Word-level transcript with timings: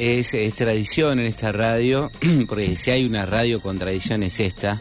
es, 0.00 0.32
es 0.34 0.54
tradición 0.54 1.20
en 1.20 1.26
esta 1.26 1.52
radio, 1.52 2.10
porque 2.48 2.76
si 2.76 2.90
hay 2.90 3.04
una 3.04 3.26
radio 3.26 3.60
con 3.60 3.78
tradición 3.78 4.22
es 4.22 4.40
esta, 4.40 4.80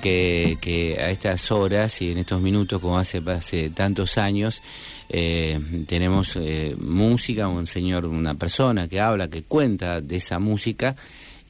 que, 0.00 0.58
que 0.60 0.96
a 1.00 1.10
estas 1.10 1.50
horas 1.50 2.00
y 2.02 2.12
en 2.12 2.18
estos 2.18 2.40
minutos, 2.40 2.80
como 2.80 2.98
hace, 2.98 3.22
hace 3.26 3.70
tantos 3.70 4.18
años, 4.18 4.62
eh, 5.08 5.58
tenemos 5.86 6.36
eh, 6.36 6.76
música, 6.78 7.48
un 7.48 7.66
señor, 7.66 8.04
una 8.06 8.34
persona 8.34 8.88
que 8.88 9.00
habla, 9.00 9.28
que 9.28 9.42
cuenta 9.42 10.00
de 10.00 10.16
esa 10.16 10.38
música. 10.38 10.94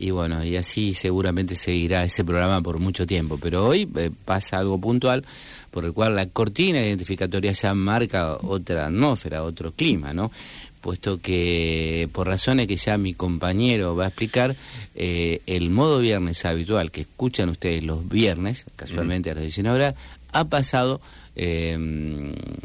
Y 0.02 0.10
bueno, 0.10 0.44
y 0.44 0.56
así 0.56 0.94
seguramente 0.94 1.54
seguirá 1.54 2.02
ese 2.02 2.24
programa 2.24 2.60
por 2.60 2.80
mucho 2.80 3.06
tiempo. 3.06 3.38
Pero 3.40 3.68
hoy 3.68 3.88
eh, 3.94 4.10
pasa 4.24 4.58
algo 4.58 4.76
puntual 4.76 5.24
por 5.70 5.84
el 5.84 5.92
cual 5.92 6.16
la 6.16 6.26
cortina 6.26 6.80
identificatoria 6.80 7.52
ya 7.52 7.72
marca 7.72 8.36
otra 8.42 8.86
atmósfera, 8.86 9.44
otro 9.44 9.70
clima, 9.70 10.12
¿no? 10.12 10.32
Puesto 10.80 11.20
que, 11.20 12.08
por 12.12 12.26
razones 12.26 12.66
que 12.66 12.74
ya 12.74 12.98
mi 12.98 13.14
compañero 13.14 13.94
va 13.94 14.06
a 14.06 14.08
explicar, 14.08 14.56
eh, 14.96 15.40
el 15.46 15.70
modo 15.70 16.00
viernes 16.00 16.44
habitual 16.46 16.90
que 16.90 17.02
escuchan 17.02 17.48
ustedes 17.48 17.84
los 17.84 18.08
viernes, 18.08 18.66
casualmente 18.74 19.30
a 19.30 19.34
las 19.34 19.44
19 19.44 19.76
horas, 19.76 19.94
ha 20.32 20.46
pasado 20.46 21.00
eh, 21.34 21.76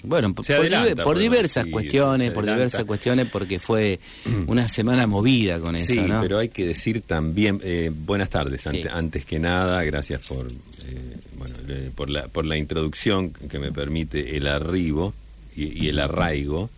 bueno, 0.03 0.33
por, 0.33 0.49
adelanta, 0.51 1.03
diversas 1.13 1.65
cuestiones, 1.67 2.31
por 2.31 2.45
diversas 2.45 2.83
cuestiones, 2.85 3.27
porque 3.31 3.59
fue 3.59 3.99
una 4.47 4.67
semana 4.67 5.07
movida 5.07 5.59
con 5.59 5.75
eso, 5.75 5.93
Sí, 5.93 6.01
¿no? 6.01 6.21
pero 6.21 6.39
hay 6.39 6.49
que 6.49 6.65
decir 6.65 7.01
también, 7.01 7.59
eh, 7.63 7.91
buenas 7.93 8.29
tardes, 8.29 8.61
Sí. 8.63 8.69
ante- 8.69 8.89
antes 8.89 9.25
que 9.25 9.39
nada, 9.39 9.83
gracias 9.83 10.27
por, 10.27 10.47
eh, 10.47 11.15
bueno, 11.37 11.55
por, 11.95 12.09
la, 12.09 12.27
por 12.27 12.45
la 12.45 12.57
introducción 12.57 13.31
que 13.31 13.59
me 13.59 13.71
permite 13.71 14.35
el 14.37 14.47
arribo 14.47 15.13
y, 15.55 15.85
y 15.85 15.87
el 15.89 15.99
arraigo 15.99 16.69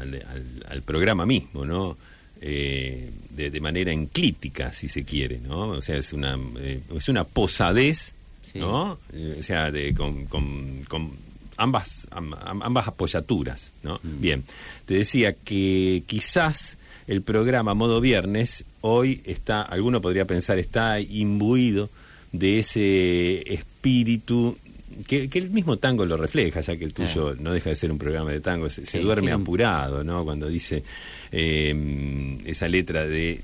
al, 0.00 0.14
al- 0.14 0.64
al 0.68 0.82
programa 0.82 1.24
mismo, 1.26 1.64
¿no? 1.64 1.96
Eh, 2.40 3.10
de, 3.30 3.50
de 3.50 3.60
manera 3.60 3.92
enclítica, 3.92 4.72
si 4.72 4.88
se 4.88 5.04
quiere, 5.04 5.38
¿no? 5.40 5.68
O 5.70 5.82
sea, 5.82 5.96
es 5.96 6.12
una, 6.12 6.38
eh, 6.60 6.80
es 6.96 7.08
una 7.08 7.24
posadez, 7.24 8.14
Sí. 8.52 8.58
¿no? 8.58 8.98
O 9.38 9.42
sea, 9.42 9.70
de, 9.70 9.94
con, 9.94 10.26
con- 10.26 10.82
con 10.88 11.10
ambas, 11.56 12.06
am- 12.10 12.34
am- 12.34 12.62
ambas 12.62 12.88
apoyaturas, 12.88 13.72
¿no? 13.82 13.98
Bien, 14.02 14.44
te 14.86 14.94
decía 14.94 15.32
que 15.34 16.02
quizás 16.06 16.78
el 17.06 17.22
programa 17.22 17.74
Modo 17.74 18.00
Viernes 18.00 18.64
hoy 18.80 19.20
está, 19.24 19.62
alguno 19.62 20.00
podría 20.00 20.24
pensar, 20.24 20.58
está 20.58 21.00
imbuido 21.00 21.90
de 22.32 22.58
ese 22.60 23.52
espíritu 23.52 24.56
que, 25.06 25.28
que 25.28 25.38
el 25.38 25.50
mismo 25.50 25.76
tango 25.78 26.04
lo 26.06 26.16
refleja, 26.16 26.60
ya 26.60 26.76
que 26.76 26.84
el 26.84 26.92
tuyo 26.92 27.34
no 27.38 27.52
deja 27.52 27.70
de 27.70 27.76
ser 27.76 27.90
un 27.92 27.98
programa 27.98 28.30
de 28.32 28.40
tango, 28.40 28.68
se, 28.68 28.82
duerme 29.00 29.30
apurado, 29.42 30.04
¿no? 30.04 30.24
Cuando 30.24 30.48
dice 30.48 30.82
eh, 31.32 32.38
esa 32.46 32.68
letra 32.68 33.06
de 33.06 33.40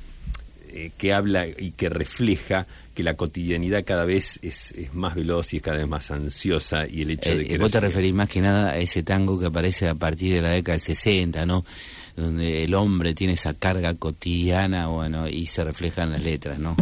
eh, 0.77 0.91
que 0.99 1.13
habla 1.13 1.47
y 1.47 1.71
que 1.71 1.89
refleja 1.89 2.67
que 2.95 3.05
la 3.05 3.15
cotidianidad 3.15 3.85
cada 3.85 4.05
vez 4.05 4.41
es, 4.43 4.73
es 4.73 4.93
más 4.93 5.15
veloz 5.15 5.55
y 5.55 5.59
es 5.59 5.63
cada 5.63 5.77
vez 5.77 5.87
más 5.87 6.11
ansiosa 6.11 6.89
y 6.89 7.03
el 7.03 7.13
hecho 7.13 7.31
Eh, 7.31 7.39
de 7.39 7.47
que 7.47 7.59
vos 7.59 7.71
te 7.71 7.79
referís 7.79 8.13
más 8.13 8.29
que 8.29 8.41
nada 8.41 8.71
a 8.71 8.79
ese 8.79 9.05
tango 9.05 9.39
que 9.39 9.47
aparece 9.47 9.89
a 9.89 9.95
partir 9.95 10.35
de 10.35 10.43
la 10.43 10.51
década 10.51 10.75
del 10.75 10.81
60, 10.81 11.47
¿no? 11.47 11.65
Donde 12.17 12.65
el 12.65 12.75
hombre 12.75 13.15
tiene 13.15 13.35
esa 13.35 13.55
carga 13.55 13.95
cotidiana, 13.95 14.89
bueno, 14.89 15.29
y 15.29 15.47
se 15.47 15.63
refleja 15.63 16.03
en 16.03 16.11
las 16.11 16.23
letras, 16.25 16.59
¿no? 16.59 16.77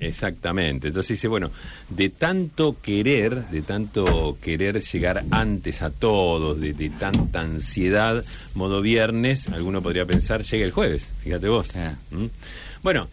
Exactamente. 0.00 0.88
Entonces 0.88 1.18
dice, 1.18 1.28
bueno, 1.28 1.50
de 1.90 2.08
tanto 2.08 2.76
querer, 2.80 3.48
de 3.48 3.60
tanto 3.60 4.38
querer 4.40 4.80
llegar 4.80 5.22
antes 5.30 5.82
a 5.82 5.90
todos, 5.90 6.58
de, 6.58 6.72
de 6.72 6.88
tanta 6.88 7.42
ansiedad, 7.42 8.24
modo 8.54 8.80
viernes, 8.80 9.48
alguno 9.48 9.82
podría 9.82 10.06
pensar, 10.06 10.42
llega 10.42 10.64
el 10.64 10.72
jueves, 10.72 11.12
fíjate 11.22 11.48
vos. 11.48 11.76
Ah. 11.76 11.94
¿Mm? 12.10 12.26
Bueno, 12.82 13.08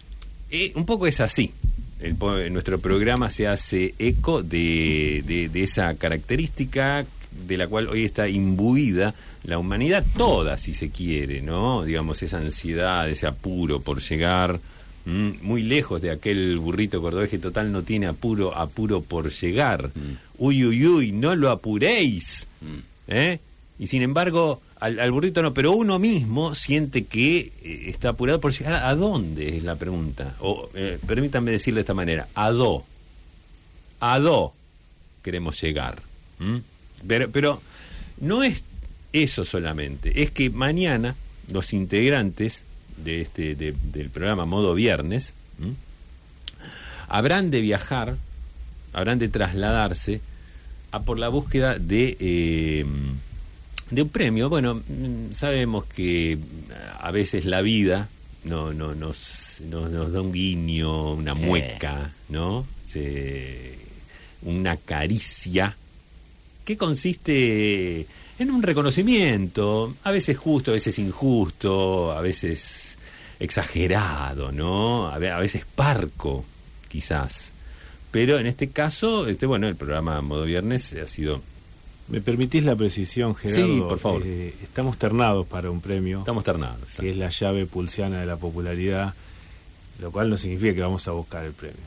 eh, 0.52 0.72
un 0.76 0.86
poco 0.86 1.08
es 1.08 1.20
así. 1.22 1.52
El 2.00 2.18
nuestro 2.52 2.80
programa 2.80 3.30
se 3.30 3.48
hace 3.48 3.94
eco 4.00 4.42
de, 4.44 5.24
de- 5.26 5.50
de 5.50 5.64
esa 5.64 5.94
característica 5.96 7.06
de 7.48 7.58
la 7.58 7.68
cual 7.68 7.88
hoy 7.88 8.06
está 8.06 8.28
imbuida 8.28 9.14
la 9.44 9.58
humanidad 9.60 10.04
toda, 10.18 10.58
si 10.58 10.74
se 10.74 10.90
quiere, 10.90 11.42
¿no? 11.42 11.84
Digamos, 11.84 12.22
esa 12.24 12.38
ansiedad, 12.40 13.08
ese 13.10 13.28
apuro 13.28 13.80
por 13.82 14.02
llegar 14.02 14.60
mm, 15.06 15.30
muy 15.42 15.62
lejos 15.64 16.02
de 16.02 16.12
aquel 16.12 16.58
burrito 16.58 17.02
cordobés 17.02 17.30
que 17.30 17.38
total 17.40 17.72
no 17.72 17.84
tiene 17.84 18.08
apuro, 18.08 18.56
apuro 18.58 19.02
por 19.02 19.32
llegar. 19.32 19.92
Uy, 20.38 20.66
uy, 20.66 20.86
uy, 20.88 21.12
no 21.12 21.36
lo 21.36 21.50
apuréis. 21.52 22.48
¿eh? 23.08 23.40
Y 23.80 23.88
sin 23.88 24.02
embargo, 24.02 24.60
al, 24.82 25.00
al 25.00 25.12
burrito 25.12 25.42
no, 25.42 25.54
pero 25.54 25.72
uno 25.72 25.98
mismo 26.00 26.54
siente 26.56 27.06
que 27.06 27.38
eh, 27.64 27.84
está 27.88 28.10
apurado 28.10 28.42
por 28.42 28.52
llegar 28.52 28.74
a 28.84 28.94
dónde, 28.96 29.56
es 29.58 29.64
la 29.64 29.76
pregunta. 29.78 30.36
O 30.42 30.70
eh, 30.76 30.98
permítanme 31.08 31.52
decirlo 31.52 31.78
de 31.78 31.82
esta 31.82 31.94
manera, 31.94 32.28
a 32.36 32.52
dó. 32.52 32.84
A 34.02 34.20
dó 34.20 34.54
queremos 35.24 35.62
llegar. 35.62 36.02
Pero, 37.08 37.32
pero 37.32 37.62
no 38.20 38.44
es 38.44 38.64
eso 39.14 39.46
solamente, 39.46 40.24
es 40.24 40.32
que 40.32 40.50
mañana 40.50 41.16
los 41.52 41.74
integrantes 41.74 42.64
de 42.98 43.22
este 43.22 43.56
de- 43.56 43.76
del 43.94 44.10
programa 44.10 44.46
Modo 44.46 44.74
Viernes 44.74 45.34
habrán 47.08 47.52
de 47.52 47.62
viajar, 47.62 48.18
habrán 48.94 49.20
de 49.20 49.28
trasladarse 49.30 50.22
a 50.92 51.02
por 51.02 51.20
la 51.20 51.30
búsqueda 51.30 51.78
de 51.78 52.18
eh, 52.20 52.86
de 53.92 54.02
un 54.02 54.10
premio. 54.10 54.50
Bueno, 54.50 54.82
sabemos 55.34 55.86
que 55.86 56.38
a 57.00 57.12
veces 57.12 57.46
la 57.46 57.62
vida 57.62 58.10
no, 58.44 58.74
no 58.74 58.96
nos, 58.96 59.62
no- 59.70 59.88
nos 59.90 60.12
da 60.12 60.22
un 60.22 60.32
guiño, 60.32 61.14
una 61.14 61.36
mueca, 61.36 62.14
¿no? 62.30 62.66
Se- 62.88 63.78
una 64.44 64.76
caricia 64.78 65.78
que 66.66 66.76
consiste 66.78 68.08
en 68.40 68.50
un 68.50 68.64
reconocimiento, 68.64 69.96
a 70.04 70.12
veces 70.12 70.38
justo, 70.38 70.72
a 70.72 70.74
veces 70.76 70.98
injusto, 70.98 72.12
a 72.12 72.22
veces 72.22 72.98
exagerado, 73.40 74.52
¿no? 74.52 75.08
A 75.08 75.18
veces 75.20 75.66
parco, 75.76 76.44
quizás. 76.88 77.54
Pero 78.12 78.40
en 78.40 78.48
este 78.48 78.70
caso, 78.70 79.28
este 79.28 79.46
bueno, 79.46 79.68
el 79.68 79.76
programa 79.76 80.22
Modo 80.22 80.44
Viernes 80.46 80.94
ha 80.94 81.08
sido 81.08 81.42
¿Me 82.12 82.22
permitís 82.22 82.64
la 82.64 82.76
precisión, 82.76 83.36
Gerardo? 83.36 83.66
Sí, 83.66 83.80
por 83.88 84.00
favor. 84.00 84.22
Eh, 84.26 84.54
estamos 84.64 84.98
ternados 84.98 85.48
para 85.48 85.72
un 85.72 85.82
premio 85.82 86.20
estamos 86.20 86.44
ternados. 86.44 86.96
que 87.00 87.10
es 87.12 87.18
la 87.18 87.30
llave 87.30 87.66
pulsiana 87.66 88.20
de 88.20 88.26
la 88.26 88.38
popularidad, 88.38 89.14
lo 90.00 90.12
cual 90.12 90.30
no 90.30 90.38
significa 90.38 90.74
que 90.76 90.82
vamos 90.82 91.08
a 91.08 91.12
buscar 91.12 91.46
el 91.46 91.54
premio. 91.54 91.78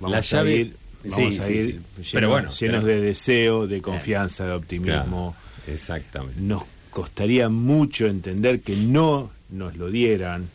Vamos 0.00 0.10
La 0.10 0.18
a 0.18 0.20
llave 0.20 0.54
ir, 0.56 0.76
vamos 1.04 1.34
sí, 1.34 1.40
a 1.40 1.50
ir 1.50 1.62
sí. 1.62 1.66
llenos, 1.72 2.10
Pero 2.12 2.28
bueno, 2.28 2.50
llenos 2.50 2.84
pero- 2.84 2.86
de 2.86 3.00
deseo, 3.00 3.66
de 3.66 3.80
confianza, 3.80 4.44
de 4.46 4.52
optimismo. 4.52 5.34
Claro, 5.34 5.72
exactamente. 5.74 6.40
Nos 6.40 6.64
costaría 6.90 7.48
mucho 7.48 8.06
entender 8.06 8.60
que 8.60 8.76
no 8.76 9.30
nos 9.50 9.76
lo 9.76 9.90
dieran. 9.90 10.48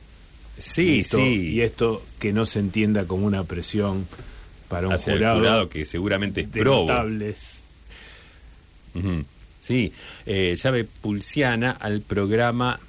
Sí, 0.58 1.00
Esto- 1.00 1.18
sí. 1.18 1.52
Y 1.54 1.62
esto 1.62 2.04
que 2.20 2.34
no 2.34 2.46
se 2.46 2.60
entienda 2.60 3.06
como 3.06 3.26
una 3.26 3.44
presión 3.44 4.06
para 4.68 4.88
un 4.88 4.98
jurado, 4.98 5.40
jurado 5.40 5.70
que 5.70 5.86
seguramente 5.86 6.42
es 6.42 6.48
probo. 6.48 6.82
notables. 6.88 7.61
Sí, 9.59 9.91
eh, 10.25 10.56
llave 10.62 10.85
pulsiana 10.85 11.72
al 11.72 12.02
programa 12.02 12.79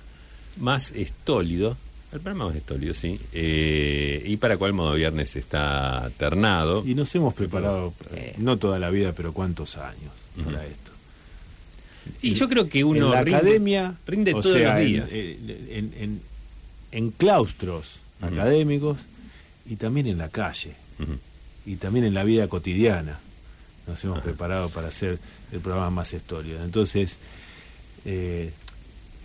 más 0.58 0.90
estólido, 0.92 1.76
al 2.12 2.20
programa 2.20 2.46
más 2.46 2.56
estólido, 2.56 2.94
sí, 2.94 3.20
eh, 3.32 4.22
y 4.26 4.36
para 4.38 4.56
cuál 4.56 4.72
modo 4.72 4.94
viernes 4.94 5.36
está 5.36 6.10
ternado. 6.16 6.82
Y 6.86 6.94
nos 6.94 7.14
hemos 7.14 7.34
preparado, 7.34 7.92
eh, 8.14 8.34
no 8.38 8.56
toda 8.56 8.78
la 8.78 8.88
vida, 8.90 9.12
pero 9.12 9.32
cuántos 9.32 9.76
años 9.76 10.12
para 10.44 10.64
esto. 10.64 10.90
Y 12.22 12.32
yo 12.34 12.48
creo 12.48 12.68
que 12.68 12.82
uno 12.84 13.06
en 13.06 13.10
la 13.12 13.22
rinde, 13.22 13.36
academia, 13.38 13.94
rinde 14.06 14.32
todos 14.32 14.46
sea, 14.46 14.78
los 14.78 14.86
días. 14.86 15.08
En, 15.12 15.92
en- 15.98 16.20
en- 16.90 17.10
claustros 17.12 18.00
académicos 18.20 18.98
y 19.68 19.76
también 19.76 20.06
en 20.06 20.18
la 20.18 20.28
calle 20.28 20.72
y 21.66 21.76
también 21.76 22.04
en 22.06 22.14
la 22.14 22.24
vida 22.24 22.48
cotidiana. 22.48 23.18
Nos 23.86 24.02
hemos 24.04 24.20
preparado 24.20 24.68
para 24.68 24.88
hacer 24.88 25.18
el 25.52 25.60
programa 25.60 25.90
más 25.90 26.12
histórico. 26.12 26.56
Entonces, 26.62 27.18
eh, 28.04 28.50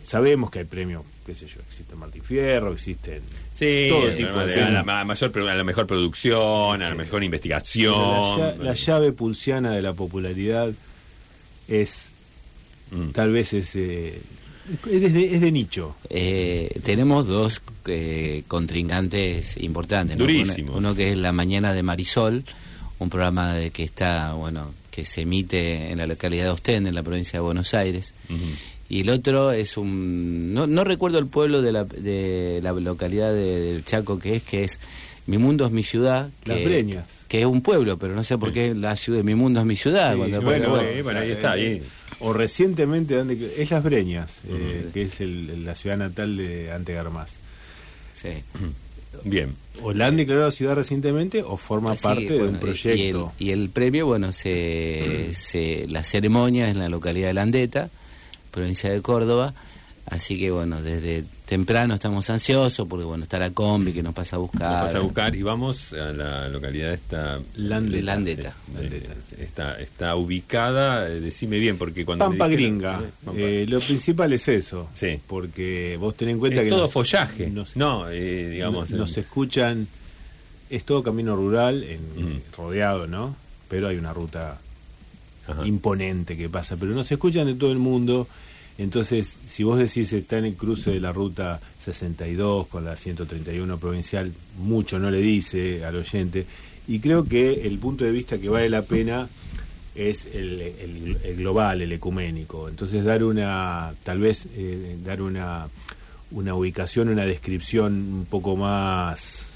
sabemos 0.05 0.49
que 0.49 0.59
hay 0.59 0.65
premios, 0.65 1.03
qué 1.25 1.35
sé 1.35 1.45
yo, 1.47 1.59
existe 1.67 1.95
Martí 1.95 2.21
Fierro, 2.21 2.73
existen 2.73 3.21
Sí, 3.51 3.87
todo 3.89 4.09
tipo 4.11 4.39
de 4.39 4.55
de- 4.55 4.63
a, 4.63 4.69
la, 4.71 4.83
mayor, 5.05 5.31
a 5.49 5.55
la 5.55 5.63
mejor 5.63 5.85
producción, 5.85 6.81
a 6.81 6.89
la 6.89 6.95
mejor 6.95 7.23
investigación. 7.23 8.39
La, 8.39 8.55
la 8.55 8.73
llave 8.73 9.11
pulsiana 9.11 9.71
de 9.71 9.81
la 9.81 9.93
popularidad 9.93 10.71
es, 11.67 12.09
Mm. 12.89 13.09
tal 13.09 13.31
vez 13.33 13.51
es, 13.53 13.75
eh, 13.75 14.21
es, 14.89 15.13
de, 15.13 15.35
es 15.35 15.41
de 15.41 15.51
nicho. 15.51 15.97
Eh, 16.09 16.79
tenemos 16.83 17.27
dos 17.27 17.61
eh, 17.85 18.43
contrincantes 18.47 19.57
importantes. 19.57 20.15
¿no? 20.17 20.23
Durísimos. 20.23 20.69
Uno, 20.77 20.77
uno 20.89 20.95
que 20.95 21.11
es 21.11 21.17
La 21.17 21.33
Mañana 21.33 21.73
de 21.73 21.83
Marisol, 21.83 22.45
un 22.99 23.09
programa 23.09 23.53
de 23.53 23.69
que 23.69 23.83
está, 23.83 24.33
bueno, 24.33 24.73
que 24.91 25.05
se 25.05 25.21
emite 25.21 25.91
en 25.91 25.97
la 25.99 26.07
localidad 26.07 26.45
de 26.45 26.49
Ostende, 26.51 26.89
en 26.89 26.95
la 26.95 27.03
provincia 27.03 27.37
de 27.39 27.43
Buenos 27.45 27.73
Aires. 27.73 28.13
Y 28.89 29.01
el 29.01 29.09
otro 29.09 29.51
es 29.51 29.77
un... 29.77 30.53
No, 30.53 30.65
no 30.65 30.83
recuerdo 30.83 31.19
el 31.19 31.27
pueblo 31.27 31.61
de 31.61 31.71
la, 31.73 31.83
de 31.83 32.59
la 32.63 32.71
localidad 32.71 33.33
de- 33.33 33.59
del 33.59 33.83
Chaco 33.85 34.17
que 34.17 34.37
es, 34.37 34.43
que 34.43 34.63
es 34.63 34.79
Mi 35.25 35.37
Mundo 35.37 35.65
es 35.65 35.71
mi 35.73 35.83
ciudad. 35.83 36.29
Que, 36.43 36.53
Las 36.53 36.63
Breñas. 36.63 37.05
Que 37.27 37.41
es 37.41 37.45
un 37.45 37.61
pueblo, 37.61 37.97
pero 37.99 38.15
no 38.15 38.23
sé 38.23 38.37
por 38.37 38.53
qué 38.53 38.73
la 38.73 38.95
ciudad, 38.95 39.23
Mi 39.23 39.35
Mundo 39.35 39.59
es 39.59 39.65
mi 39.65 39.75
ciudad. 39.75 40.13
Sí, 40.13 40.17
cuando- 40.19 40.41
bueno, 40.41 40.69
bueno, 40.69 40.87
eh, 40.87 41.01
bueno, 41.03 41.19
ahí 41.19 41.31
está, 41.31 41.51
ahí. 41.51 41.83
O 42.21 42.31
recientemente, 42.33 43.15
donde- 43.15 43.55
es 43.61 43.69
Las 43.69 43.83
Breñas, 43.83 44.37
eh, 44.47 44.87
que 44.93 45.01
es 45.03 45.19
el- 45.21 45.65
la 45.65 45.75
ciudad 45.75 45.97
natal 45.97 46.37
de 46.37 46.71
Ante 46.71 46.93
Garmaz. 46.93 47.33
Bien. 49.23 49.55
O 49.81 49.93
la 49.93 50.07
han 50.07 50.17
declarado 50.17 50.51
ciudad 50.51 50.75
recientemente 50.75 51.43
o 51.43 51.57
forma 51.57 51.91
Así 51.91 52.03
parte 52.03 52.27
que, 52.27 52.33
de 52.33 52.43
un 52.43 52.57
proyecto. 52.57 53.33
Y 53.39 53.49
el, 53.49 53.49
y 53.57 53.61
el 53.61 53.69
premio, 53.69 54.07
bueno, 54.07 54.33
se, 54.33 55.29
se, 55.33 55.87
la 55.87 56.03
ceremonia 56.03 56.65
es 56.65 56.71
en 56.71 56.79
la 56.79 56.89
localidad 56.89 57.27
de 57.27 57.33
Landeta, 57.33 57.89
provincia 58.51 58.91
de 58.91 59.01
Córdoba. 59.01 59.53
Así 60.09 60.39
que, 60.39 60.49
bueno, 60.51 60.81
desde 60.81 61.25
temprano 61.45 61.95
estamos 61.95 62.29
ansiosos 62.29 62.87
porque, 62.87 63.03
bueno, 63.03 63.23
está 63.25 63.39
la 63.39 63.51
combi 63.51 63.91
que 63.91 64.01
nos 64.01 64.13
pasa 64.13 64.37
a 64.37 64.39
Nos 64.39 64.49
buscar. 64.51 64.71
vas 64.83 64.95
a 64.95 64.99
buscar 64.99 65.35
y 65.35 65.43
vamos 65.43 65.91
a 65.91 66.13
la 66.13 66.47
localidad 66.47 66.93
esta 66.93 67.41
Landeta. 67.57 68.05
Landeta. 68.05 68.53
Eh, 68.79 69.09
Está, 69.39 69.77
está 69.81 70.15
ubicada, 70.15 71.09
eh, 71.09 71.19
decime 71.19 71.59
bien, 71.59 71.77
porque 71.77 72.05
cuando. 72.05 72.23
Pampa 72.25 72.47
dijeron- 72.47 72.77
Gringa. 72.79 73.01
Eh, 73.03 73.09
Pampa. 73.25 73.39
Eh, 73.41 73.65
lo 73.67 73.79
principal 73.81 74.31
es 74.31 74.47
eso. 74.47 74.89
Sí. 74.93 75.19
Porque 75.27 75.97
vos 75.99 76.15
ten 76.15 76.29
en 76.29 76.39
cuenta 76.39 76.61
es 76.61 76.63
que. 76.65 76.69
todo 76.69 76.83
nos- 76.83 76.93
follaje. 76.93 77.49
nos- 77.49 77.75
no, 77.75 78.09
eh, 78.09 78.47
digamos. 78.49 78.89
nos 78.91 79.17
eh, 79.17 79.19
escuchan. 79.19 79.87
Es 80.69 80.85
todo 80.85 81.03
camino 81.03 81.35
rural, 81.35 81.83
en, 81.83 81.99
Ujú. 82.15 82.39
rodeado, 82.57 83.07
¿no? 83.07 83.35
Pero 83.67 83.89
hay 83.89 83.97
una 83.97 84.13
ruta 84.13 84.57
ajá. 85.47 85.65
imponente 85.67 86.37
que 86.37 86.47
pasa. 86.49 86.77
Pero 86.77 86.93
nos 86.93 87.11
escuchan 87.11 87.45
de 87.45 87.55
todo 87.55 87.73
el 87.73 87.79
mundo. 87.79 88.27
Entonces, 88.77 89.37
si 89.47 89.63
vos 89.63 89.79
decís 89.79 90.13
está 90.13 90.37
en 90.37 90.45
el 90.45 90.53
cruce 90.55 90.91
de 90.91 90.99
la 90.99 91.11
ruta 91.11 91.59
62 91.79 92.67
con 92.67 92.85
la 92.85 92.95
131 92.95 93.77
provincial, 93.79 94.31
mucho 94.59 94.99
no 94.99 95.09
le 95.09 95.19
dice 95.19 95.83
al 95.83 95.95
oyente. 95.95 96.45
Y 96.87 96.99
creo 96.99 97.25
que 97.25 97.67
el 97.67 97.79
punto 97.79 98.05
de 98.05 98.11
vista 98.11 98.37
que 98.37 98.49
vale 98.49 98.69
la 98.69 98.83
pena 98.83 99.27
es 99.95 100.27
el, 100.33 100.61
el- 100.61 101.17
el 101.23 101.35
global, 101.37 101.81
el 101.81 101.91
ecuménico. 101.91 102.69
Entonces, 102.69 103.03
dar 103.03 103.23
una, 103.23 103.93
tal 104.03 104.19
vez, 104.19 104.45
eh, 104.55 104.95
dar 105.03 105.21
una, 105.23 105.67
una 106.31 106.53
ubicación, 106.53 107.09
una 107.09 107.25
descripción 107.25 107.93
un 107.93 108.25
poco 108.29 108.55
más 108.55 109.47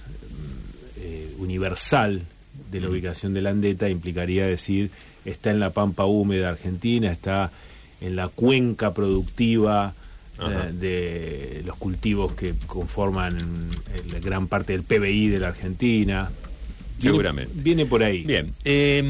eh, 0.99 1.33
universal 1.37 2.23
de 2.71 2.79
la 2.81 2.89
ubicación 2.89 3.33
de 3.33 3.41
la 3.41 3.51
andeta 3.51 3.87
implicaría 3.89 4.45
decir 4.47 4.89
está 5.25 5.51
en 5.51 5.59
la 5.59 5.69
pampa 5.69 6.05
húmeda 6.05 6.49
argentina, 6.49 7.11
está 7.11 7.51
en 8.01 8.15
la 8.15 8.27
cuenca 8.27 8.93
productiva 8.93 9.93
eh, 10.39 10.71
de 10.73 11.63
los 11.65 11.77
cultivos 11.77 12.33
que 12.33 12.55
conforman 12.67 13.69
gran 14.21 14.47
parte 14.47 14.73
del 14.73 14.83
PBI 14.83 15.29
de 15.29 15.39
la 15.39 15.49
Argentina. 15.49 16.29
Seguramente. 17.01 17.51
Viene, 17.55 17.85
por 17.85 18.03
ahí. 18.03 18.23
Bien, 18.23 18.53
eh, 18.63 19.01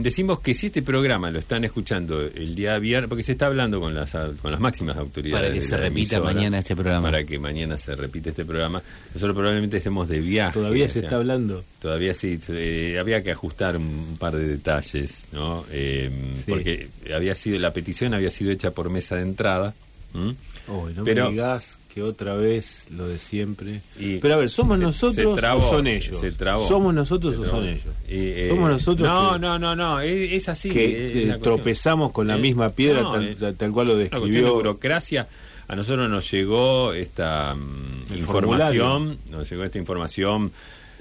decimos 0.00 0.40
que 0.40 0.54
si 0.54 0.66
este 0.66 0.82
programa 0.82 1.30
lo 1.30 1.38
están 1.38 1.64
escuchando 1.64 2.20
el 2.20 2.54
día 2.54 2.78
viernes, 2.78 3.08
porque 3.08 3.22
se 3.22 3.32
está 3.32 3.46
hablando 3.46 3.80
con 3.80 3.94
las 3.94 4.12
con 4.40 4.50
las 4.50 4.60
máximas 4.60 4.96
autoridades. 4.96 5.40
Para 5.42 5.52
que 5.54 5.60
de 5.60 5.66
se 5.66 5.72
la 5.72 5.78
repita 5.88 6.16
emisora, 6.16 6.34
mañana 6.34 6.58
este 6.58 6.74
programa. 6.76 7.10
Para 7.10 7.24
que 7.24 7.38
mañana 7.38 7.76
se 7.78 7.94
repita 7.96 8.30
este 8.30 8.44
programa. 8.44 8.82
Nosotros 9.14 9.34
probablemente 9.36 9.78
estemos 9.78 10.08
de 10.08 10.20
viaje. 10.20 10.54
Todavía 10.54 10.86
se 10.88 10.94
sea, 10.94 11.02
está 11.02 11.16
hablando. 11.16 11.64
Todavía 11.80 12.14
sí, 12.14 12.38
eh, 12.48 12.96
había 12.98 13.22
que 13.22 13.30
ajustar 13.30 13.76
un 13.76 14.16
par 14.18 14.34
de 14.36 14.46
detalles, 14.48 15.26
¿no? 15.32 15.64
Eh, 15.70 16.10
Sí. 16.36 16.44
Porque 16.50 16.88
había 17.14 17.34
sido 17.34 17.58
la 17.58 17.72
petición 17.72 18.14
había 18.14 18.30
sido 18.30 18.50
hecha 18.50 18.70
por 18.72 18.90
mesa 18.90 19.16
de 19.16 19.22
entrada. 19.22 19.74
¿m? 20.14 20.34
Oh, 20.68 20.88
no 20.90 21.04
Pero- 21.04 21.24
me 21.26 21.30
digas 21.32 21.78
que 21.94 22.02
otra 22.02 22.34
vez 22.34 22.86
lo 22.90 23.06
de 23.06 23.18
siempre. 23.18 23.80
Y 23.98 24.16
Pero 24.18 24.34
a 24.34 24.36
ver, 24.38 24.50
¿somos 24.50 24.78
se- 24.78 24.84
nosotros 24.84 25.14
se 25.14 25.40
trabó, 25.40 25.64
o 25.64 25.70
son 25.70 25.86
ellos? 25.86 26.18
se 26.18 26.32
trabó. 26.32 26.66
¿Somos 26.66 26.92
nosotros 26.92 27.36
o 27.38 27.44
son 27.46 27.64
ellos? 27.68 27.84
Eh, 28.08 28.48
Somos 28.50 28.68
nosotros 28.70 29.08
No, 29.08 29.32
que- 29.34 29.38
no, 29.38 29.58
no, 29.60 29.76
no, 29.76 30.00
es, 30.00 30.32
es 30.32 30.48
así. 30.48 30.70
que 30.70 31.30
es 31.30 31.40
tropezamos 31.40 32.10
con 32.10 32.26
la 32.26 32.36
Eh, 32.36 32.40
misma 32.40 32.70
piedra 32.70 33.02
no, 33.02 33.12
tal, 33.12 33.36
tal- 33.36 33.54
tal 33.54 33.70
cual 33.72 33.86
lo 33.86 33.96
describió. 33.96 34.54
burocracia. 34.54 35.28
A 35.68 35.76
nosotros 35.76 36.10
nos 36.10 36.30
llegó 36.30 36.92
esta 36.92 37.54
mm, 37.54 38.14
información, 38.16 39.18
nos 39.30 39.48
llegó 39.48 39.64
esta 39.64 39.78
información 39.78 40.52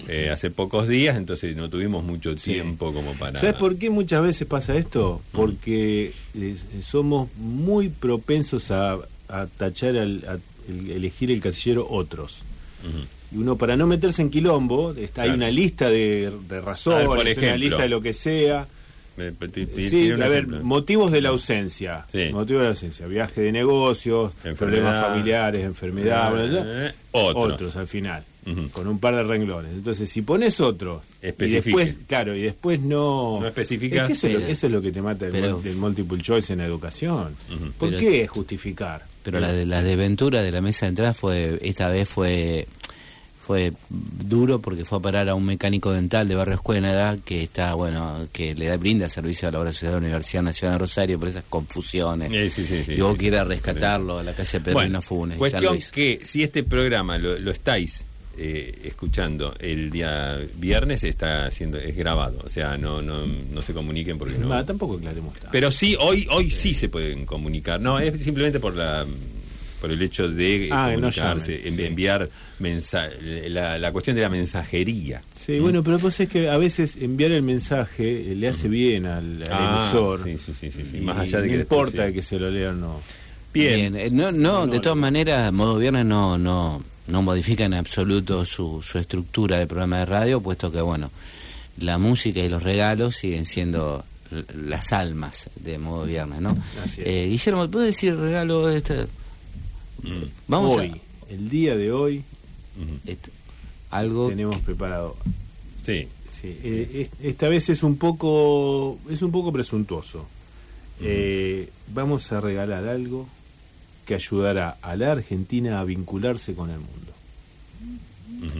eh, 0.07 0.29
hace 0.31 0.49
pocos 0.51 0.87
días, 0.87 1.17
entonces 1.17 1.55
no 1.55 1.69
tuvimos 1.69 2.03
mucho 2.03 2.31
Sí. 2.37 2.53
tiempo 2.53 2.91
como 2.93 3.13
para... 3.13 3.39
¿Sabes 3.39 3.55
por 3.55 3.77
qué 3.77 3.89
muchas 3.89 4.23
veces 4.23 4.47
pasa 4.47 4.75
esto? 4.75 5.21
Porque 5.31 6.13
eh, 6.35 6.55
somos 6.81 7.29
muy 7.37 7.89
propensos 7.89 8.71
a, 8.71 8.97
a 9.29 9.47
tachar, 9.57 9.97
al, 9.97 10.23
a 10.27 10.37
el- 10.69 10.91
elegir 10.91 11.31
el 11.31 11.41
casillero 11.41 11.87
otros. 11.89 12.41
Y 13.31 13.37
uno, 13.37 13.55
para 13.57 13.75
no 13.77 13.87
meterse 13.87 14.21
en 14.21 14.29
quilombo, 14.29 14.93
está, 14.93 15.21
hay 15.23 15.29
una 15.31 15.49
lista 15.49 15.89
de, 15.89 16.31
de 16.49 16.61
razones, 16.61 17.07
por 17.07 17.19
una 17.19 17.55
lista 17.57 17.81
de 17.83 17.89
lo 17.89 18.01
que 18.01 18.13
sea. 18.13 18.67
Me- 19.15 19.31
te- 19.31 19.47
te- 19.47 19.65
te- 19.67 19.89
Sí, 19.89 20.09
a 20.11 20.15
ver, 20.17 20.31
ejemplo. 20.39 20.63
motivos 20.63 21.11
de 21.11 21.21
la 21.21 21.29
ausencia. 21.29 22.05
Sí. 22.11 22.29
Motivos 22.33 22.61
de 22.61 22.63
la 22.63 22.69
ausencia. 22.71 23.05
Viaje 23.07 23.41
de 23.41 23.51
negocios, 23.51 24.31
Enfermedad. 24.43 24.57
problemas 24.57 25.05
familiares, 25.07 25.63
enfermedad, 25.63 26.31
bla, 26.33 26.43
bla, 26.45 26.61
bla. 26.63 26.87
Eh, 26.87 26.91
otros. 27.11 27.53
otros 27.53 27.75
al 27.75 27.87
final, 27.87 28.23
con 28.71 28.87
un 28.87 28.97
par 28.99 29.15
de 29.15 29.21
renglones. 29.23 29.71
Entonces, 29.71 30.09
si 30.09 30.23
pones 30.23 30.59
otro 30.59 31.03
y 31.21 31.31
después, 31.47 31.95
claro, 32.07 32.35
y 32.35 32.41
después 32.41 32.79
no... 32.81 33.37
No 33.39 33.47
especificas, 33.47 34.01
Es 34.01 34.07
que 34.07 34.13
eso, 34.13 34.27
es 34.27 34.33
lo, 34.33 34.39
pero- 34.39 34.51
eso 34.51 34.65
es 34.67 34.73
lo 34.73 34.81
que 34.81 34.91
te 34.91 35.01
mata 35.03 35.27
pero- 35.31 35.61
del 35.61 35.75
multiple 35.75 36.19
choice 36.21 36.51
en 36.53 36.59
la 36.59 36.65
educación. 36.65 37.35
Ujú. 37.55 37.71
¿Por 37.77 37.89
Pero- 37.89 37.99
qué 37.99 38.27
justificar? 38.27 39.05
Pero 39.23 39.39
la 39.39 39.51
de 39.51 39.65
la 39.65 39.81
desventura 39.81 40.41
de 40.41 40.51
la 40.51 40.61
mesa 40.61 40.85
de 40.85 40.89
entrada 40.89 41.13
fue 41.13 41.59
esta 41.61 41.89
vez 41.89 42.07
fue 42.07 42.67
fue 43.45 43.73
duro 43.89 44.61
porque 44.61 44.85
fue 44.85 44.99
a 44.99 45.01
parar 45.01 45.27
a 45.27 45.35
un 45.35 45.45
mecánico 45.45 45.91
dental 45.91 46.29
de 46.29 46.35
Barrio 46.35 46.55
Escuela 46.55 47.17
que 47.25 47.43
está 47.43 47.73
bueno 47.73 48.27
que 48.31 48.55
le 48.55 48.67
da 48.67 48.77
brinda 48.77 49.09
servicio 49.09 49.49
a 49.49 49.51
la 49.51 49.59
obra 49.59 49.73
social 49.73 49.91
de 49.91 49.99
la 49.99 50.05
Universidad 50.05 50.43
Nacional 50.43 50.75
de 50.75 50.79
Rosario 50.79 51.19
por 51.19 51.27
esas 51.27 51.43
confusiones. 51.49 52.53
Sí, 52.53 52.65
sí, 52.65 52.83
sí, 52.85 52.93
y 52.93 53.01
vos 53.01 53.17
quieras 53.17 53.45
rescatarlo 53.47 54.19
a 54.19 54.23
la 54.23 54.33
calle 54.33 54.61
Pedro 54.61 54.73
Bueno, 54.73 55.01
Funes 55.01 55.37
cuestión 55.37 55.77
que 55.91 56.21
si 56.23 56.41
este 56.41 56.63
programa 56.63 57.17
lo, 57.17 57.37
lo 57.37 57.51
estáis 57.51 58.05
eh, 58.37 58.79
escuchando 58.85 59.53
el 59.59 59.89
día 59.89 60.39
viernes 60.57 61.03
está 61.03 61.49
siendo 61.51 61.77
es 61.77 61.95
grabado, 61.95 62.39
o 62.43 62.49
sea, 62.49 62.77
no 62.77 63.01
no, 63.01 63.25
no 63.25 63.61
se 63.61 63.73
comuniquen 63.73 64.17
porque 64.17 64.37
no. 64.37 64.49
Va, 64.49 64.65
tampoco 64.65 64.95
aclaremos 64.95 65.33
tanto. 65.35 65.49
Pero 65.51 65.69
sí, 65.71 65.95
hoy 65.99 66.27
hoy 66.31 66.49
sí 66.49 66.73
se 66.73 66.89
pueden 66.89 67.25
comunicar. 67.25 67.79
No, 67.79 67.99
es 67.99 68.23
simplemente 68.23 68.59
por 68.59 68.75
la 68.75 69.05
por 69.81 69.91
el 69.91 70.01
hecho 70.01 70.29
de 70.29 70.69
Ah, 70.71 70.85
que 70.89 70.95
no 70.95 71.01
comunicarse, 71.01 71.51
llamen, 71.57 71.67
en- 71.67 71.75
sí. 71.75 71.83
enviar 71.83 72.29
mensaje, 72.59 73.49
la, 73.49 73.77
la 73.77 73.91
cuestión 73.91 74.15
de 74.15 74.21
la 74.21 74.29
mensajería. 74.29 75.21
Sí, 75.45 75.59
bueno, 75.59 75.83
pero 75.83 75.99
pues 75.99 76.17
es 76.21 76.29
que 76.29 76.47
a 76.49 76.57
veces 76.57 76.95
enviar 77.01 77.31
el 77.31 77.41
mensaje 77.41 78.31
eh, 78.31 78.35
le 78.35 78.47
hace 78.47 78.69
bien 78.69 79.05
al, 79.05 79.43
al 79.43 79.49
Ah, 79.51 79.79
emisor. 79.81 80.23
sí, 80.23 80.37
sí, 80.37 80.53
sí, 80.53 80.71
sí, 80.71 80.83
sí. 80.89 80.97
Y 80.97 81.01
Más 81.01 81.17
allá 81.17 81.41
de 81.41 81.47
no 81.47 81.51
que 81.51 81.57
después 81.57 81.79
importa 81.89 82.07
sí. 82.07 82.13
que 82.13 82.21
se 82.21 82.39
lo 82.39 82.49
lea 82.49 82.69
o 82.69 82.73
no. 82.73 83.01
Bien. 83.53 83.95
Eh, 83.97 84.09
no, 84.09 84.31
no, 84.31 84.53
No, 84.61 84.67
de 84.67 84.75
no, 84.77 84.81
todas 84.81 84.95
no. 84.95 85.01
maneras, 85.01 85.51
modo 85.51 85.77
viernes 85.77 86.05
no, 86.05 86.37
no, 86.37 86.81
no 87.07 87.21
modifica 87.21 87.65
en 87.65 87.73
absoluto 87.73 88.45
su, 88.45 88.81
su 88.81 88.97
estructura 88.97 89.57
de 89.57 89.67
programa 89.67 89.99
de 89.99 90.05
radio, 90.05 90.41
puesto 90.41 90.71
que, 90.71 90.81
bueno, 90.81 91.11
la 91.79 91.97
música 91.97 92.39
y 92.39 92.49
los 92.49 92.63
regalos 92.63 93.15
siguen 93.15 93.45
siendo 93.45 94.03
las 94.55 94.93
almas 94.93 95.49
de 95.59 95.77
modo 95.77 96.05
viernes, 96.05 96.41
¿no? 96.41 96.57
Eh, 96.97 97.27
Guillermo, 97.29 97.69
¿puedes 97.69 97.95
decir 97.95 98.15
regalo? 98.17 98.69
Este? 98.69 99.03
Mm. 100.01 100.23
Vamos 100.47 100.77
hoy, 100.77 100.99
el 101.29 101.49
día 101.49 101.75
de 101.75 101.91
hoy, 101.91 102.23
este, 103.05 103.31
algo... 103.91 104.29
tenemos 104.29 104.57
preparado. 104.59 105.15
Sí. 105.85 106.07
Sí, 106.41 106.57
eh, 106.63 107.09
es- 107.19 107.25
esta 107.25 107.47
vez 107.47 107.69
es 107.69 107.83
un 107.83 107.97
poco 107.97 108.97
es 109.09 109.21
un 109.21 109.31
poco 109.31 109.53
presuntuoso. 109.53 110.25
Eh, 111.01 111.69
vamos 111.93 112.31
a 112.31 112.41
regalar 112.41 112.87
algo 112.87 113.27
que 114.05 114.15
ayudará 114.15 114.77
a 114.81 114.95
la 114.95 115.11
Argentina 115.13 115.79
a 115.79 115.83
vincularse 115.83 116.53
con 116.53 116.69
el 116.69 116.77
mundo. 116.79 117.11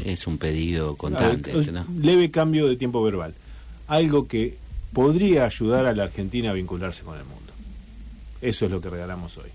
Es 0.05 0.27
un 0.27 0.37
pedido 0.37 0.95
constante, 0.95 1.51
Ah, 1.53 1.59
este, 1.59 1.71
¿no? 1.71 1.85
Leve 2.01 2.31
cambio 2.31 2.67
de 2.67 2.75
tiempo 2.77 3.03
verbal. 3.03 3.33
Algo 3.87 4.27
que 4.27 4.55
podría 4.93 5.45
ayudar 5.45 5.85
a 5.85 5.93
la 5.93 6.03
Argentina 6.03 6.51
a 6.51 6.53
vincularse 6.53 7.03
con 7.03 7.17
el 7.17 7.25
mundo. 7.25 7.51
Eso 8.41 8.65
es 8.65 8.71
lo 8.71 8.79
que 8.79 8.89
regalamos 8.89 9.37
hoy. 9.37 9.49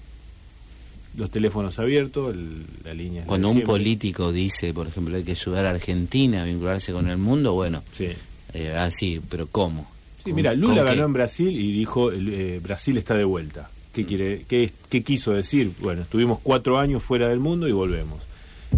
Los 1.17 1.31
teléfonos 1.31 1.79
abiertos, 1.79 2.35
el- 2.35 2.65
la 2.85 2.93
línea. 2.95 3.25
Cuando 3.25 3.49
un 3.51 3.63
político 3.63 4.33
dice, 4.33 4.75
por 4.75 4.87
ejemplo, 4.87 5.17
hay 5.17 5.25
que 5.25 5.33
ayudar 5.33 5.67
a 5.67 5.71
Argentina 5.71 6.43
a 6.43 6.45
vincularse 6.45 6.93
con 6.93 7.09
el 7.09 7.17
mundo, 7.19 7.55
bueno, 7.55 7.83
Sí. 7.93 8.09
eh, 8.53 8.75
así, 8.77 9.21
pero 9.29 9.47
¿cómo? 9.47 9.91
Sí, 10.19 10.25
¿Con- 10.25 10.35
mira, 10.35 10.53
Lula 10.55 10.83
qué? 10.83 10.91
ganó 10.91 11.05
en 11.07 11.13
Brasil 11.15 11.49
y 11.59 11.73
dijo 11.73 12.13
eh, 12.13 12.61
Brasil 12.63 12.99
está 12.99 13.15
de 13.15 13.25
vuelta. 13.25 13.71
¿Qué, 13.99 14.07
quiere, 14.07 14.45
qué, 14.49 14.71
qué 14.89 15.03
quiso 15.03 15.33
decir? 15.33 15.73
Bueno, 15.81 16.03
estuvimos 16.03 16.39
cuatro 16.43 16.79
años 16.79 17.03
fuera 17.03 17.29
del 17.29 17.41
mundo 17.41 17.67
y 17.67 17.73
volvemos. 17.73 18.21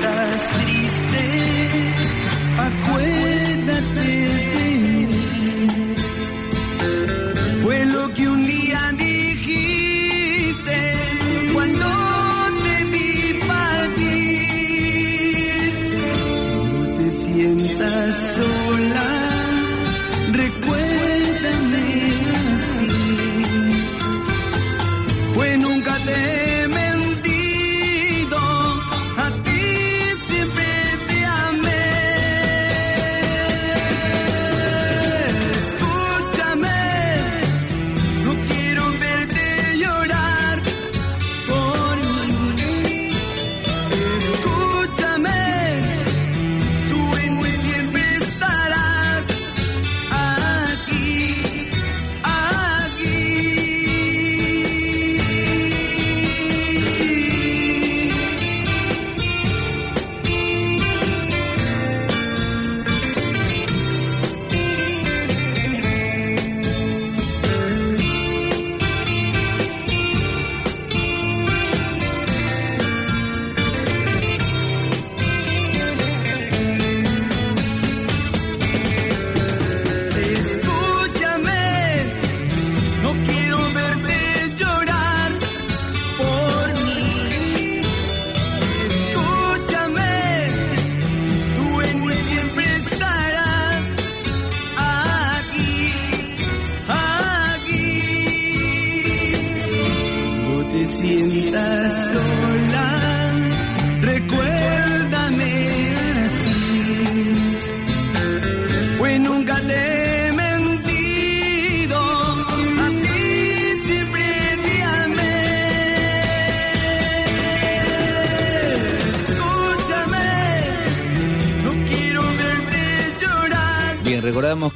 Estás 0.07 0.56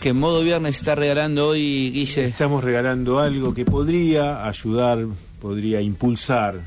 que 0.02 0.14
Modo 0.14 0.42
Viernes 0.42 0.78
está 0.78 0.96
regalando 0.96 1.50
hoy, 1.50 1.92
Guille. 1.92 2.26
Estamos 2.26 2.64
regalando 2.64 3.20
algo 3.20 3.54
que 3.54 3.66
podría 3.66 4.48
ayudar, 4.48 5.06
podría 5.40 5.80
impulsar 5.82 6.60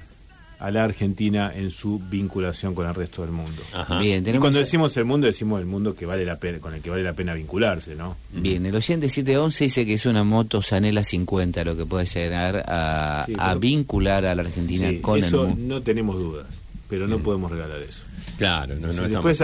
a 0.61 0.71
la 0.71 0.85
Argentina 0.85 1.53
en 1.55 1.71
su 1.71 1.99
vinculación 2.09 2.75
con 2.75 2.87
el 2.87 2.95
resto 2.95 3.23
del 3.23 3.33
mundo. 3.33 3.61
Ajá. 3.75 3.99
Bien, 3.99 4.25
Y 4.27 4.39
cuando 4.39 4.61
decimos 4.61 4.97
el 4.97 5.05
mundo, 5.05 5.27
decimos 5.27 5.59
el 5.61 5.67
mundo 5.67 5.95
que 5.97 6.07
vale 6.07 6.25
la 6.25 6.37
pena, 6.39 6.59
con 6.61 6.73
el 6.75 6.81
que 6.81 6.91
vale 6.91 7.03
la 7.03 7.13
pena 7.13 7.35
vincularse, 7.35 7.97
¿no? 7.97 8.17
Bien, 8.33 8.65
el 8.65 8.75
oyente 8.75 9.09
711 9.09 9.65
dice 9.65 9.85
que 9.85 9.95
es 9.95 10.07
una 10.07 10.23
moto 10.23 10.63
Sanela 10.63 11.03
50 11.05 11.65
lo 11.65 11.77
que 11.77 11.85
puede 11.87 12.07
llegar 12.07 12.65
a, 12.69 13.25
Sí, 13.27 13.35
a 13.37 13.49
pero- 13.49 13.61
vincular 13.61 14.25
a 14.27 14.35
la 14.37 14.43
Argentina 14.43 14.89
Sí, 14.91 14.99
con 15.01 15.19
el 15.19 15.25
eso 15.25 15.45
mundo. 15.49 15.75
no 15.75 15.83
tenemos 15.83 16.17
dudas, 16.17 16.47
pero 16.89 17.09
no 17.09 17.19
podemos 17.19 17.51
regalar 17.51 17.81
eso. 17.83 18.05
Claro, 18.39 18.75
no, 18.77 18.93
no 18.93 19.09
Después 19.09 19.39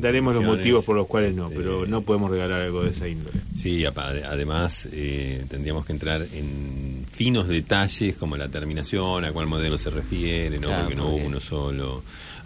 daremos 0.00 0.34
los 0.34 0.44
motivos 0.44 0.84
por 0.84 0.96
los 0.96 1.06
cuales 1.06 1.34
no, 1.34 1.50
pero 1.50 1.86
no 1.86 2.02
podemos 2.02 2.30
regalar 2.30 2.62
algo 2.62 2.84
de 2.84 2.90
esa 2.90 3.08
índole. 3.08 3.40
Sí, 3.54 3.84
además 3.84 4.88
eh, 4.92 5.44
tendríamos 5.48 5.86
que 5.86 5.92
entrar 5.92 6.26
en 6.32 7.04
finos 7.10 7.48
detalles 7.48 8.16
como 8.16 8.36
la 8.36 8.48
terminación, 8.48 9.24
a 9.24 9.32
cuál 9.32 9.46
modelo 9.46 9.78
se 9.78 9.90
refiere, 9.90 10.58
¿no? 10.58 10.68
Claro, 10.68 10.82
porque 10.84 10.96
no 10.96 11.08
hubo 11.08 11.26
uno 11.26 11.40
solo. 11.40 12.02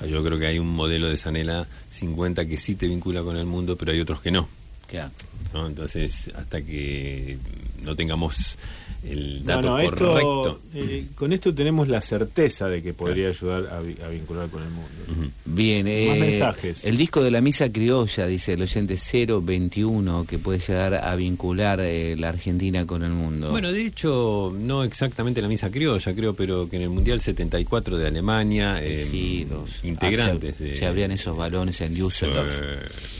Yo 0.09 0.25
creo 0.25 0.38
que 0.38 0.47
hay 0.47 0.59
un 0.59 0.69
modelo 0.69 1.09
de 1.09 1.16
Sanela 1.16 1.66
50 1.90 2.47
que 2.47 2.57
sí 2.57 2.76
te 2.76 2.88
vincula 2.88 3.23
con 3.23 3.37
el 3.37 3.47
mundo, 3.47 3.76
pero 3.76 3.92
hay 3.92 4.00
otros 4.00 4.21
que 4.21 4.30
no. 4.30 4.49
Claro. 4.87 5.11
¿no? 5.52 5.66
Entonces, 5.66 6.30
hasta 6.35 6.62
que 6.62 7.38
no 7.85 7.95
tengamos 7.97 8.57
el 9.03 9.43
dato 9.45 9.63
no, 9.63 9.79
esto, 9.79 9.97
correcto. 9.97 10.61
eh, 10.75 11.07
con 11.15 11.33
esto 11.33 11.55
tenemos 11.55 11.89
la 11.89 12.03
certeza 12.03 12.69
de 12.69 12.83
que 12.83 12.93
podría 12.93 13.29
ayudar 13.29 13.69
a, 13.73 13.81
vi- 13.81 13.97
a 14.05 14.09
vincular 14.09 14.51
con 14.51 14.63
el 14.63 14.69
mundo. 14.69 15.33
Bien, 15.47 15.87
Más 15.87 16.17
eh, 16.17 16.21
mensajes. 16.21 16.85
el 16.85 16.99
disco 16.99 17.23
de 17.23 17.31
la 17.31 17.41
misa 17.41 17.73
criolla, 17.73 18.27
dice 18.27 18.53
el 18.53 18.61
oyente 18.63 18.99
021, 19.41 20.27
que 20.29 20.39
puede 20.39 20.59
llegar 20.59 20.95
a 20.97 21.17
vincular 21.17 21.81
eh, 21.81 22.15
la 22.19 22.29
Argentina 22.29 22.87
con 22.87 23.03
el 23.03 23.13
mundo. 23.13 23.51
Bueno, 23.51 23.73
de 23.73 23.87
hecho, 23.87 24.55
no 24.59 24.85
exactamente 24.85 25.41
la 25.41 25.49
misa 25.49 25.71
criolla, 25.71 26.15
creo, 26.15 26.35
pero 26.35 26.69
que 26.69 26.77
en 26.77 26.83
el 26.83 26.91
Mundial 26.91 27.23
74 27.23 27.97
de 27.97 28.07
Alemania, 28.07 28.83
eh, 28.85 29.03
sí, 29.11 29.47
los 29.51 29.83
integrantes 29.83 30.55
ah, 30.55 30.59
se, 30.59 30.65
de... 30.65 30.77
se 30.77 30.87
abrían 30.87 31.11
esos 31.11 31.35
balones 31.37 31.81
en 31.81 31.95
Düsseldorf. 31.95 32.51
Eh, 32.63 32.79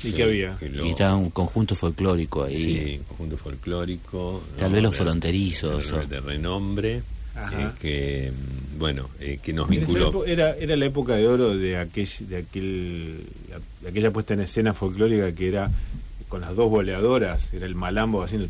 ¿Y 0.09 0.13
qué 0.13 0.23
había? 0.25 0.57
que 0.59 0.69
lo- 0.69 0.85
Y 0.85 0.91
estaba 0.91 1.17
un 1.17 1.31
conjunto 1.31 1.75
folclórico 1.75 2.45
ahí. 2.45 2.57
Sí, 2.57 3.01
conjunto 3.09 3.39
folclórico. 3.39 4.43
Tal 4.59 4.69
¿no? 4.71 4.75
vez 4.75 4.83
los 4.83 4.93
de- 4.93 4.99
fronterizos, 4.99 6.09
De, 6.09 6.21
renombre. 6.21 7.03
Ajá. 7.35 7.63
eh, 7.63 7.71
que, 7.81 8.33
mm, 8.33 8.79
bueno, 8.79 9.09
eh, 9.21 9.39
que 9.43 9.53
nos 9.53 9.69
vinculó. 9.69 10.25
era, 10.27 10.55
era 10.57 10.77
la 10.77 10.85
época 10.87 11.15
de 11.15 11.27
oro 11.29 11.57
de 11.57 11.77
aquel, 11.79 12.09
de 12.29 12.37
aquel 12.37 13.21
de 13.83 13.89
aquella 13.89 14.11
puesta 14.11 14.35
en 14.35 14.41
escena 14.41 14.75
folclórica 14.75 15.33
que 15.33 15.49
era 15.49 15.71
con 16.29 16.41
las 16.43 16.55
dos 16.55 16.69
boleadoras, 16.71 17.53
era 17.55 17.67
el 17.67 17.75
malambo 17.75 18.23
haciendo 18.23 18.49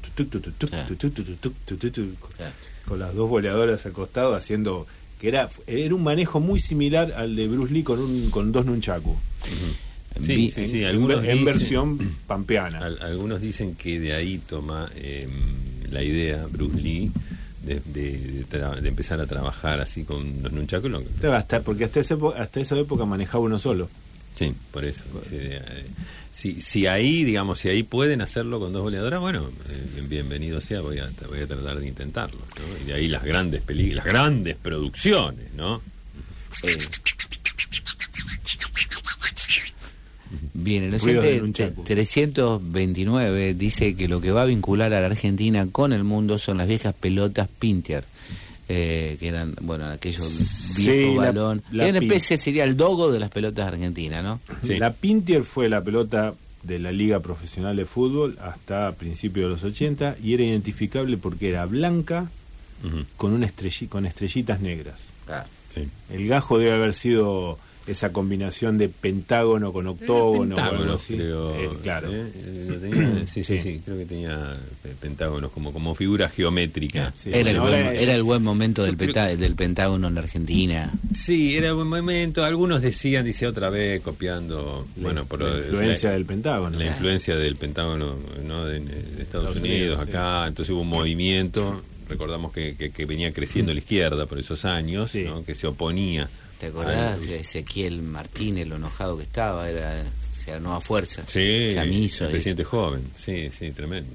con 2.87 2.99
las 2.99 3.15
dos 3.15 3.29
boleadoras 3.29 3.87
al 3.87 3.93
costado 3.93 4.35
haciendo 4.35 4.87
que 5.21 5.29
era 5.29 5.49
era 5.67 5.95
un 5.95 6.03
manejo 6.03 6.41
muy 6.41 6.59
similar 6.59 7.13
al 7.13 7.37
de 7.37 7.47
Bruce 7.49 7.73
Lee 7.73 7.83
con 7.83 8.01
un 8.01 8.31
con 8.31 8.51
dos 8.53 8.65
nunchaku. 8.67 9.17
Sí, 10.23 10.51
sí, 10.51 10.67
sí, 10.67 10.81
en, 10.83 10.89
algunos 10.89 11.23
en 11.25 11.39
dicen- 11.39 11.45
versión 11.45 11.99
pampeana. 12.27 12.79
Al- 12.79 12.99
algunos 13.03 13.41
dicen 13.41 13.75
que 13.77 14.01
de 14.01 14.13
ahí 14.15 14.39
toma 14.39 14.89
eh, 14.97 15.29
la 15.91 16.03
idea 16.03 16.47
Bruce 16.51 16.77
Lee 16.77 17.11
de, 17.65 17.81
de- 17.85 18.45
de 18.51 18.81
de 18.81 18.89
empezar 18.89 19.21
a 19.21 19.27
trabajar 19.27 19.81
así 19.81 20.05
con 20.05 20.43
los 20.43 20.51
nunchakus. 20.53 20.91
Claro, 21.21 21.37
hasta, 21.37 21.61
porque 21.61 21.85
hasta 21.85 22.01
esa, 22.01 22.15
época, 22.15 22.43
hasta 22.43 22.61
esa 22.61 22.79
época 22.79 23.05
manejaba 23.05 23.45
uno 23.45 23.59
solo. 23.59 23.89
Sí, 24.35 24.55
por 24.73 24.85
eso. 24.85 25.05
esa 25.23 25.35
idea, 25.35 25.59
eh, 25.69 25.85
si, 26.33 26.63
si 26.63 26.87
ahí, 26.87 27.25
digamos, 27.25 27.59
si 27.59 27.69
ahí 27.69 27.83
pueden 27.83 28.23
hacerlo 28.23 28.59
con 28.61 28.73
dos 28.73 28.83
boleadoras, 28.83 29.21
bueno, 29.21 29.51
eh, 29.69 30.03
bienvenido 30.09 30.61
sea, 30.61 30.81
voy 30.81 30.99
a, 30.99 31.11
voy 31.29 31.41
a 31.41 31.47
tratar 31.47 31.79
de 31.79 31.87
intentarlo. 31.89 32.39
¿no? 32.39 32.83
Y 32.83 32.87
de 32.87 32.95
ahí 32.95 33.09
las 33.09 33.25
grandes 33.25 33.61
películas, 33.61 34.05
las 34.07 34.15
grandes 34.15 34.57
producciones, 34.57 35.53
¿no? 35.55 35.83
Eh, 36.63 36.79
Bien, 40.63 40.85
el 40.85 40.95
oyente 40.95 41.41
nunchaku. 41.41 41.83
te- 41.85 41.95
329 41.95 43.55
dice 43.55 43.95
que 43.95 44.09
lo 44.09 44.21
que 44.21 44.31
va 44.33 44.43
a 44.43 44.47
vincular 44.47 44.93
a 44.95 45.01
la 45.01 45.07
Argentina 45.07 45.67
con 45.71 45.93
el 45.93 46.05
mundo 46.05 46.39
son 46.39 46.59
las 46.59 46.69
viejas 46.69 46.95
pelotas 46.95 47.49
Pinter. 47.59 48.05
eh, 48.73 49.17
que 49.19 49.27
eran, 49.27 49.57
bueno, 49.63 49.87
aquellos 49.87 50.23
Sí, 50.29 51.07
la- 51.17 51.33
balón. 51.33 51.61
la 51.73 51.89
una 51.89 51.99
Pin- 51.99 52.03
especie, 52.05 52.39
sería 52.39 52.63
el 52.63 52.77
dogo 52.77 53.11
de 53.11 53.19
las 53.19 53.29
pelotas 53.31 53.67
argentinas, 53.67 54.23
¿no? 54.23 54.39
Sí. 54.63 54.79
La 54.79 54.93
Pintier 54.93 55.43
fue 55.43 55.69
la 55.69 55.83
pelota 55.83 56.35
de 56.63 56.79
la 56.79 56.93
Liga 56.93 57.19
Profesional 57.19 57.75
de 57.75 57.85
Fútbol 57.85 58.39
hasta 58.41 58.93
principios 58.93 59.47
de 59.49 59.55
los 59.57 59.65
80 59.65 60.15
y 60.23 60.35
era 60.35 60.45
identificable 60.45 61.17
porque 61.17 61.49
era 61.49 61.67
blanca 61.67 62.31
con, 63.17 63.33
una 63.33 63.49
estrelli- 63.49 63.89
con 63.89 64.07
estrellitas 64.07 64.61
negras. 64.61 65.01
sí. 65.75 65.89
El 66.09 66.29
gajo 66.29 66.57
debe 66.59 66.71
haber 66.73 66.95
sido 66.95 67.59
esa 67.87 68.13
combinación 68.13 68.79
de 68.79 68.89
pentágono 68.89 69.73
con 69.73 69.87
octógono. 69.89 70.55
o 70.55 70.59
algo 70.59 70.71
Pentágonos, 70.71 71.03
así. 71.03 71.15
creo. 71.17 71.57
Eh, 71.57 71.71
claro. 71.83 72.09
¿eh? 72.13 72.31
Eh, 72.35 72.67
lo 72.69 72.77
tenía- 72.79 73.27
sí, 73.27 73.43
sí, 73.45 73.59
Sí. 73.59 73.59
sí, 73.59 73.83
creo 73.85 73.97
que 73.99 74.05
tenía 74.05 74.57
pentágonos 75.01 75.51
como, 75.51 75.73
como 75.73 75.95
figura 75.95 76.29
geométrica. 76.29 77.13
Sí, 77.17 77.31
Era, 77.33 77.51
el 77.51 77.61
buen, 77.61 77.75
ahora- 77.75 77.95
era 77.95 78.15
el 78.15 78.23
buen 78.23 78.43
momento 78.43 78.83
del, 78.83 78.93
Yo 78.93 78.99
creo 78.99 79.09
peta- 79.09 79.37
del 79.37 79.55
Pentágono 79.55 80.09
en 80.09 80.15
la 80.15 80.21
Argentina. 80.21 80.93
Sí, 81.15 81.57
era 81.57 81.73
buen 81.73 81.89
momento. 81.89 82.45
Algunos 82.45 82.83
decían, 82.83 83.25
dice 83.25 83.47
otra 83.47 83.71
vez, 83.71 84.01
copiando, 84.03 84.87
La- 84.97 85.03
bueno, 85.03 85.25
por 85.25 85.41
la 85.43 85.59
influencia 85.59 86.11
la- 86.11 86.15
del 86.17 86.27
Pentágono. 86.27 86.79
La 86.79 86.87
influencia 86.87 87.37
del 87.37 87.57
Pentágono 87.57 88.15
¿no? 88.47 88.65
de, 88.67 88.81
de 88.81 88.87
Estados, 88.91 89.21
Estados 89.21 89.57
Unidos, 89.57 89.99
Unidos, 89.99 90.01
acá, 90.01 90.47
entonces 90.47 90.73
hubo 90.73 90.83
un 90.83 90.89
movimiento, 90.89 91.83
recordamos 92.09 92.53
que, 92.53 92.77
que- 92.77 92.91
que 92.91 93.07
venía 93.07 93.33
creciendo 93.33 93.73
la 93.73 93.79
izquierda 93.79 94.27
por 94.27 94.39
esos 94.39 94.65
años, 94.65 95.11
Sí. 95.11 95.23
¿no? 95.25 95.45
que 95.45 95.55
se 95.55 95.67
oponía. 95.67 96.29
¿Te 96.61 96.67
acordás 96.67 97.27
de 97.27 97.37
Ezequiel 97.41 98.03
Martínez, 98.03 98.69
lo 98.69 98.77
enojado 98.77 99.17
que 99.17 99.23
estaba? 99.25 99.69
Era 99.71 100.03
o 100.31 100.33
sea, 100.33 100.61
Nueva 100.61 100.81
Fuerza. 100.81 101.25
Sí, 101.27 101.71
Chamizo. 101.75 102.25
el 102.25 102.29
es- 102.31 102.33
presidente 102.35 102.65
joven, 102.65 103.03
sí, 103.17 103.49
sí, 103.51 103.71
tremendo. 103.71 104.11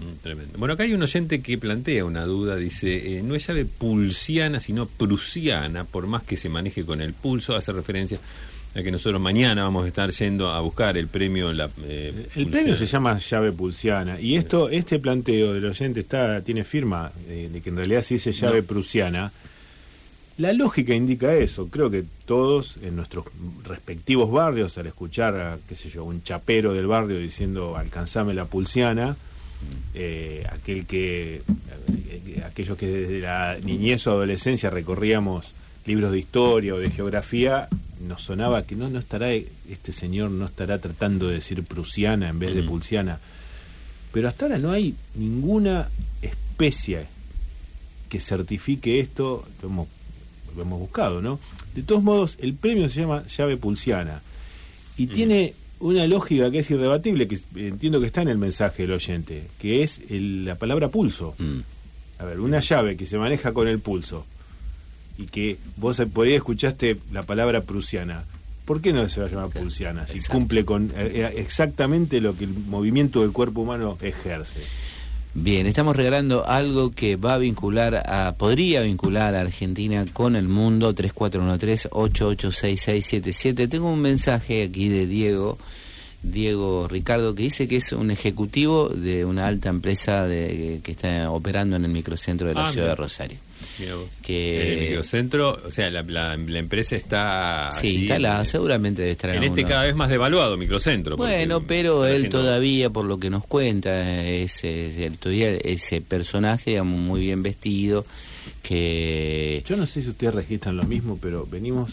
mm, 0.00 0.22
tremendo. 0.22 0.58
Bueno, 0.58 0.74
acá 0.74 0.84
hay 0.84 0.94
un 0.94 1.02
oyente 1.02 1.40
que 1.42 1.58
plantea 1.58 2.04
una 2.04 2.24
duda, 2.24 2.56
dice, 2.56 3.18
eh, 3.18 3.22
no 3.22 3.34
es 3.34 3.46
llave 3.46 3.64
pulsiana, 3.66 4.58
sino 4.60 4.86
prusiana, 4.86 5.84
por 5.84 6.06
más 6.06 6.22
que 6.22 6.36
se 6.36 6.48
maneje 6.48 6.84
con 6.84 7.00
el 7.02 7.12
pulso, 7.12 7.54
hace 7.54 7.72
referencia 7.72 8.18
a 8.74 8.82
que 8.82 8.90
nosotros 8.90 9.20
mañana 9.20 9.64
vamos 9.64 9.84
a 9.84 9.88
estar 9.88 10.10
yendo 10.10 10.50
a 10.50 10.60
buscar 10.62 10.96
el 10.96 11.08
premio. 11.08 11.52
La, 11.52 11.68
eh, 11.84 12.08
El 12.34 12.44
pulsiana. 12.46 12.50
premio 12.50 12.76
se 12.76 12.86
llama 12.86 13.18
llave 13.18 13.52
pulsiana 13.52 14.18
y 14.18 14.36
esto, 14.36 14.70
este 14.70 14.98
planteo 14.98 15.52
del 15.52 15.66
oyente 15.66 16.00
está, 16.00 16.40
tiene 16.42 16.64
firma 16.64 17.12
eh, 17.28 17.50
de 17.52 17.60
que 17.60 17.68
en 17.68 17.76
realidad 17.76 18.00
se 18.02 18.14
dice 18.14 18.32
llave 18.32 18.62
No. 18.62 18.66
prusiana. 18.66 19.30
La 20.42 20.52
lógica 20.52 20.92
indica 20.92 21.32
eso. 21.34 21.68
Creo 21.68 21.88
que 21.88 22.04
todos 22.24 22.76
en 22.82 22.96
nuestros 22.96 23.26
respectivos 23.62 24.28
barrios, 24.32 24.76
al 24.76 24.88
escuchar 24.88 25.36
a, 25.36 25.58
qué 25.68 25.76
sé 25.76 25.88
yo, 25.88 26.02
un 26.02 26.24
chapero 26.24 26.74
del 26.74 26.88
barrio 26.88 27.16
diciendo 27.16 27.76
alcanzame 27.76 28.34
la 28.34 28.46
pulsiana, 28.46 29.16
eh, 29.94 30.44
aquel 30.50 30.84
que, 30.84 31.36
eh, 31.36 32.42
aquellos 32.44 32.76
que 32.76 32.88
desde 32.88 33.20
la 33.20 33.56
niñez 33.62 34.04
o 34.08 34.10
adolescencia 34.10 34.68
recorríamos 34.68 35.54
libros 35.86 36.10
de 36.10 36.18
historia 36.18 36.74
o 36.74 36.78
de 36.78 36.90
geografía, 36.90 37.68
nos 38.04 38.24
sonaba 38.24 38.64
que 38.64 38.74
no, 38.74 38.88
no 38.88 38.98
estará, 38.98 39.32
este 39.32 39.92
señor 39.92 40.32
no 40.32 40.46
estará 40.46 40.80
tratando 40.80 41.28
de 41.28 41.34
decir 41.34 41.62
prusiana 41.62 42.28
en 42.28 42.40
vez 42.40 42.52
de 42.56 42.64
pulsiana. 42.64 43.20
Pero 44.10 44.26
hasta 44.26 44.46
ahora 44.46 44.58
no 44.58 44.72
hay 44.72 44.96
ninguna 45.14 45.88
especie 46.20 47.06
que 48.08 48.18
certifique 48.18 48.98
esto, 48.98 49.46
hemos, 49.62 49.86
lo 50.56 50.62
hemos 50.62 50.78
buscado, 50.80 51.20
¿no? 51.22 51.38
De 51.74 51.82
todos 51.82 52.02
modos, 52.02 52.36
el 52.40 52.54
premio 52.54 52.88
se 52.88 53.00
llama 53.00 53.24
llave 53.26 53.56
pulsiana 53.56 54.20
y 54.96 55.06
tiene 55.06 55.54
una 55.80 56.06
lógica 56.06 56.50
que 56.50 56.60
es 56.60 56.70
irrebatible, 56.70 57.26
que 57.26 57.38
entiendo 57.56 57.98
que 58.00 58.06
está 58.06 58.22
en 58.22 58.28
el 58.28 58.38
mensaje 58.38 58.82
del 58.82 58.92
oyente, 58.92 59.44
que 59.58 59.82
es 59.82 60.00
el- 60.10 60.44
la 60.44 60.54
palabra 60.54 60.88
pulso. 60.88 61.34
Mm. 61.38 61.58
A 62.20 62.24
ver, 62.24 62.40
una 62.40 62.60
llave 62.60 62.96
que 62.96 63.04
se 63.06 63.18
maneja 63.18 63.52
con 63.52 63.66
el 63.66 63.80
pulso 63.80 64.24
y 65.18 65.26
que 65.26 65.56
vos 65.76 66.00
por 66.12 66.26
ahí 66.26 66.34
escuchaste 66.34 66.98
la 67.12 67.22
palabra 67.24 67.62
prusiana. 67.62 68.24
¿Por 68.64 68.80
qué 68.80 68.92
no 68.92 69.08
se 69.08 69.20
va 69.20 69.26
a 69.26 69.30
llamar 69.30 69.48
pulsiana? 69.48 70.06
Si 70.06 70.18
Exacto. 70.18 70.38
cumple 70.38 70.64
con 70.64 70.92
eh, 70.96 71.10
eh, 71.14 71.34
exactamente 71.38 72.20
lo 72.20 72.36
que 72.36 72.44
el 72.44 72.50
movimiento 72.54 73.22
del 73.22 73.32
cuerpo 73.32 73.62
humano 73.62 73.98
ejerce. 74.00 74.60
Bien, 75.34 75.66
estamos 75.66 75.96
regalando 75.96 76.46
algo 76.46 76.90
que 76.90 77.16
va 77.16 77.34
a 77.34 77.38
vincular 77.38 78.02
a, 78.06 78.34
podría 78.36 78.82
vincular 78.82 79.34
a 79.34 79.40
Argentina 79.40 80.04
con 80.12 80.36
el 80.36 80.46
mundo, 80.46 80.94
3413-886677. 80.94 83.68
Tengo 83.68 83.90
un 83.90 84.02
mensaje 84.02 84.62
aquí 84.64 84.88
de 84.88 85.06
Diego, 85.06 85.56
Diego 86.22 86.86
Ricardo, 86.86 87.34
que 87.34 87.44
dice 87.44 87.66
que 87.66 87.76
es 87.76 87.92
un 87.92 88.10
ejecutivo 88.10 88.90
de 88.90 89.24
una 89.24 89.46
alta 89.46 89.70
empresa 89.70 90.26
de, 90.26 90.80
que 90.84 90.92
está 90.92 91.30
operando 91.30 91.76
en 91.76 91.86
el 91.86 91.90
microcentro 91.90 92.48
de 92.48 92.54
la 92.54 92.66
Ah, 92.66 92.72
ciudad 92.72 92.88
de 92.88 92.94
Rosario. 92.96 93.38
Que- 94.22 94.72
El 94.74 94.88
microcentro, 94.88 95.60
o 95.66 95.70
sea, 95.70 95.90
la, 95.90 96.02
la- 96.02 96.36
la 96.36 96.58
empresa 96.58 96.96
está. 96.96 97.70
Sí, 97.80 97.86
allí 97.88 97.98
instalada, 98.00 98.40
en- 98.40 98.46
seguramente 98.46 99.02
debe 99.02 99.12
estar 99.12 99.30
en 99.30 99.36
En 99.36 99.44
este 99.44 99.64
cada 99.64 99.84
vez 99.84 99.94
más 99.94 100.08
devaluado 100.10 100.56
microcentro. 100.56 101.16
Bueno, 101.16 101.62
pero 101.66 102.04
él 102.06 102.16
haciendo- 102.16 102.38
todavía, 102.40 102.90
por 102.90 103.04
lo 103.04 103.18
que 103.18 103.30
nos 103.30 103.44
cuenta, 103.46 104.22
es, 104.24 104.64
es- 104.64 105.18
todavía 105.18 105.50
ese 105.50 106.00
personaje, 106.00 106.70
digamos, 106.72 106.98
muy 106.98 107.20
bien 107.22 107.42
vestido, 107.42 108.04
que... 108.62 109.62
Yo 109.66 109.76
no 109.76 109.86
sé 109.86 110.02
si 110.02 110.08
ustedes 110.10 110.34
registran 110.34 110.76
lo 110.76 110.84
mismo, 110.84 111.18
pero 111.20 111.46
venimos 111.46 111.92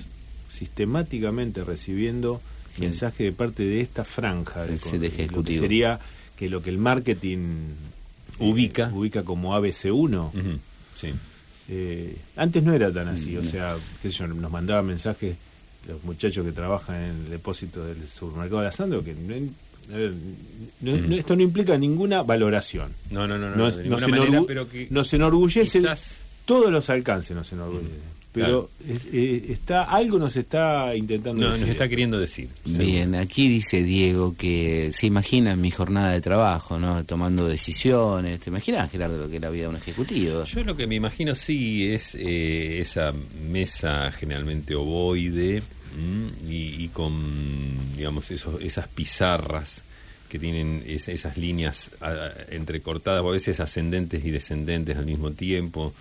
sistemáticamente 0.51 1.63
recibiendo 1.63 2.41
Sí. 2.75 2.81
mensajes 2.81 3.17
de 3.19 3.31
parte 3.31 3.63
de 3.63 3.81
esta 3.81 4.03
franja 4.03 4.65
de, 4.65 4.77
Sí, 4.77 4.91
de 4.97 5.09
lo 5.09 5.15
que 5.15 5.23
ejecutivo. 5.23 5.61
sería 5.61 5.99
que 6.37 6.49
lo 6.49 6.61
que 6.61 6.69
el 6.69 6.77
marketing 6.77 7.37
eh, 8.39 8.45
Ubica. 8.45 8.89
ubica 8.93 9.23
como 9.23 9.55
ABC1. 9.55 10.27
Ujú, 10.33 10.59
Sí. 10.95 11.09
Eh, 11.69 12.15
antes 12.35 12.63
no 12.63 12.73
era 12.73 12.91
tan 12.91 13.07
así, 13.09 13.37
o 13.37 13.41
Mm, 13.41 13.45
no. 13.45 13.51
sea, 13.51 13.77
qué 14.01 14.09
sé 14.09 14.17
yo, 14.17 14.27
nos 14.27 14.51
mandaba 14.51 14.81
mensajes 14.81 15.35
los 15.87 16.03
muchachos 16.03 16.43
que 16.45 16.51
trabajan 16.51 16.95
en 16.95 17.09
el 17.25 17.29
depósito 17.29 17.85
del 17.85 18.07
supermercado 18.07 18.59
de 18.59 18.65
la 18.65 18.71
Sandro 18.71 19.03
que 19.03 19.13
no, 19.13 19.33
ver, 19.95 20.11
no- 20.81 20.91
Mm. 20.91 21.09
no- 21.09 21.15
esto 21.15 21.35
no 21.35 21.41
implica 21.43 21.77
ninguna 21.77 22.23
valoración. 22.23 22.91
No, 23.11 23.27
no, 23.27 23.37
no, 23.37 23.49
no, 23.51 23.55
Nos, 23.55 23.75
de 23.77 23.85
nos 23.87 24.01
ninguna 24.01 24.17
manera, 24.19 24.39
enorgu- 24.39 24.45
pero 24.47 24.69
que 24.69 24.87
nos 24.89 25.13
enorgullece 25.13 25.79
quizás- 25.79 26.17
todos 26.45 26.71
los 26.71 26.89
alcances 26.89 27.35
nos 27.35 27.51
enorgullece 27.53 27.93
pero 28.31 28.69
es- 28.87 29.05
eh, 29.11 29.47
está 29.49 29.83
algo 29.83 30.19
nos 30.19 30.35
está 30.35 30.95
intentando 30.95 31.41
no, 31.41 31.47
decir 31.49 31.61
nos 31.61 31.69
está 31.71 31.89
queriendo 31.89 32.19
decir. 32.19 32.47
Bien, 32.65 33.15
aquí 33.15 33.47
dice 33.49 33.81
Diego 33.83 34.35
que 34.37 34.91
se 34.93 35.07
imagina 35.07 35.55
mi 35.55 35.71
jornada 35.71 36.11
de 36.11 36.21
trabajo, 36.21 36.77
¿no? 36.77 37.03
Tomando 37.05 37.47
decisiones. 37.47 38.39
¿Te 38.39 38.49
imaginas, 38.51 38.89
Gerardo, 38.91 39.17
lo 39.17 39.29
que 39.29 39.37
es 39.37 39.41
la 39.41 39.49
vida 39.49 39.63
de 39.63 39.69
un 39.69 39.75
ejecutivo? 39.77 40.43
Yo 40.43 40.63
lo 40.63 40.75
que 40.75 40.85
me 40.87 40.95
imagino 40.95 41.33
sí 41.35 41.87
es 41.87 42.15
eh, 42.15 42.79
esa 42.79 43.13
mesa 43.49 44.11
generalmente 44.11 44.75
ovoide 44.75 45.63
y, 46.47 46.83
y 46.83 46.89
con, 46.93 47.13
digamos, 47.97 48.29
esos, 48.31 48.61
esas 48.61 48.87
pizarras 48.87 49.83
que 50.29 50.37
tienen 50.37 50.83
es- 50.85 51.07
esas 51.07 51.35
líneas 51.37 51.89
entrecortadas, 52.51 53.23
o 53.23 53.29
a 53.29 53.31
veces 53.31 53.59
ascendentes 53.59 54.23
y 54.23 54.29
descendentes 54.31 54.95
al 54.97 55.05
mismo 55.07 55.31
tiempo, 55.31 55.93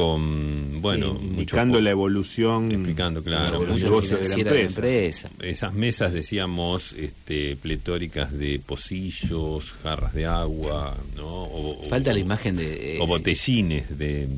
con, 0.00 0.82
bueno, 0.82 1.16
Sí, 1.18 1.24
indicando 1.26 1.80
la 1.80 1.90
evolución 1.90 2.70
Explicando, 2.70 3.24
claro, 3.24 3.60
de 3.60 3.74
negocios 3.80 4.20
de 4.20 4.44
la 4.44 4.60
empresa. 4.60 5.30
esas 5.40 5.72
mesas, 5.72 6.12
decíamos, 6.12 6.92
este, 6.92 7.56
pletóricas 7.56 8.30
de 8.30 8.60
pocillos, 8.60 9.72
jarras 9.82 10.12
de 10.12 10.26
agua, 10.26 10.94
¿no? 11.16 11.26
O, 11.26 11.80
o- 11.80 11.88
Falta 11.88 12.12
la 12.12 12.18
imagen 12.18 12.56
de... 12.56 12.96
eh, 12.96 12.98
o 13.00 13.06
botellines 13.06 13.96
de 13.96 14.28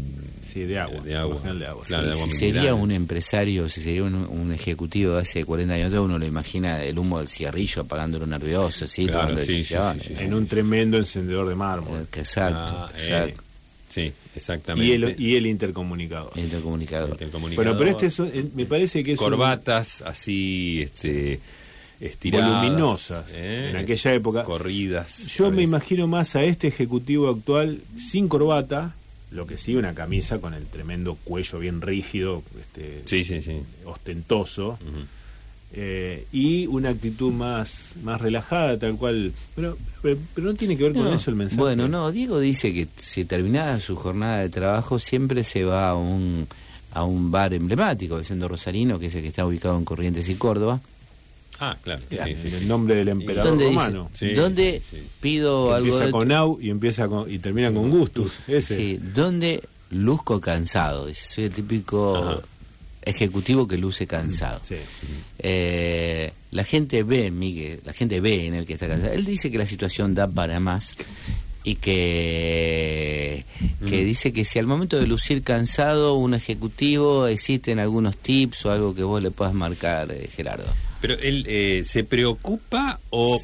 Sí, 0.48 0.60
de 0.60 0.78
agua. 0.78 1.00
De 1.00 1.14
agua. 1.16 1.34
por 1.34 1.44
lo 1.46 1.50
general 1.52 1.58
de 1.58 1.66
agua. 1.66 1.84
Claro, 1.86 2.06
de 2.06 2.12
agua 2.12 2.24
si 2.26 2.30
mineral. 2.36 2.54
sería 2.54 2.74
un 2.74 2.90
empresario, 2.92 3.68
si 3.68 3.80
sería 3.80 4.04
un, 4.04 4.14
un 4.14 4.52
ejecutivo 4.52 5.14
de 5.14 5.20
hace 5.22 5.44
40 5.44 5.74
años 5.74 5.92
uno 5.94 6.18
lo 6.18 6.24
imagina 6.24 6.82
el 6.84 6.96
humo 6.98 7.18
del 7.18 7.28
cigarrillo 7.28 7.82
apagándolo 7.82 8.26
nervioso, 8.26 8.84
así, 8.84 9.06
Claro, 9.06 9.20
tomando 9.22 9.42
sí, 9.42 9.64
sí, 9.64 9.74
sí, 10.00 10.14
sí, 10.16 10.22
En 10.22 10.32
un 10.34 10.46
tremendo 10.46 10.96
encendedor 10.98 11.48
de 11.48 11.54
mármol. 11.56 12.06
Que 12.12 12.20
Exacto, 12.20 12.56
Ah, 12.56 12.90
eh, 12.96 13.00
exacto. 13.02 13.42
sí, 13.88 14.12
exactamente. 14.38 14.88
Y 14.88 14.92
el, 14.92 15.16
y 15.20 15.36
el 15.36 15.46
intercomunicador. 15.46 16.32
Intercomunicador. 16.36 17.10
Intercomunicador. 17.10 17.64
Bueno, 17.76 17.78
pero 17.78 17.90
este 17.90 18.06
es 18.06 18.18
eh, 18.20 18.48
me 18.54 18.64
parece 18.64 19.04
que 19.04 19.12
es 19.12 19.18
un- 19.20 19.24
corbatas 19.26 20.02
así 20.02 20.80
este 20.82 21.40
estiradas 22.00 22.62
Voluminosas, 22.62 23.24
¿eh? 23.32 23.68
en 23.70 23.76
aquella 23.76 24.12
época. 24.14 24.44
corridas 24.44 25.26
Yo 25.36 25.50
me 25.50 25.62
imagino 25.62 26.06
más 26.06 26.36
a 26.36 26.44
este 26.44 26.68
ejecutivo 26.68 27.28
actual 27.28 27.80
sin 27.98 28.28
corbata, 28.28 28.94
lo 29.32 29.46
que 29.46 29.58
sí 29.58 29.74
una 29.74 29.94
camisa 29.94 30.38
con 30.38 30.54
el 30.54 30.66
tremendo 30.66 31.16
cuello 31.24 31.58
bien 31.58 31.80
rígido, 31.82 32.42
este, 32.60 33.02
sí 33.04 33.24
sí 33.24 33.42
sí 33.42 33.60
ostentoso, 33.84 34.78
Ujú. 34.80 35.04
Eh, 35.72 36.26
y 36.32 36.66
una 36.66 36.90
actitud 36.90 37.30
más, 37.32 37.90
más 38.02 38.20
relajada, 38.20 38.78
tal 38.78 38.96
cual. 38.96 39.32
Pero, 39.54 39.76
pero, 40.02 40.18
pero 40.34 40.46
no 40.48 40.54
tiene 40.54 40.76
que 40.76 40.84
ver 40.84 40.92
con 40.94 41.04
No, 41.04 41.12
eso 41.14 41.30
el 41.30 41.36
mensaje. 41.36 41.60
Bueno, 41.60 41.88
no, 41.88 42.10
Diego 42.10 42.40
dice 42.40 42.72
que 42.72 42.88
si 42.96 43.24
terminada 43.24 43.78
su 43.80 43.94
jornada 43.96 44.38
de 44.38 44.48
trabajo 44.48 44.98
siempre 44.98 45.44
se 45.44 45.64
va 45.64 45.90
a 45.90 45.94
un, 45.94 46.46
a 46.92 47.04
un 47.04 47.30
bar 47.30 47.52
emblemático, 47.52 48.18
el 48.18 48.24
Centro 48.24 48.48
Rosarino, 48.48 48.98
que 48.98 49.06
es 49.06 49.14
el 49.14 49.22
que 49.22 49.28
está 49.28 49.44
ubicado 49.46 49.76
en 49.76 49.84
Corrientes 49.84 50.28
y 50.28 50.36
Córdoba, 50.36 50.80
ah 51.60 51.76
claro 51.82 52.00
sí, 52.08 52.16
en 52.18 52.36
sí, 52.38 52.48
sí. 52.50 52.56
el 52.56 52.68
nombre 52.68 52.94
del 52.94 53.08
emperador 53.08 53.50
donde 53.50 53.66
romano. 53.66 54.08
dice, 54.12 54.28
Sí, 54.28 54.34
donde 54.34 54.80
sí, 54.80 54.96
sí. 54.96 55.02
pido 55.20 55.66
Que 55.68 55.74
algo 55.74 55.86
empieza 55.86 56.04
de... 56.06 56.12
con 56.12 56.32
Au 56.32 56.58
y 56.62 56.70
empieza 56.70 57.08
con, 57.08 57.30
y 57.30 57.38
termina 57.40 57.72
con 57.72 57.90
Gustus. 57.90 58.32
Ese. 58.46 58.76
Sí, 58.76 59.00
donde 59.14 59.62
luzco 59.90 60.40
cansado, 60.40 61.08
soy 61.12 61.44
el 61.44 61.50
típico 61.52 62.16
Ajá. 62.16 62.40
Ejecutivo 63.08 63.66
que 63.66 63.76
luce 63.76 64.06
cansado. 64.06 64.60
Sí. 64.66 64.76
Eh, 65.38 66.32
la 66.50 66.64
gente 66.64 67.02
ve 67.02 67.32
que 67.38 67.80
la 67.84 67.92
gente 67.92 68.20
ve 68.20 68.46
en 68.46 68.54
él 68.54 68.66
que 68.66 68.74
está 68.74 68.88
cansado. 68.88 69.12
Él 69.12 69.24
dice 69.24 69.50
que 69.50 69.58
la 69.58 69.66
situación 69.66 70.14
da 70.14 70.26
para 70.28 70.60
más 70.60 70.96
y 71.64 71.74
que, 71.74 73.44
que 73.86 74.04
dice 74.04 74.32
que 74.32 74.44
si 74.44 74.58
al 74.58 74.66
momento 74.66 74.98
de 74.98 75.06
lucir 75.06 75.42
cansado 75.42 76.14
un 76.14 76.34
ejecutivo 76.34 77.26
existen 77.26 77.78
algunos 77.78 78.16
tips 78.16 78.66
o 78.66 78.70
algo 78.70 78.94
que 78.94 79.02
vos 79.02 79.22
le 79.22 79.30
puedas 79.30 79.54
marcar, 79.54 80.10
eh, 80.10 80.28
Gerardo. 80.34 80.72
pero 81.00 81.14
él 81.14 81.44
eh, 81.46 81.82
se 81.84 82.04
preocupa 82.04 83.00
o 83.10 83.38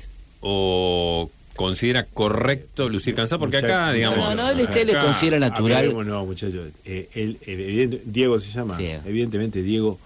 o 0.46 1.30
considera 1.56 2.04
correcto 2.04 2.88
lucir 2.88 3.14
cansado 3.14 3.38
porque 3.40 3.58
acá 3.58 3.92
digamos 3.92 4.18
No, 4.18 4.34
no, 4.34 4.50
él, 4.50 4.60
él 4.60 4.86
le 4.86 4.92
acá- 4.92 5.04
considera 5.04 5.38
natural. 5.38 5.72
Aclaremos, 5.78 6.06
no, 6.06 6.24
muchachos. 6.26 6.68
Eh, 6.84 7.08
él, 7.14 7.38
él, 7.46 7.60
evidente- 7.60 8.02
Diego 8.04 8.40
se 8.40 8.50
llama. 8.50 8.76
Sí. 8.76 8.88
Evidentemente, 9.04 9.62
Diego 9.62 9.98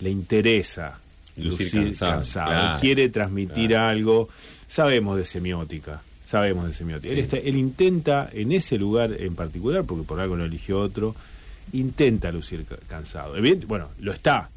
le 0.00 0.10
interesa 0.10 0.98
Lucir 1.36 1.66
lucir, 1.66 1.82
cansado, 1.84 2.12
cansado. 2.12 2.48
claro, 2.50 2.80
quiere 2.80 3.08
transmitir 3.10 3.76
algo. 3.76 4.28
Sabemos 4.68 5.16
de 5.18 5.24
semiótica. 5.26 6.02
Sabemos 6.28 6.66
de 6.66 6.74
semiótica. 6.74 7.12
Él, 7.12 7.18
está- 7.20 7.36
él 7.38 7.56
intenta, 7.56 8.28
en 8.32 8.52
ese 8.52 8.78
lugar 8.78 9.12
en 9.18 9.34
particular, 9.34 9.84
porque 9.84 10.04
por 10.04 10.18
algo 10.20 10.36
no 10.36 10.44
eligió 10.44 10.80
otro, 10.80 11.14
intenta 11.72 12.32
lucir 12.32 12.64
ca- 12.64 12.76
cansado. 12.88 13.36
Evidente- 13.36 13.66
bueno, 13.66 13.88
lo 14.00 14.12
está. 14.12 14.50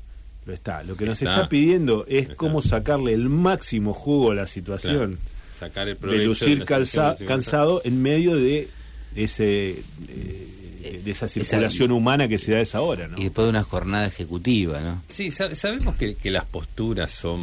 Lo 0.46 0.54
está. 0.54 0.82
Lo 0.84 0.96
que 0.96 1.06
nos 1.06 1.22
Está. 1.22 1.36
está, 1.36 1.50
pidiendo 1.50 2.06
es 2.08 2.24
Está. 2.24 2.36
cómo 2.36 2.62
sacarle 2.62 3.14
el 3.14 3.28
máximo 3.28 3.94
jugo 3.94 4.32
a 4.32 4.36
la 4.36 4.48
situación 4.48 5.18
Claro, 5.18 5.37
sacar 5.58 5.88
el 5.90 5.98
de 5.98 6.26
lucir 6.26 6.64
calza- 6.66 7.16
cansado 7.28 7.82
en 7.84 8.02
medio 8.02 8.36
de 8.36 8.68
ese 9.16 9.82
eh, 10.10 11.02
de 11.04 11.12
esa 11.12 11.28
circulación 11.28 11.92
humana 11.92 12.28
que 12.28 12.38
se 12.38 12.52
da 12.52 12.60
a 12.60 12.62
esa 12.62 12.82
hora, 12.82 13.08
¿no? 13.08 13.18
Y 13.18 13.24
después 13.24 13.46
de 13.46 13.50
una 13.50 13.64
jornada 13.64 14.06
ejecutiva, 14.08 14.80
¿no? 14.82 15.02
Sí, 15.10 15.32
sa- 15.32 15.54
sabemos 15.56 15.96
que, 15.96 16.16
que 16.16 16.32
las 16.32 16.46
posturas 16.46 17.12
son 17.12 17.40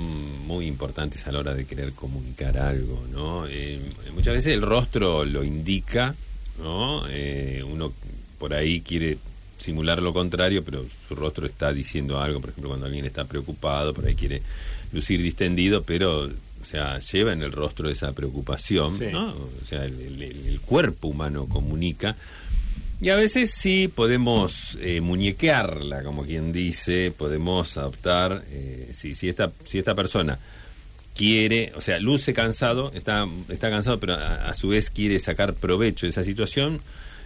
muy 0.47 0.67
importantes 0.67 1.27
a 1.27 1.33
la 1.33 1.41
hora 1.41 1.55
de 1.55 1.67
querer 1.67 1.93
comunicar 1.93 2.57
algo, 2.59 3.05
¿no? 3.13 3.47
Eh, 3.49 3.81
muchas 4.15 4.35
veces 4.35 4.55
el 4.55 4.63
rostro 4.63 5.25
lo 5.25 5.45
indica, 5.45 6.15
¿no? 6.59 7.03
Eh, 7.11 7.63
uno 7.69 7.93
por 8.39 8.55
ahí 8.55 8.81
quiere 8.81 9.19
simular 9.59 10.01
lo 10.03 10.13
contrario, 10.13 10.65
pero 10.65 10.85
su 11.09 11.15
rostro 11.15 11.47
está 11.47 11.73
diciendo 11.73 12.21
algo, 12.21 12.41
por 12.41 12.51
ejemplo, 12.51 12.71
cuando 12.71 12.87
alguien 12.87 13.05
está 13.05 13.25
preocupado, 13.25 13.93
por 13.95 14.07
ahí 14.07 14.15
quiere 14.15 14.43
lucir 14.93 15.23
distendido, 15.23 15.83
pero, 15.83 16.31
o 16.65 16.67
sea, 16.67 16.99
lleva 16.99 17.33
en 17.35 17.43
el 17.43 17.53
rostro 17.53 17.91
esa 17.91 18.13
preocupación, 18.13 18.99
Sí. 18.99 19.07
¿no? 19.13 19.29
O 19.29 19.65
sea, 19.69 19.85
el, 19.85 20.01
el- 20.01 20.23
el 20.23 20.61
cuerpo 20.61 21.09
humano 21.09 21.47
comunica. 21.47 22.17
Y 23.01 23.11
a 23.11 23.17
veces 23.17 23.51
sí 23.51 23.89
podemos 23.95 24.79
eh, 24.81 25.01
muñequearla, 25.03 26.03
como 26.03 26.25
quien 26.25 26.53
dice, 26.53 27.13
podemos 27.17 27.77
adoptar, 27.77 28.45
eh, 28.51 28.89
si, 28.93 29.15
si, 29.15 29.29
esta, 29.29 29.53
si 29.65 29.79
esta 29.79 29.95
persona 29.95 30.39
quiere, 31.15 31.73
o 31.77 31.81
sea, 31.81 31.99
luce 31.99 32.33
cansado, 32.33 32.91
está, 32.95 33.27
está 33.49 33.69
cansado, 33.71 34.01
pero 34.01 34.15
a, 34.15 34.49
a 34.49 34.55
su 34.55 34.69
vez 34.69 34.91
quiere 34.91 35.19
sacar 35.19 35.55
provecho 35.55 36.07
de 36.07 36.11
esa 36.11 36.25
situación, 36.25 36.81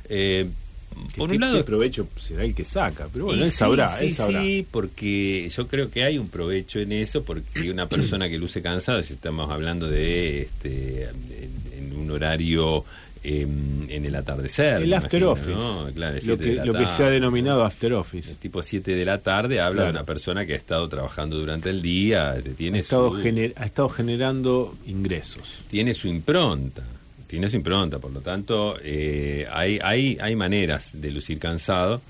eh, 0.08 0.48
¿Qué- 0.48 0.67
por 1.16 1.28
qué- 1.30 1.36
un 1.36 1.40
lado... 1.40 1.56
qué 1.58 1.64
provecho 1.64 2.08
será 2.20 2.44
el 2.44 2.54
que 2.54 2.64
saca, 2.64 3.08
pero 3.12 3.26
bueno, 3.26 3.44
él 3.44 3.50
sí, 3.50 3.56
sabrá, 3.56 3.88
sí, 3.88 4.06
él 4.06 4.14
sabrá. 4.14 4.42
sí, 4.42 4.66
porque 4.70 5.48
yo 5.48 5.66
creo 5.68 5.90
que 5.90 6.04
hay 6.04 6.18
un 6.18 6.28
provecho 6.28 6.78
en 6.80 6.92
eso, 6.92 7.22
porque 7.24 7.70
una 7.70 7.88
persona 7.88 8.28
que 8.28 8.38
luce 8.38 8.62
cansada, 8.62 9.02
si 9.02 9.14
estamos 9.14 9.50
hablando 9.50 9.88
de 9.88 10.42
este 10.42 11.04
en, 11.04 11.52
en 11.92 11.96
un 11.98 12.10
horario 12.10 12.84
em, 13.24 13.90
en 13.90 14.04
el 14.04 14.14
atardecer. 14.14 14.82
el 14.82 14.94
after 14.94 15.20
imagino, 15.22 15.32
office, 15.32 15.50
¿no? 15.50 15.92
Claro, 15.92 16.18
lo, 16.24 16.38
que, 16.74 16.86
se 16.86 17.04
ha 17.04 17.10
denominado 17.10 17.64
after 17.64 17.92
office. 17.94 18.30
El 18.30 18.36
tipo 18.36 18.62
7 18.62 18.94
de 18.94 19.04
la 19.04 19.18
tarde 19.18 19.60
habla 19.60 19.84
de 19.84 19.90
una 19.90 20.04
persona 20.04 20.46
que 20.46 20.52
ha 20.52 20.56
estado 20.56 20.88
trabajando 20.88 21.36
durante 21.38 21.68
el 21.70 21.82
día, 21.82 22.30
Ha 22.30 22.40
tiene 22.40 22.78
estado, 22.78 23.10
su, 23.10 23.18
ha 23.56 23.64
estado 23.64 23.88
generando 23.88 24.76
ingresos. 24.86 25.64
tiene 25.68 25.94
su 25.94 26.06
impronta, 26.08 26.84
tiene 27.28 27.48
su 27.48 27.54
impronta, 27.56 28.00
por 28.00 28.10
lo 28.10 28.20
tanto 28.20 28.76
eh, 28.82 29.46
hay, 29.52 29.78
hay, 29.82 30.18
hay 30.20 30.34
maneras 30.34 30.90
de 30.94 31.12
lucir 31.12 31.38
cansado, 31.38 32.02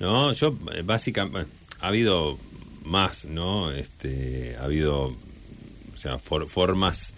¿no? 0.00 0.32
Yo 0.32 0.56
básicamente 0.84 1.48
ha 1.80 1.86
habido 1.88 2.36
más, 2.84 3.24
¿no? 3.26 3.70
Este, 3.70 4.56
ha 4.58 4.64
habido, 4.64 5.04
o 5.04 5.96
sea, 5.96 6.18
for- 6.18 6.48
formas 6.48 7.14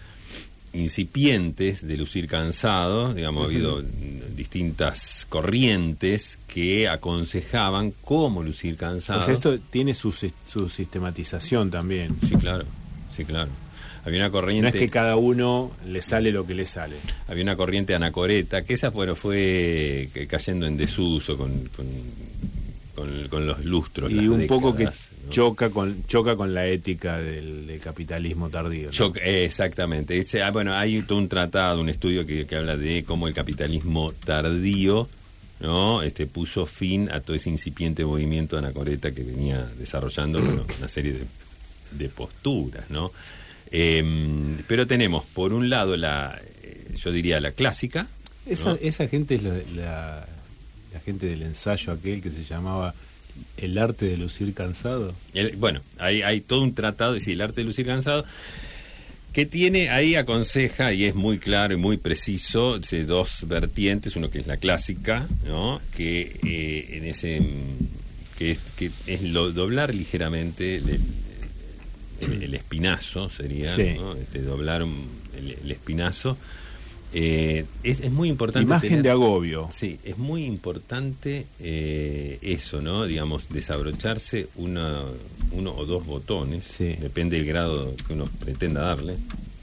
incipientes 0.73 1.87
de 1.87 1.97
lucir 1.97 2.27
cansado, 2.27 3.13
digamos, 3.13 3.43
ha 3.43 3.45
habido 3.45 3.81
distintas 4.35 5.25
corrientes 5.29 6.37
que 6.47 6.87
aconsejaban 6.89 7.91
cómo 8.03 8.43
lucir 8.43 8.75
cansado. 8.75 9.19
O 9.21 9.23
sea, 9.23 9.33
esto 9.33 9.57
tiene 9.71 9.93
su, 9.93 10.11
su 10.11 10.69
sistematización 10.69 11.71
también. 11.71 12.15
Sí, 12.27 12.35
claro, 12.35 12.65
sí, 13.15 13.23
claro. 13.25 13.49
Había 14.05 14.19
una 14.19 14.29
corriente. 14.29 14.61
No 14.63 14.67
es 14.69 14.75
que 14.75 14.89
cada 14.89 15.15
uno 15.15 15.71
le 15.87 16.01
sale 16.01 16.31
lo 16.31 16.45
que 16.45 16.53
le 16.53 16.65
sale. 16.65 16.95
había 17.27 17.43
una 17.43 17.55
corriente 17.55 17.95
anacoreta, 17.95 18.63
que 18.63 18.75
esa 18.75 18.89
bueno, 18.89 19.15
fue 19.15 20.09
que- 20.13 20.27
cayendo 20.27 20.67
en 20.67 20.77
desuso 20.77 21.35
con, 21.37 21.51
con, 21.75 21.87
con- 22.95 23.27
con 23.29 23.45
los 23.47 23.65
lustros. 23.65 24.11
Y 24.11 24.27
un 24.27 24.45
poco 24.47 24.75
que 24.75 24.87
choca 25.29 25.69
con 25.71 26.05
choca 26.07 26.35
con 26.35 26.53
la 26.53 26.67
ética 26.67 27.17
del, 27.17 27.65
del 27.65 27.79
capitalismo 27.79 28.47
tardío. 28.49 28.87
¿no? 28.87 28.91
Choc- 28.91 29.19
eh, 29.23 29.45
exactamente. 29.45 30.17
Ese- 30.19 30.43
ah, 30.43 30.51
bueno, 30.51 30.75
hay 30.75 31.01
todo 31.01 31.17
un 31.17 31.27
tratado, 31.27 31.81
un 31.81 31.89
estudio 31.89 32.25
que, 32.25 32.45
que 32.45 32.55
habla 32.55 32.77
de 32.77 33.03
cómo 33.03 33.27
el 33.27 33.33
capitalismo 33.33 34.13
tardío 34.23 35.09
no 35.61 36.03
este 36.03 36.27
puso 36.27 36.65
fin 36.65 37.09
a 37.11 37.21
todo 37.21 37.35
ese 37.35 37.49
incipiente 37.49 38.05
movimiento 38.05 38.57
anacoreta 38.57 39.11
que 39.13 39.23
venía 39.23 39.65
desarrollando 39.79 40.39
bueno, 40.41 40.63
una 40.77 40.89
serie 40.89 41.13
de, 41.13 41.21
de 41.91 42.09
posturas, 42.09 42.83
¿no? 42.89 43.11
Em, 43.77 44.57
pero 44.67 44.87
tenemos, 44.87 45.25
por 45.25 45.51
un 45.51 45.69
lado, 45.69 45.97
la, 45.97 46.39
eh, 46.63 46.93
yo 46.95 47.11
diría 47.11 47.41
la 47.41 47.51
clásica, 47.51 48.07
Esa, 48.45 48.69
¿no? 48.69 48.77
esa 48.81 49.07
gente 49.09 49.35
es 49.35 49.43
la, 49.43 49.53
la- 49.75 50.25
la 50.93 50.99
gente 51.01 51.25
del 51.25 51.41
ensayo 51.41 51.91
aquel 51.91 52.21
que 52.21 52.29
se 52.31 52.45
llamaba 52.45 52.93
El 53.57 53.77
arte 53.77 54.05
de 54.05 54.15
lucir 54.15 54.53
cansado. 54.53 55.13
El- 55.33 55.57
bueno, 55.57 55.81
hay, 55.99 56.21
hay 56.21 56.39
todo 56.39 56.61
un 56.61 56.73
tratado, 56.73 57.15
es 57.15 57.23
decir, 57.23 57.33
el 57.33 57.41
arte 57.41 57.59
de 57.61 57.67
lucir 57.67 57.85
cansado, 57.85 58.23
que 59.33 59.45
tiene, 59.45 59.89
ahí 59.89 60.15
aconseja, 60.15 60.93
y 60.93 61.03
es 61.03 61.13
muy 61.15 61.37
claro 61.37 61.73
y 61.73 61.77
muy 61.77 61.97
preciso, 61.97 62.79
dos 63.05 63.39
vertientes, 63.45 64.15
uno 64.15 64.29
que 64.29 64.39
es 64.39 64.47
la 64.47 64.55
clásica, 64.55 65.27
¿no? 65.45 65.81
que 65.97 66.39
eh, 66.47 66.87
en 66.97 67.03
ese 67.03 67.41
que 68.37 68.51
es, 68.51 68.59
que 68.77 68.91
es 69.07 69.21
lo, 69.21 69.51
doblar 69.51 69.93
ligeramente 69.93 70.75
el, 70.77 71.01
el- 72.21 72.43
el 72.43 72.53
espinazo, 72.53 73.29
sería, 73.29 73.73
Sí. 73.75 73.93
¿no? 73.97 74.13
Este, 74.15 74.41
doblar 74.41 74.81
el, 75.37 75.51
el 75.63 75.71
espinazo. 75.71 76.37
Eh, 77.17 77.65
es, 77.83 78.01
es 78.01 78.11
muy 78.11 78.27
importante. 78.27 78.65
Imagen 78.65 78.89
tener- 78.89 79.03
de 79.03 79.09
agobio. 79.11 79.69
Sí, 79.71 79.99
es 80.03 80.17
muy 80.17 80.43
importante 80.43 81.45
eh, 81.59 82.39
eso, 82.41 82.81
¿no? 82.81 83.05
Digamos, 83.05 83.47
desabrocharse 83.49 84.47
una, 84.55 84.99
uno 85.51 85.73
o 85.75 85.85
dos 85.85 86.05
botones, 86.05 86.65
Sí. 86.65 86.95
depende 86.99 87.37
del 87.37 87.45
grado 87.45 87.95
que 88.05 88.13
uno 88.13 88.25
pretenda 88.39 88.81
darle. 88.81 89.15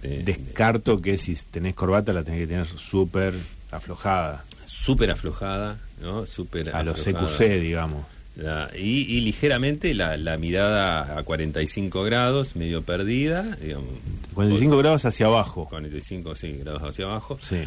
Descarto 0.02 1.00
que 1.00 1.16
si 1.16 1.36
tenés 1.50 1.74
corbata 1.74 2.12
la 2.12 2.24
tenés 2.24 2.40
que 2.40 2.46
tener 2.48 2.66
súper 2.76 3.34
aflojada. 3.70 4.44
súper 4.64 5.10
aflojada, 5.10 5.78
¿no? 6.00 6.26
Súper 6.26 6.74
A 6.74 6.82
los. 6.82 6.98
CQC, 7.04 7.60
digamos. 7.60 8.04
La- 8.36 8.70
y, 8.76 9.02
y 9.16 9.20
ligeramente 9.20 9.92
la, 9.94 10.16
la 10.16 10.38
mirada 10.38 11.18
a 11.18 11.22
45 11.22 12.02
grados, 12.04 12.56
medio 12.56 12.82
perdida, 12.82 13.56
digamos. 13.60 13.88
45 14.34 14.76
grados 14.78 15.04
hacia 15.04 15.26
abajo. 15.26 15.66
45 15.68 16.34
sí, 16.34 16.52
grados 16.64 16.82
hacia 16.82 17.04
abajo. 17.04 17.38
Sí. 17.42 17.58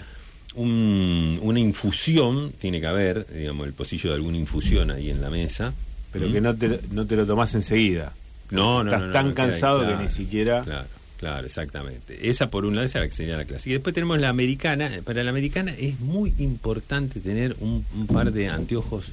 Un- 0.55 1.39
una 1.43 1.59
infusión, 1.59 2.51
tiene 2.59 2.79
que 2.79 2.87
haber, 2.87 3.27
digamos, 3.31 3.67
el 3.67 3.73
pocillo 3.73 4.09
de 4.09 4.15
alguna 4.15 4.37
infusión 4.37 4.89
ahí 4.89 5.09
en 5.09 5.21
la 5.21 5.29
mesa. 5.29 5.73
Pero 6.11 6.29
¿Mm? 6.29 6.33
que 6.33 6.41
no 6.41 6.55
te, 6.55 6.79
no 6.91 7.05
te 7.05 7.15
lo 7.15 7.25
tomás 7.25 7.53
enseguida. 7.55 8.13
No, 8.51 8.83
no, 8.83 8.89
Estás 8.91 9.01
no, 9.01 9.07
no, 9.07 9.13
tan 9.13 9.33
cansado 9.33 9.79
claro, 9.81 9.97
que 9.97 10.03
ni 10.03 10.09
siquiera... 10.09 10.61
Claro, 10.63 10.87
claro, 11.17 11.45
exactamente. 11.45 12.29
Esa 12.29 12.49
por 12.49 12.63
un 12.65 12.75
lado, 12.75 12.85
esa 12.85 13.05
sería 13.11 13.35
la 13.37 13.45
clásica. 13.45 13.69
Y 13.71 13.73
después 13.73 13.93
tenemos 13.93 14.19
la 14.19 14.29
americana. 14.29 14.89
Para 15.03 15.23
la 15.23 15.31
americana 15.31 15.73
es 15.77 15.99
muy 15.99 16.33
importante 16.39 17.19
tener 17.19 17.55
un, 17.59 17.85
un 17.95 18.07
par 18.07 18.31
de 18.31 18.47
anteojos 18.47 19.09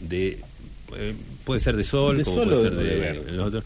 de... 0.00 0.38
eh, 0.96 1.14
puede 1.44 1.60
ser 1.60 1.76
de 1.76 1.84
sol, 1.84 2.18
De 2.18 2.24
como 2.24 2.36
sol 2.36 2.48
puede 2.48 2.60
ser 2.60 2.74
de 2.74 2.84
de, 3.24 3.32
los 3.32 3.46
otros. 3.46 3.64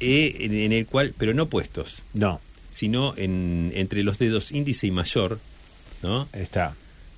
eh, 0.00 0.36
en, 0.40 0.52
en 0.54 0.72
el 0.72 0.86
cual, 0.86 1.14
pero 1.18 1.34
no 1.34 1.46
puestos, 1.48 2.02
No, 2.14 2.40
sino 2.70 3.14
en, 3.16 3.72
entre 3.74 4.02
los 4.02 4.18
dedos 4.18 4.52
índice 4.52 4.86
y 4.86 4.90
mayor, 4.90 5.38
¿no? 6.02 6.28
está. 6.32 6.74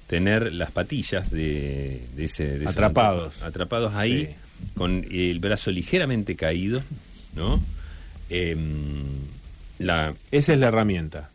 tener 0.06 0.52
las 0.54 0.70
patillas 0.72 1.30
de, 1.30 2.00
de 2.16 2.24
ese 2.24 2.56
esos 2.56 2.68
Atrapados. 2.68 3.42
atrapados 3.42 3.94
ahí 3.94 4.26
Sí. 4.26 4.34
con 4.74 5.06
el 5.10 5.38
brazo 5.40 5.70
ligeramente 5.70 6.34
caído 6.36 6.82
no 7.34 7.62
Em, 8.28 8.60
la 9.78 10.14
Esa 10.30 10.52
es 10.52 10.58
la 10.60 10.68
herramienta. 10.68 11.30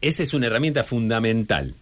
esa 0.00 0.22
es 0.22 0.32
una 0.34 0.46
herramienta 0.46 0.84
fundamental 0.84 1.74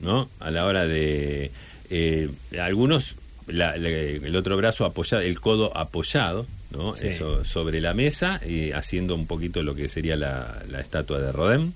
no 0.00 0.28
a 0.40 0.50
la 0.50 0.64
hora 0.64 0.86
de 0.86 1.50
eh, 1.90 2.28
algunos 2.60 3.16
la- 3.48 3.76
la- 3.76 3.88
el 3.88 4.36
otro 4.36 4.56
brazo 4.56 4.84
apoyado 4.84 5.22
el 5.22 5.40
codo 5.40 5.76
apoyado 5.76 6.46
no 6.76 6.94
Sí. 6.94 7.08
eso 7.08 7.44
sobre 7.44 7.80
la 7.80 7.94
mesa 7.94 8.40
y 8.46 8.72
haciendo 8.72 9.14
un 9.14 9.26
poquito 9.26 9.62
lo 9.62 9.74
que 9.74 9.88
sería 9.88 10.16
la, 10.16 10.62
la 10.70 10.80
estatua 10.80 11.18
de 11.20 11.32
Rodin 11.32 11.74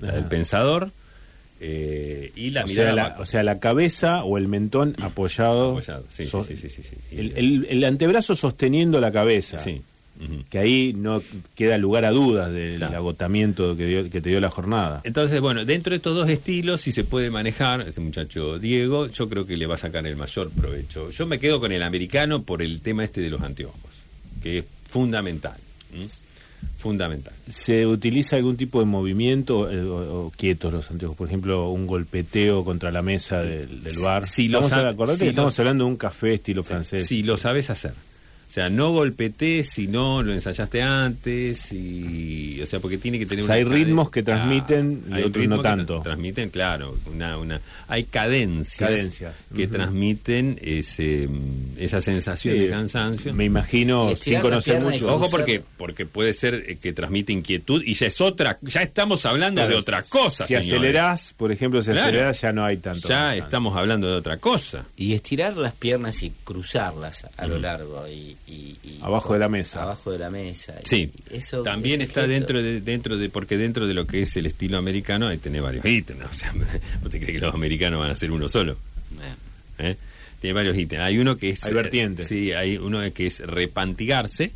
la 0.00 0.12
del 0.12 0.24
pensador 0.24 0.90
eh, 1.60 2.32
y 2.36 2.50
la 2.50 2.64
o, 2.64 2.66
mirada 2.66 2.86
sea, 2.88 2.94
la, 2.94 3.16
o 3.20 3.26
sea, 3.26 3.42
la 3.42 3.58
cabeza 3.58 4.24
o 4.24 4.36
el 4.38 4.48
mentón 4.48 4.96
apoyado. 5.00 5.70
Apoyado, 5.72 6.04
sí, 6.10 6.26
so- 6.26 6.44
sí, 6.44 6.56
sí, 6.56 6.68
sí, 6.68 6.82
sí, 6.82 6.96
sí. 7.10 7.16
El, 7.16 7.32
el- 7.36 7.66
el 7.70 7.84
antebrazo 7.84 8.34
sosteniendo 8.34 9.00
la 9.00 9.12
cabeza. 9.12 9.58
Sí. 9.60 9.80
Que 10.48 10.58
ahí 10.58 10.92
no 10.96 11.20
queda 11.56 11.76
lugar 11.76 12.04
a 12.04 12.10
dudas 12.12 12.52
del 12.52 12.76
Claro. 12.76 12.96
agotamiento 12.96 13.76
que, 13.76 13.84
dio- 13.86 14.10
que 14.10 14.20
te 14.20 14.30
dio 14.30 14.40
la 14.40 14.48
jornada. 14.50 15.00
Entonces, 15.04 15.40
bueno, 15.40 15.64
dentro 15.64 15.90
de 15.90 15.96
estos 15.96 16.14
dos 16.14 16.28
estilos, 16.28 16.80
si 16.82 16.92
se 16.92 17.04
puede 17.04 17.30
manejar, 17.30 17.80
ese 17.82 18.00
muchacho 18.00 18.58
Diego, 18.58 19.08
yo 19.08 19.28
creo 19.28 19.44
que 19.46 19.56
le 19.56 19.66
va 19.66 19.74
a 19.74 19.78
sacar 19.78 20.06
el 20.06 20.16
mayor 20.16 20.50
provecho. 20.50 21.10
Yo 21.10 21.26
me 21.26 21.38
quedo 21.38 21.58
con 21.60 21.72
el 21.72 21.82
americano 21.82 22.42
por 22.42 22.62
el 22.62 22.80
tema 22.80 23.02
este 23.04 23.20
de 23.20 23.30
los 23.30 23.42
anteojos, 23.42 23.80
que 24.42 24.58
es 24.58 24.64
fundamental. 24.88 25.56
Fundamental. 26.78 27.32
¿Se 27.50 27.86
utiliza 27.86 28.36
algún 28.36 28.56
tipo 28.56 28.78
de 28.80 28.86
movimiento 28.86 29.70
eh, 29.70 29.82
o, 29.82 30.26
o 30.26 30.30
quietos 30.36 30.72
los 30.72 30.90
anteojos? 30.90 31.16
Por 31.16 31.28
ejemplo, 31.28 31.70
un 31.70 31.86
golpeteo 31.86 32.64
contra 32.64 32.90
la 32.90 33.02
mesa 33.02 33.42
del, 33.42 33.82
del 33.82 33.98
bar. 34.00 34.26
Si 34.26 34.46
estamos, 34.46 34.70
si 34.70 35.18
que 35.24 35.28
estamos 35.30 35.56
lo- 35.58 35.62
hablando 35.62 35.84
de 35.84 35.90
un 35.90 35.96
café 35.96 36.34
estilo 36.34 36.62
francés. 36.62 37.06
Si 37.06 37.22
lo 37.22 37.36
sabes 37.36 37.70
hacer. 37.70 37.92
O 38.54 38.60
sea, 38.62 38.70
no 38.70 38.92
golpetees 38.92 39.68
si 39.68 39.88
no 39.88 40.22
lo 40.22 40.32
ensayaste 40.32 40.80
antes, 40.80 41.72
y, 41.72 42.60
o 42.62 42.66
sea, 42.66 42.78
porque 42.78 42.98
tiene 42.98 43.18
que 43.18 43.26
tener 43.26 43.42
O 43.42 43.46
sea, 43.48 43.56
hay 43.56 43.64
ritmos 43.64 44.10
que 44.10 44.22
transmiten 44.22 45.02
y 45.10 45.12
hay 45.12 45.22
otros 45.24 45.40
ritmos 45.42 45.56
no 45.58 45.62
tra- 45.64 45.76
tanto. 45.76 46.00
transmiten, 46.02 46.50
claro, 46.50 46.96
una, 47.12 47.36
una, 47.36 47.60
hay 47.88 48.04
cadencias, 48.04 48.78
Cadencias. 48.88 49.34
que 49.56 49.66
transmiten 49.66 50.56
ese, 50.62 51.28
esa 51.78 52.00
sensación 52.00 52.54
Sí, 52.54 52.60
de 52.60 52.68
cansancio. 52.70 53.34
Me 53.34 53.44
imagino, 53.44 54.12
Y 54.12 54.16
sin 54.16 54.38
conocer 54.40 54.80
y 54.80 54.84
mucho. 54.84 55.12
Ojo 55.12 55.28
porque 55.30 55.60
porque 55.76 56.06
puede 56.06 56.32
ser 56.32 56.78
que 56.78 56.92
transmite 56.92 57.32
inquietud 57.32 57.82
y 57.84 57.94
ya 57.94 58.06
es 58.06 58.20
otra, 58.20 58.60
ya 58.62 58.82
estamos 58.82 59.26
hablando 59.26 59.62
Claro, 59.62 59.72
de 59.74 59.80
otra 59.80 60.02
cosa, 60.02 60.46
Si 60.46 60.54
señores. 60.54 60.72
acelerás, 60.72 61.34
por 61.36 61.50
ejemplo, 61.50 61.82
si 61.82 61.86
Claro. 61.90 62.02
acelerás 62.06 62.40
ya 62.40 62.52
no 62.52 62.64
hay 62.64 62.76
tanto. 62.76 63.08
ya 63.08 63.16
cansancio. 63.16 63.42
estamos 63.42 63.76
hablando 63.76 64.06
de 64.06 64.14
otra 64.14 64.36
cosa. 64.36 64.86
Y 64.96 65.14
estirar 65.14 65.56
las 65.56 65.72
piernas 65.74 66.22
y 66.22 66.30
cruzarlas 66.44 67.26
a 67.36 67.46
lo 67.48 67.58
largo 67.58 68.06
y, 68.06 68.36
y- 68.46 68.76
y- 68.84 68.98
Abajo 69.02 69.32
de 69.32 69.38
la 69.38 69.48
mesa. 69.48 69.82
Abajo 69.82 70.10
de 70.12 70.18
la 70.18 70.30
mesa. 70.30 70.74
Y 70.84 70.88
Sí, 70.88 71.10
eso, 71.30 71.62
también 71.62 72.00
está 72.02 72.22
gesto- 72.22 72.28
dentro 72.32 72.62
de, 72.62 72.80
dentro 72.80 73.16
de, 73.18 73.28
porque 73.30 73.56
dentro 73.56 73.86
de 73.86 73.94
lo 73.94 74.06
que 74.06 74.22
es 74.22 74.36
el 74.36 74.46
estilo 74.46 74.78
americano 74.78 75.28
hay 75.28 75.38
tener 75.38 75.62
varios 75.62 75.84
ítems, 75.84 76.20
¿no? 76.20 76.26
o 76.30 76.34
sea, 76.34 76.52
¿vos 77.02 77.10
te 77.10 77.18
crees 77.20 77.38
que 77.40 77.44
los 77.46 77.54
americanos 77.54 78.00
van 78.00 78.10
a 78.10 78.14
ser 78.14 78.30
uno 78.32 78.48
solo? 78.48 78.76
Eh, 79.78 79.90
¿Eh? 79.90 79.96
Tiene 80.40 80.54
varios 80.54 80.76
ítems. 80.76 81.02
Hay 81.02 81.18
uno 81.18 81.36
que 81.36 81.50
es. 81.50 81.64
Hay 81.64 81.72
vertientes. 81.72 82.28
Sí, 82.28 82.52
hay 82.52 82.76
uno 82.76 83.00
que 83.14 83.26
es 83.26 83.40
repantigarse, 83.40 84.52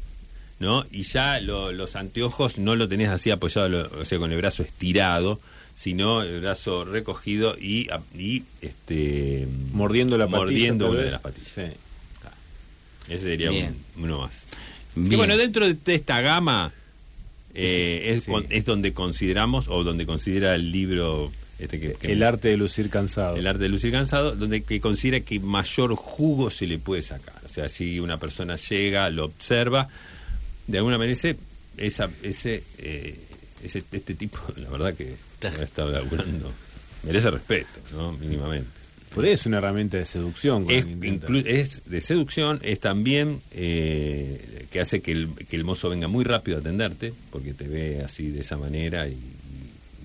¿no? 0.61 0.85
Y 0.91 1.03
ya 1.05 1.41
lo- 1.41 1.73
los 1.73 1.97
anteojos 1.97 2.59
no 2.59 2.77
lo 2.77 2.89
tenés 2.89 3.09
así 3.09 3.31
apoyado, 3.31 3.69
lo- 3.69 3.91
o 4.01 4.05
sea, 4.05 4.19
con 4.19 4.31
el 4.31 4.37
brazo 4.37 4.63
estirado, 4.63 5.41
sino 5.75 6.23
el 6.23 6.41
brazo 6.41 6.85
recogido 6.85 7.57
y, 7.59 7.89
y 8.17 8.43
este. 8.61 9.47
Mordiendo 9.73 10.19
la 10.19 10.27
patilla. 10.27 10.39
Mordiendo 10.45 10.85
tal 10.87 10.95
una 10.95 11.05
de 11.05 11.11
las 11.13 11.21
patillas. 11.21 11.49
Sí. 11.55 11.63
Ese 13.09 13.25
sería 13.25 13.51
Bien. 13.51 13.75
un- 13.97 14.05
uno 14.05 14.21
más. 14.21 14.45
Bien. 14.95 15.13
Y 15.13 15.17
bueno, 15.17 15.37
dentro 15.37 15.67
de 15.73 15.95
esta 15.95 16.21
gama 16.21 16.73
eh, 17.55 18.15
es, 18.15 18.25
Sí. 18.25 18.31
con- 18.31 18.47
es 18.51 18.65
donde 18.65 18.93
consideramos, 18.93 19.67
o 19.69 19.83
donde 19.83 20.07
considera 20.07 20.55
el 20.55 20.71
libro. 20.71 21.33
Este 21.59 21.81
que, 21.81 21.95
que- 21.95 22.13
El 22.13 22.23
arte 22.23 22.49
de 22.49 22.57
lucir 22.57 22.89
cansado. 22.89 23.35
el 23.37 23.45
arte 23.47 23.65
de 23.65 23.69
lucir 23.69 23.91
cansado, 23.91 24.37
donde 24.37 24.63
que 24.63 24.81
considera 24.81 25.19
que 25.25 25.41
mayor 25.41 25.97
jugo 25.97 26.51
se 26.51 26.67
le 26.69 26.79
puede 26.79 27.03
sacar. 27.03 27.35
O 27.45 27.49
sea, 27.49 27.69
si 27.69 27.99
una 27.99 28.17
persona 28.21 28.55
llega, 28.55 29.11
lo 29.11 29.25
observa, 29.25 29.89
de 30.69 30.79
alguna 30.79 30.99
manera 30.99 31.15
ese, 31.15 31.37
esa, 31.77 32.09
ese, 32.23 32.63
eh, 32.79 33.19
ese 33.65 33.83
este 33.91 34.15
tipo, 34.15 34.39
la 34.57 34.69
verdad 34.69 34.95
que 34.95 35.17
ha 35.43 35.49
estado 35.65 35.91
laburando, 35.91 36.53
merece 37.03 37.29
respeto, 37.31 37.81
¿no? 37.93 38.13
Mínimamente. 38.13 38.69
Por 39.15 39.25
ahí 39.25 39.31
es 39.33 39.47
una 39.47 39.59
herramienta 39.59 39.97
de 39.97 40.07
seducción. 40.07 40.67
Es, 41.47 41.83
de 41.85 42.01
seducción, 42.01 42.61
es 42.63 42.79
también 42.81 43.41
eh, 43.53 44.67
que 44.71 44.81
hace 44.81 45.01
que 45.01 45.13
el, 45.13 45.29
que 45.49 45.57
el 45.57 45.65
mozo 45.65 45.89
venga 45.91 46.09
muy 46.09 46.25
rápido 46.25 46.59
a 46.59 46.61
atenderte, 46.61 47.13
porque 47.31 47.55
te 47.55 47.67
ve 47.69 48.03
así 48.05 48.29
de 48.31 48.41
esa 48.41 48.57
manera 48.57 49.09
y, 49.09 49.17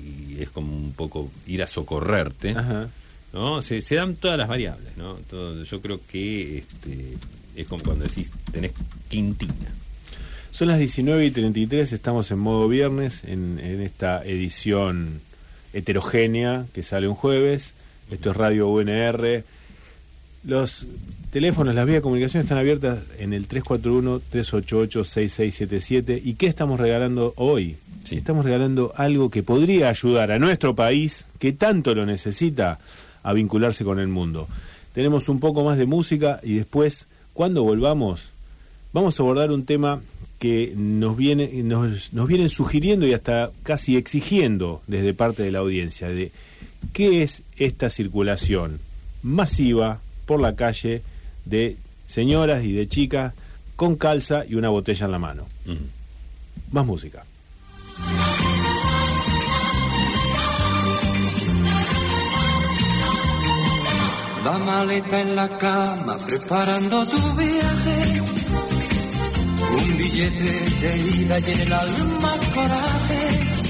y 0.01 0.41
es 0.41 0.49
como 0.49 0.75
un 0.75 0.93
poco 0.93 1.29
ir 1.47 1.61
a 1.63 1.67
socorrerte. 1.67 2.51
Ajá. 2.51 2.89
¿no? 3.33 3.61
Se, 3.61 3.81
se 3.81 3.95
dan 3.95 4.15
todas 4.15 4.37
las 4.37 4.47
variables, 4.47 4.95
¿no? 4.97 5.15
Todo- 5.29 5.63
yo 5.63 5.81
creo 5.81 5.99
que 6.07 6.59
este, 6.59 7.13
es 7.55 7.67
como 7.67 7.83
cuando 7.83 8.05
decís, 8.05 8.31
tenés 8.51 8.71
quintina. 9.09 9.53
Son 10.51 10.67
las 10.67 10.77
19 10.77 11.25
y 11.25 11.31
33, 11.31 11.93
estamos 11.93 12.29
en 12.29 12.37
modo 12.37 12.67
viernes, 12.67 13.23
en, 13.25 13.59
en 13.59 13.81
esta 13.81 14.23
edición 14.23 15.19
heterogénea 15.73 16.65
que 16.73 16.83
sale 16.83 17.07
un 17.07 17.15
jueves. 17.15 17.73
Esto 18.11 18.31
es 18.31 18.37
Radio 18.37 18.69
UNR. 18.69 19.43
Los 20.45 20.85
teléfonos, 21.31 21.73
las 21.73 21.85
vías 21.85 21.97
de 21.97 22.01
comunicación 22.01 22.43
están 22.43 22.57
abiertas 22.57 22.99
en 23.17 23.31
el 23.33 23.47
341-388-6677. 23.47 26.21
¿Y 26.23 26.33
qué 26.33 26.47
estamos 26.47 26.77
regalando 26.79 27.33
hoy? 27.37 27.77
Sí. 28.03 28.17
Estamos 28.17 28.43
regalando 28.43 28.91
algo 28.97 29.29
que 29.29 29.43
podría 29.43 29.87
ayudar 29.89 30.31
a 30.31 30.39
nuestro 30.39 30.75
país, 30.75 31.27
que 31.39 31.53
tanto 31.53 31.95
lo 31.95 32.05
necesita, 32.05 32.79
a 33.23 33.33
vincularse 33.33 33.85
con 33.85 33.99
el 33.99 34.09
mundo. 34.09 34.49
Tenemos 34.93 35.29
un 35.29 35.39
poco 35.39 35.63
más 35.63 35.77
de 35.77 35.85
música 35.85 36.41
y 36.43 36.55
después, 36.55 37.07
cuando 37.33 37.63
volvamos, 37.63 38.31
vamos 38.91 39.17
a 39.19 39.23
abordar 39.23 39.51
un 39.51 39.65
tema 39.65 40.01
que 40.39 40.73
nos 40.75 41.15
viene 41.15 41.49
nos, 41.63 42.11
nos 42.11 42.27
vienen 42.27 42.49
sugiriendo 42.49 43.07
y 43.07 43.13
hasta 43.13 43.51
casi 43.63 43.95
exigiendo 43.95 44.81
desde 44.87 45.13
parte 45.13 45.41
de 45.41 45.51
la 45.51 45.59
audiencia 45.59 46.09
de 46.09 46.33
qué 46.91 47.23
es 47.23 47.43
esta 47.57 47.89
circulación 47.89 48.79
masiva 49.21 50.01
por 50.25 50.39
la 50.39 50.55
calle 50.55 51.01
de 51.45 51.77
señoras 52.07 52.63
y 52.63 52.73
de 52.73 52.87
chicas 52.87 53.33
con 53.75 53.95
calza 53.95 54.45
y 54.47 54.55
una 54.55 54.69
botella 54.69 55.05
en 55.05 55.11
la 55.11 55.19
mano. 55.19 55.45
Más 56.71 56.85
música. 56.85 57.23
La 64.43 64.57
maleta 64.57 65.21
en 65.21 65.35
la 65.35 65.57
cama 65.57 66.17
preparando 66.17 67.05
tu 67.05 67.33
viaje. 67.37 68.21
Un 69.77 69.97
billete 69.97 70.51
de 70.81 70.97
ida 71.21 71.39
y 71.39 71.51
en 71.51 71.59
el 71.61 71.73
alma 71.73 72.35
coraje. 72.53 73.62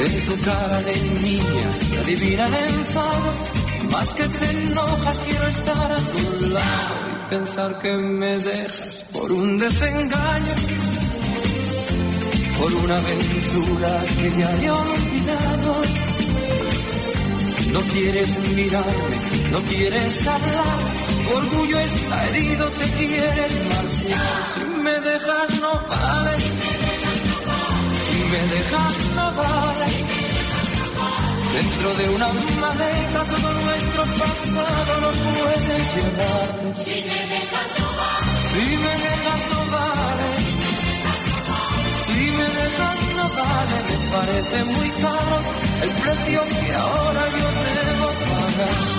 En 0.00 0.24
tu 0.26 0.40
cara 0.40 0.80
de 0.80 0.96
niña 1.22 1.70
se 1.88 1.98
adivina 1.98 2.46
el 2.46 2.54
enfado. 2.54 3.30
Más 3.92 4.12
que 4.14 4.24
te 4.24 4.50
enojas 4.50 5.20
quiero 5.20 5.46
estar 5.46 5.92
a 5.92 5.98
tu 5.98 6.46
lado 6.54 6.94
y 7.12 7.30
pensar 7.30 7.78
que 7.78 7.96
me 7.96 8.38
dejas 8.38 9.04
por 9.12 9.30
un 9.30 9.56
desengaño. 9.56 10.54
Por 12.58 12.74
una 12.74 12.96
aventura 12.96 14.04
que 14.20 14.30
ya 14.32 14.50
he 14.62 14.70
olvidado. 14.70 15.74
No 17.72 17.80
quieres 17.80 18.38
mirarme, 18.54 19.16
no 19.52 19.58
quieres 19.62 20.26
hablar. 20.26 20.78
Orgullo 21.34 21.78
está 21.78 22.28
herido, 22.28 22.68
te 22.70 22.84
quieres 22.98 23.52
marchar. 23.68 24.44
Si 24.52 24.60
me 24.82 25.00
dejas 25.00 25.60
no 25.60 25.72
vale. 25.88 26.93
Si 28.34 28.40
me 28.40 28.46
dejas 28.48 28.96
no 29.14 29.32
vale. 29.32 29.86
Dentro 31.54 31.94
de 31.94 32.08
una 32.16 32.28
maleta 32.60 33.24
todo 33.30 33.52
nuestro 33.62 34.02
pasado 34.18 34.92
no 35.02 35.10
puede 35.38 35.76
llevarte. 35.94 36.82
Si 36.82 36.96
me 37.08 37.20
dejas 37.32 37.68
no 37.78 37.88
vale. 38.00 38.32
Si 38.50 38.76
me 38.82 38.94
dejas 39.06 39.42
no 39.52 39.60
vale. 39.76 40.28
Si 42.06 42.30
me 42.38 42.46
dejas 42.58 43.00
no 43.18 43.26
vale, 43.40 43.76
me 43.88 43.96
parece 44.16 44.64
muy 44.64 44.90
caro 45.04 45.36
el 45.82 45.90
precio 45.90 46.40
que 46.48 46.74
ahora 46.74 47.22
yo 47.38 47.48
debo 47.86 48.06
pagar. 48.06 48.93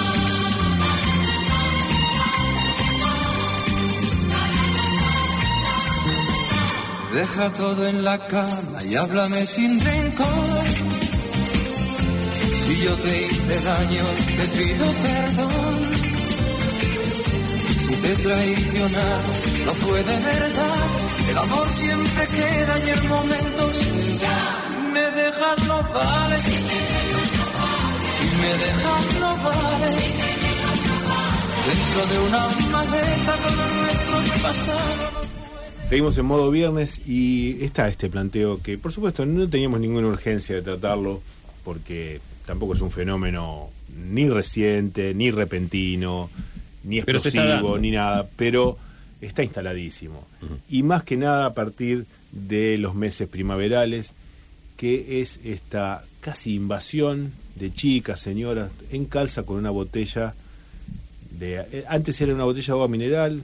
Deja 7.15 7.49
todo 7.54 7.88
en 7.88 8.04
la 8.04 8.17
cama 8.28 8.84
y 8.84 8.93
háblame 8.95 9.45
sin 9.45 9.80
rencor. 9.80 10.65
Si 12.62 12.78
yo 12.84 12.93
te 12.95 13.21
hice 13.23 13.56
daño, 13.71 14.04
te 14.38 14.45
pido 14.58 14.86
perdón. 15.06 15.75
Si 17.84 17.93
te 18.04 18.12
he 18.12 18.15
no 19.65 19.73
fue 19.75 20.04
de 20.04 20.17
verdad. 20.32 20.88
El 21.30 21.38
amor 21.38 21.71
siempre 21.71 22.28
queda 22.28 22.80
y 22.86 22.89
el 22.89 23.04
momento 23.08 23.71
se 23.80 24.25
va. 24.25 24.38
Si 24.67 24.88
me 24.93 25.12
dejas 25.12 25.67
no 25.69 25.78
vale. 25.93 26.38
Si 28.15 28.28
me 28.41 28.51
dejas 28.65 29.19
no 29.21 29.38
vale. 29.38 29.91
Dentro 31.65 32.01
de 32.12 32.17
una 32.28 32.43
maleta 32.73 33.34
con 33.41 33.56
nuestro 33.80 34.41
pasado. 34.43 35.24
Seguimos 35.88 36.17
en 36.17 36.26
modo 36.26 36.50
viernes 36.50 37.08
y 37.08 37.63
está 37.63 37.88
este 37.88 38.10
planteo 38.10 38.62
que, 38.62 38.78
por 38.78 38.91
supuesto, 38.91 39.26
no 39.26 39.48
teníamos 39.48 39.80
ninguna 39.80 40.08
urgencia 40.08 40.56
de 40.56 40.62
tratarlo 40.62 41.21
porque 41.63 42.19
tampoco 42.45 42.74
es 42.74 42.82
un 42.82 42.91
fenómeno 42.91 43.69
ni 44.10 44.28
reciente, 44.28 45.13
ni 45.13 45.30
repentino, 45.32 46.30
ni 46.84 46.98
explosivo, 46.98 47.78
ni 47.78 47.91
nada, 47.91 48.28
pero 48.36 48.78
está 49.21 49.43
instaladísimo. 49.43 50.26
Y 50.69 50.84
más 50.84 51.04
que 51.04 51.17
nada 51.17 51.45
a 51.45 51.54
partir 51.54 52.06
de 52.32 52.78
los 52.78 52.95
meses 52.95 53.28
primaverales, 53.30 54.13
que 54.78 55.21
es 55.21 55.39
esta 55.45 56.04
casi 56.19 56.56
invasión 56.56 57.32
de 57.56 57.71
chicas, 57.71 58.19
señoras, 58.19 58.71
en 58.91 59.06
calza 59.06 59.43
con 59.43 59.58
una 59.58 59.69
botella 59.69 60.34
de... 61.32 61.63
eh, 61.71 61.86
Antes 61.88 62.19
era 62.19 62.34
una 62.34 62.43
botella 62.43 62.65
de 62.65 62.71
agua 62.71 62.88
mineral 62.88 63.43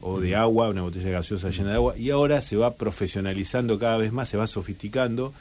o 0.00 0.20
de 0.20 0.36
agua, 0.36 0.68
una 0.68 0.82
botella 0.82 1.10
gaseosa 1.10 1.50
llena 1.50 1.70
de 1.70 1.76
agua, 1.76 1.96
y 1.96 2.10
ahora 2.10 2.40
se 2.40 2.56
va 2.56 2.74
profesionalizando 2.74 3.78
cada 3.78 3.96
vez 3.96 4.12
más, 4.12 4.28
se 4.28 4.36
va 4.36 4.46
sofisticando, 4.46 5.32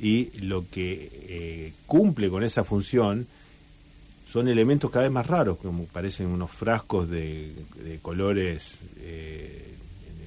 y 0.00 0.30
lo 0.40 0.64
que 0.70 1.10
eh, 1.28 1.72
cumple 1.86 2.28
con 2.28 2.42
esa 2.42 2.64
función 2.64 3.26
son 4.28 4.48
elementos 4.48 4.90
cada 4.90 5.04
vez 5.04 5.12
más 5.12 5.26
raros, 5.26 5.58
como 5.58 5.84
parecen 5.84 6.26
unos 6.26 6.50
frascos 6.50 7.08
de, 7.08 7.52
de 7.84 7.98
colores 8.00 8.78
eh, 9.00 9.74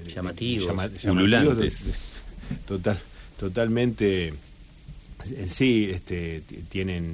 Llamativos. 0.07 1.03
Ululantes. 1.05 1.83
total, 2.67 2.97
totalmente, 3.37 4.33
en 5.29 5.49
sí, 5.49 5.89
este, 5.91 6.43
tienen 6.69 7.13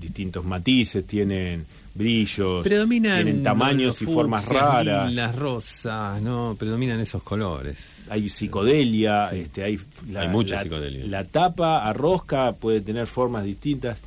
distintos 0.00 0.44
matices, 0.44 1.06
tienen 1.06 1.66
brillos, 1.94 2.62
Predominan 2.62 3.16
tienen 3.22 3.42
tamaños 3.42 4.00
los 4.00 4.02
y 4.02 4.12
formas 4.14 4.48
raras. 4.48 5.14
Las 5.14 5.34
rosas, 5.36 6.20
no, 6.22 6.56
predominan 6.58 7.00
esos 7.00 7.22
colores. 7.22 7.86
hay 8.10 8.28
psicodelia, 8.28 9.28
Sí. 9.30 9.36
este, 9.40 9.64
hay, 9.64 9.78
Hay 10.16 10.28
mucha 10.28 10.56
la, 10.56 10.62
psicodelia. 10.62 11.06
La 11.06 11.24
tapa 11.24 11.86
a 11.88 11.92
rosca 11.92 12.52
puede 12.52 12.80
tener 12.80 13.06
formas 13.06 13.44
distintas 13.44 13.98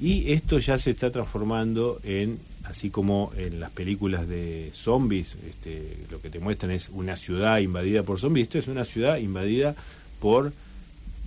y 0.00 0.32
esto 0.32 0.58
ya 0.58 0.78
se 0.78 0.90
está 0.90 1.10
transformando 1.10 2.00
en, 2.04 2.38
así 2.64 2.88
como 2.90 3.32
en 3.36 3.58
las 3.60 3.70
películas 3.70 4.28
de 4.28 4.70
zombies, 4.74 5.34
este, 5.46 5.96
lo 6.10 6.20
que 6.20 6.30
te 6.30 6.38
muestran 6.38 6.70
es 6.72 6.88
una 6.88 7.16
ciudad 7.16 7.58
invadida 7.58 8.02
por 8.02 8.18
zombies, 8.20 8.44
esto 8.46 8.58
es 8.58 8.68
una 8.68 8.84
ciudad 8.84 9.18
invadida 9.18 9.74
por 10.20 10.52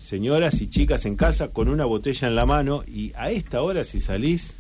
señoras 0.04 0.62
y 0.62 0.68
chicas 0.68 1.06
en 1.06 1.16
casa 1.16 1.50
con 1.50 1.70
una 1.70 1.86
botella 1.86 2.28
en 2.28 2.36
la 2.36 2.46
mano 2.46 2.84
y 2.88 3.14
a 3.16 3.30
esta 3.32 3.62
hora 3.62 3.84
si 3.84 4.00
salís 4.00 4.54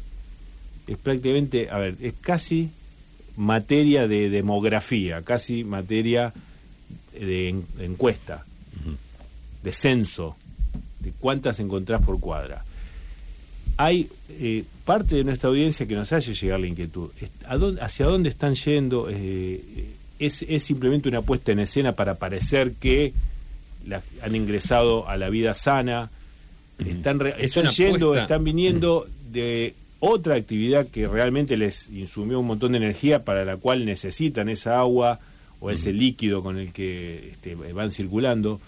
es 0.91 0.97
prácticamente, 0.97 1.69
a 1.69 1.77
ver, 1.77 1.95
es 2.01 2.13
casi 2.21 2.69
materia 3.38 4.08
de 4.08 4.30
demografía, 4.30 5.21
casi 5.21 5.63
materia 5.63 6.34
de 7.19 7.49
en- 7.49 7.65
encuesta, 7.80 8.45
de 9.63 9.73
censo, 9.73 10.36
de 10.99 11.12
cuántas 11.19 11.60
encontrás 11.60 12.01
por 12.01 12.19
cuadra. 12.19 12.63
Hay 13.77 14.10
eh, 14.30 14.63
parte 14.86 15.15
de 15.15 15.23
nuestra 15.23 15.49
audiencia 15.49 15.88
que 15.88 15.95
nos 15.95 16.12
hace 16.12 16.34
llegar 16.34 16.60
la 16.60 16.67
inquietud. 16.67 17.10
Est- 17.19 17.32
¿a 17.47 17.58
dónde- 17.58 17.82
¿Hacia 17.82 18.06
dónde 18.06 18.30
están 18.30 18.56
yendo? 18.56 19.08
Eh, 19.10 19.62
es, 20.19 20.43
¿Es 20.43 20.63
simplemente 20.63 21.10
una 21.10 21.21
puesta 21.21 21.51
en 21.51 21.60
escena 21.60 21.93
para 21.93 22.15
parecer 22.15 22.73
que 22.73 23.13
la- 23.88 24.01
han 24.21 24.36
ingresado 24.36 25.08
a 25.08 25.17
la 25.17 25.30
vida 25.30 25.54
sana? 25.54 26.10
Están, 26.86 27.19
re- 27.19 27.36
Es 27.38 27.56
están 27.56 27.69
yendo, 27.71 28.08
puesta- 28.10 28.23
están 28.23 28.43
viniendo 28.43 29.08
de 29.32 29.73
otra 30.02 30.36
actividad 30.36 30.88
que 30.88 31.08
realmente 31.08 31.56
les 31.56 31.88
insumió 31.90 32.40
un 32.42 32.48
montón 32.48 32.74
de 32.74 32.80
energía 32.80 33.24
para 33.24 33.46
la 33.46 33.56
cual 33.56 33.86
necesitan 33.86 34.50
esa 34.50 34.80
agua 34.80 35.20
o 35.62 35.72
ese 35.72 35.94
líquido 35.94 36.44
con 36.44 36.58
el 36.58 36.74
que 36.74 37.30
este, 37.32 37.56
van 37.56 37.92
circulando. 37.92 38.60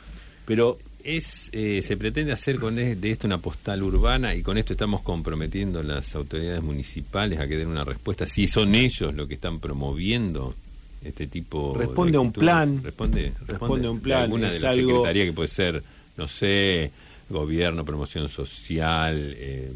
Pero 0.46 0.78
Es, 1.04 1.50
eh, 1.52 1.82
se 1.84 1.98
pretende 1.98 2.32
hacer 2.32 2.60
con 2.60 2.80
e- 2.80 2.96
de 2.96 3.12
esto 3.12 3.28
una 3.28 3.38
postal 3.40 3.84
urbana 3.84 4.36
y 4.36 4.42
con 4.42 4.58
esto 4.58 4.72
estamos 4.72 5.02
comprometiendo 5.02 5.80
a 5.80 5.84
las 5.84 6.16
autoridades 6.16 6.62
municipales 6.64 7.40
a 7.42 7.48
que 7.48 7.58
den 7.58 7.68
una 7.68 7.84
respuesta. 7.84 8.26
Si 8.26 8.48
son 8.48 8.74
ellos 8.74 9.14
los 9.14 9.28
que 9.28 9.34
están 9.34 9.60
promoviendo 9.60 10.56
este 11.04 11.28
tipo 11.28 11.76
Responde 11.78 12.12
de 12.14 12.18
a 12.20 12.22
un 12.22 12.32
plan. 12.32 12.82
Responde, 12.82 13.34
Responde 13.46 13.88
a 13.88 13.92
un 13.92 14.00
plan, 14.00 14.22
alguna 14.24 14.50
de 14.50 14.60
la 14.62 14.70
algo- 14.70 14.90
secretaría 14.92 15.26
que 15.26 15.34
puede 15.34 15.50
ser, 15.50 15.84
no 16.16 16.28
sé, 16.30 16.92
gobierno, 17.30 17.84
promoción 17.84 18.30
social, 18.30 19.34
eh, 19.38 19.72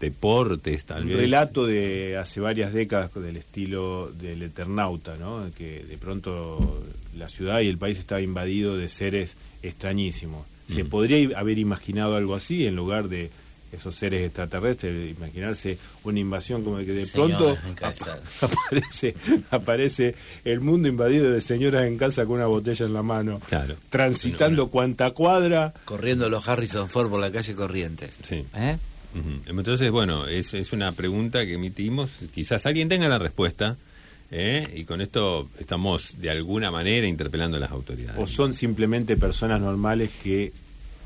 deportes, 0.00 0.84
tal 0.86 1.02
un 1.02 1.08
vez. 1.10 1.18
relato 1.18 1.66
de 1.66 2.16
hace 2.16 2.40
varias 2.40 2.72
décadas 2.72 3.12
del 3.14 3.36
estilo 3.36 4.10
del 4.20 4.42
Eternauta, 4.42 5.16
¿no? 5.16 5.44
que 5.56 5.84
de 5.84 5.96
pronto 5.98 6.82
la 7.16 7.28
ciudad 7.28 7.60
y 7.60 7.68
el 7.68 7.78
país 7.78 7.98
estaba 7.98 8.20
invadido 8.20 8.76
de 8.76 8.88
seres 8.88 9.34
extrañísimos. 9.62 10.46
¿Se 10.68 10.84
podría 10.84 11.18
i- 11.18 11.32
haber 11.34 11.58
imaginado 11.58 12.16
algo 12.16 12.34
así 12.34 12.64
en 12.66 12.76
lugar 12.76 13.08
de 13.08 13.28
esos 13.72 13.94
seres 13.96 14.22
extraterrestres? 14.24 15.16
Imaginarse 15.16 15.78
una 16.04 16.20
invasión 16.20 16.62
como 16.62 16.78
de 16.78 16.86
que 16.86 16.92
de 16.92 17.06
Señoras 17.06 17.36
pronto 17.38 17.68
en 17.68 17.74
calzado. 17.74 18.20
aparece, 18.40 19.14
aparece 19.50 20.14
el 20.44 20.60
mundo 20.60 20.88
invadido 20.88 21.30
de 21.30 21.40
señoras 21.40 21.86
en 21.86 21.98
casa 21.98 22.24
con 22.24 22.36
una 22.36 22.46
botella 22.46 22.86
en 22.86 22.92
la 22.94 23.02
mano, 23.02 23.40
Claro. 23.48 23.74
transitando 23.90 24.68
cuanta 24.70 25.10
cuadra. 25.10 25.74
Corriendo 25.84 26.28
los 26.28 26.48
Harrison 26.48 26.88
Ford 26.88 27.10
por 27.10 27.20
la 27.20 27.32
calle 27.32 27.54
Corrientes. 27.56 28.16
Sí. 28.22 28.44
¿Eh? 28.54 28.76
Entonces, 29.46 29.90
bueno, 29.90 30.26
es, 30.26 30.54
es 30.54 30.72
una 30.72 30.92
pregunta 30.92 31.44
que 31.44 31.54
emitimos. 31.54 32.10
Quizás 32.32 32.66
alguien 32.66 32.88
tenga 32.88 33.08
la 33.08 33.18
respuesta. 33.18 33.76
¿eh? 34.30 34.68
Y 34.74 34.84
con 34.84 35.00
esto 35.00 35.48
estamos 35.58 36.20
de 36.20 36.30
alguna 36.30 36.70
manera 36.70 37.06
interpelando 37.06 37.56
a 37.56 37.60
las 37.60 37.70
autoridades. 37.70 38.20
o 38.20 38.26
son 38.26 38.54
simplemente 38.54 39.16
personas 39.16 39.60
normales 39.60 40.10
que 40.22 40.52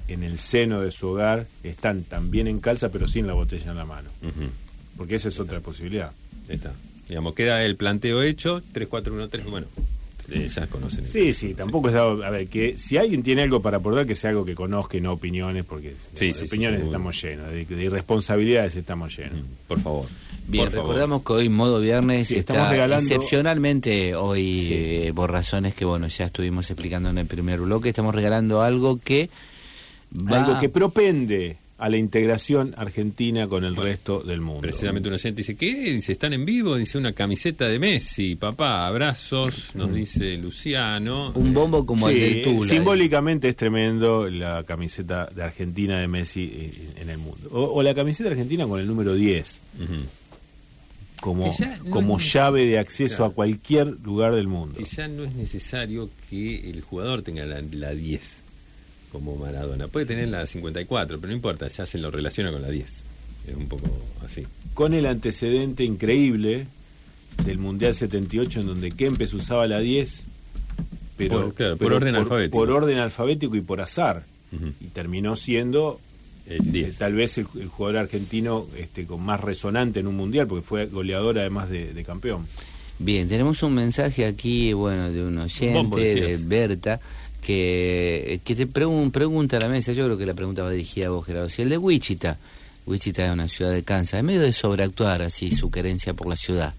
en 0.08 0.22
el 0.22 0.38
seno 0.38 0.80
de 0.80 0.90
su 0.90 1.08
hogar 1.08 1.46
están 1.62 2.04
también 2.04 2.46
en 2.46 2.60
calza 2.60 2.90
pero 2.90 3.08
sin 3.08 3.26
la 3.26 3.32
botella 3.32 3.70
en 3.70 3.76
la 3.76 3.86
mano. 3.86 4.10
Porque 4.96 5.16
esa 5.16 5.28
es 5.28 5.40
otra 5.40 5.60
posibilidad. 5.60 6.12
Está. 6.48 6.72
Digamos, 7.08 7.34
queda 7.34 7.64
el 7.64 7.76
planteo 7.76 8.22
hecho. 8.22 8.62
3413, 8.72 9.50
bueno, 9.50 9.66
eh, 10.30 10.48
ya 10.48 10.66
conocen. 10.66 11.04
el- 11.04 11.10
Sí, 11.10 11.32
sí, 11.32 11.54
tampoco 11.54 11.88
es 11.88 11.94
dado, 11.94 12.24
a 12.24 12.30
ver, 12.30 12.46
que 12.48 12.76
si 12.78 12.96
alguien 12.96 13.22
tiene 13.22 13.42
algo 13.42 13.60
para 13.60 13.76
aportar, 13.78 14.06
que 14.06 14.14
sea 14.14 14.30
algo 14.30 14.44
que 14.44 14.54
conozca 14.54 14.96
y 14.96 15.00
no 15.00 15.12
opiniones, 15.12 15.64
porque 15.64 15.94
Sí, 16.14 16.28
de 16.28 16.32
sí, 16.34 16.44
opiniones 16.46 16.82
estamos 16.84 17.20
llenos, 17.22 17.50
de, 17.52 17.64
de 17.64 17.84
irresponsabilidades 17.84 18.76
estamos 18.76 19.16
llenos. 19.16 19.40
Por 19.68 19.80
favor. 19.80 20.06
Bien, 20.46 20.64
Por 20.66 20.72
favor. 20.74 20.88
recordamos 20.88 21.22
que 21.24 21.32
hoy 21.32 21.48
modo 21.48 21.80
viernes 21.80 22.28
Sí, 22.28 22.36
está 22.36 22.52
estamos 22.52 22.70
regalando- 22.72 23.02
excepcionalmente 23.14 24.14
hoy 24.14 24.68
eh, 24.70 25.12
borrazones 25.14 25.74
que 25.74 25.84
bueno 25.86 26.06
ya 26.08 26.26
estuvimos 26.26 26.70
explicando 26.70 27.08
en 27.10 27.16
el 27.18 27.26
primer 27.26 27.60
bloque. 27.60 27.88
Estamos 27.88 28.14
regalando 28.14 28.60
algo 28.60 28.98
que 28.98 29.30
va 30.14 30.44
Algo 30.44 30.60
que 30.60 30.68
propende, 30.68 31.56
a 31.84 31.88
la 31.90 31.98
integración 31.98 32.72
argentina 32.78 33.46
con 33.46 33.62
el 33.64 33.76
resto 33.76 34.20
del 34.22 34.40
mundo. 34.40 34.62
Precisamente 34.62 35.08
un 35.10 35.14
oyente 35.16 35.40
dice, 35.42 35.54
¿qué? 35.54 35.92
Dice, 35.92 36.12
¿están 36.12 36.32
en 36.32 36.46
vivo? 36.46 36.76
Dice, 36.76 36.96
una 36.96 37.12
camiseta 37.12 37.66
de 37.68 37.78
Messi, 37.78 38.36
papá, 38.36 38.86
abrazos, 38.86 39.74
nos 39.74 39.92
dice 39.92 40.38
Luciano. 40.38 41.32
Un 41.34 41.52
bombo 41.52 41.84
como 41.84 42.08
Sí, 42.08 42.14
el 42.22 42.34
del 42.36 42.42
Tula. 42.44 42.68
simbólicamente 42.70 43.48
es 43.50 43.56
tremendo 43.56 44.30
la 44.30 44.64
camiseta 44.64 45.26
de 45.26 45.42
Argentina 45.42 46.00
de 46.00 46.08
Messi 46.08 46.50
eh, 46.54 46.72
en 47.02 47.10
el 47.10 47.18
mundo. 47.18 47.50
O, 47.52 47.64
o 47.64 47.82
la 47.82 47.94
camiseta 47.94 48.30
argentina 48.30 48.66
con 48.66 48.80
el 48.80 48.86
número 48.86 49.14
10, 49.14 49.58
Ujú. 49.82 49.92
como, 51.20 51.44
Que 51.50 51.56
ya 51.64 51.76
no 51.84 51.90
como 51.90 52.18
llave 52.18 52.64
de 52.66 52.78
acceso 52.78 53.16
Claro. 53.18 53.30
a 53.32 53.34
cualquier 53.34 53.86
lugar 54.02 54.34
del 54.34 54.48
mundo. 54.48 54.78
Que 54.78 54.84
ya 54.84 55.06
no 55.08 55.24
es 55.24 55.34
necesario 55.34 56.08
que 56.30 56.70
el 56.70 56.80
jugador 56.80 57.20
tenga 57.20 57.44
la, 57.44 57.60
la 57.72 57.90
10 57.90 58.43
como 59.14 59.36
Maradona. 59.36 59.88
Puede 59.88 60.06
tener 60.06 60.28
la 60.28 60.46
54, 60.46 61.18
pero 61.18 61.28
no 61.30 61.34
importa, 61.36 61.68
ya 61.68 61.86
se 61.86 61.96
lo 61.98 62.10
relaciona 62.10 62.50
con 62.52 62.60
la 62.60 62.68
10. 62.68 62.90
Es 63.48 63.54
un 63.56 63.66
poco 63.66 63.86
así. 64.24 64.44
Con 64.74 64.92
el 64.92 65.06
antecedente 65.06 65.84
increíble 65.84 66.66
del 67.46 67.58
Mundial 67.58 67.94
78 67.94 68.60
en 68.60 68.66
donde 68.66 68.90
Kempes 68.90 69.32
usaba 69.34 69.66
la 69.66 69.80
10, 69.80 70.22
pero, 71.16 71.42
Por- 71.42 71.54
claro, 71.54 71.76
por 71.76 71.86
pero 71.86 71.96
orden 71.96 72.14
alfabético. 72.16 72.58
Por 72.58 72.70
orden 72.70 72.98
alfabético 72.98 73.56
y 73.56 73.60
por 73.60 73.80
azar. 73.80 74.24
Y 74.80 74.86
terminó 74.88 75.36
siendo 75.36 75.98
El 76.46 76.58
eh, 76.58 76.70
10. 76.70 76.98
tal 76.98 77.14
vez 77.14 77.38
el, 77.38 77.46
el 77.60 77.66
jugador 77.68 77.98
argentino 77.98 78.66
este, 78.76 79.04
con 79.06 79.20
más 79.22 79.40
resonante 79.40 80.00
en 80.00 80.06
un 80.06 80.16
mundial, 80.16 80.46
porque 80.46 80.62
fue 80.64 80.86
goleador 80.86 81.38
además 81.38 81.68
de, 81.70 81.92
de 81.92 82.04
campeón. 82.04 82.46
Bien, 83.00 83.28
tenemos 83.28 83.62
un 83.64 83.74
mensaje 83.74 84.24
aquí, 84.24 84.72
bueno, 84.72 85.10
de 85.10 85.24
un 85.24 85.34
Bombo, 85.72 85.96
oyente, 85.96 86.36
de. 86.36 86.36
Berta, 86.46 87.00
que, 87.44 88.40
que 88.44 88.54
te 88.54 88.66
pregun- 88.68 89.10
pregunta 89.10 89.56
a 89.58 89.60
la 89.60 89.68
mesa, 89.68 89.92
yo 89.92 90.04
creo 90.04 90.16
que 90.18 90.26
la 90.26 90.34
pregunta 90.34 90.62
va 90.62 90.70
dirigida 90.70 91.06
a 91.06 91.10
vos, 91.10 91.26
Gerardo, 91.26 91.48
si 91.48 91.62
el 91.62 91.68
de 91.68 91.78
Wichita, 91.78 92.38
Wichita 92.86 93.24
es 93.26 93.32
una 93.32 93.48
ciudad 93.48 93.72
de 93.72 93.82
Kansas, 93.82 94.20
en 94.20 94.26
medio 94.26 94.40
de 94.40 94.52
sobreactuar 94.52 95.22
así 95.22 95.50
su 95.54 95.70
querencia 95.70 96.14
por 96.14 96.28
la 96.28 96.36
ciudad, 96.36 96.74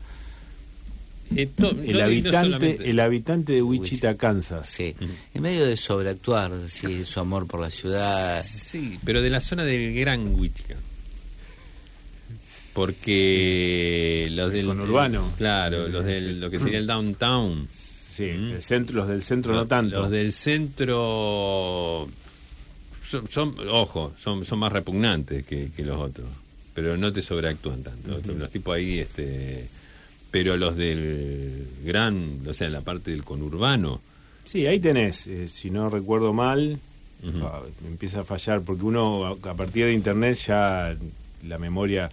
Eh, 1.35 1.49
El 1.57 1.63
no- 1.63 1.71
y 1.83 1.91
no 1.93 2.03
habitante, 2.03 2.77
el 2.89 2.99
habitante 2.99 3.53
de 3.53 3.61
Wichita, 3.63 4.15
Kansas. 4.15 4.69
sí, 4.69 4.93
en 5.33 5.41
medio 5.41 5.65
de 5.65 5.75
sobreactuar 5.75 6.51
así, 6.53 7.03
su 7.05 7.19
amor 7.19 7.47
por 7.47 7.59
la 7.61 7.71
ciudad, 7.71 8.43
Sí, 8.43 8.99
pero 9.03 9.21
de 9.23 9.29
la 9.31 9.41
zona 9.41 9.63
del 9.63 9.95
Gran 9.95 10.35
Wichita. 10.39 10.75
Porque 12.73 14.27
los 14.31 14.51
del 14.51 14.65
conurbano. 14.65 15.31
Claro, 15.37 15.87
los 15.87 16.03
del 16.05 16.39
lo 16.41 16.49
que 16.49 16.59
sería 16.59 16.77
el 16.77 16.85
downtown. 16.87 17.67
Sí, 18.15 18.23
Mm. 18.31 18.51
el 18.53 18.61
centro, 18.61 18.95
los 18.95 19.07
del 19.09 19.21
centro 19.21 19.53
no 19.53 19.65
tanto. 19.67 19.99
Los 19.99 20.09
del 20.09 20.31
centro 20.31 22.07
son, 23.09 23.27
son- 23.29 23.55
ojo, 23.69 24.13
son, 24.17 24.45
son 24.45 24.59
más 24.59 24.71
repugnantes 24.71 25.45
que, 25.45 25.69
que 25.75 25.83
los 25.83 25.99
otros, 25.99 26.27
pero 26.73 26.95
no 26.97 27.11
te 27.11 27.21
sobreactúan 27.21 27.83
tanto. 27.83 28.19
Los 28.37 28.49
tipos 28.49 28.75
ahí, 28.75 28.99
este, 28.99 29.67
pero 30.31 30.55
los 30.57 30.75
del 30.75 31.67
gran, 31.83 32.39
o 32.47 32.53
sea, 32.53 32.69
la 32.69 32.81
parte 32.81 33.11
del 33.11 33.23
conurbano, 33.23 34.01
Sí, 34.45 34.67
ahí 34.67 34.79
tenés, 34.79 35.25
eh, 35.25 35.49
si 35.51 35.71
no 35.71 35.89
recuerdo 35.89 36.31
mal, 36.31 36.77
ah, 37.41 37.61
me 37.81 37.87
empieza 37.87 38.19
a 38.19 38.23
fallar, 38.23 38.61
porque 38.61 38.83
uno 38.83 39.25
a, 39.25 39.31
a 39.31 39.53
partir 39.55 39.85
de 39.85 39.93
internet 39.93 40.37
ya 40.45 40.95
la 41.47 41.57
memoria... 41.57 42.11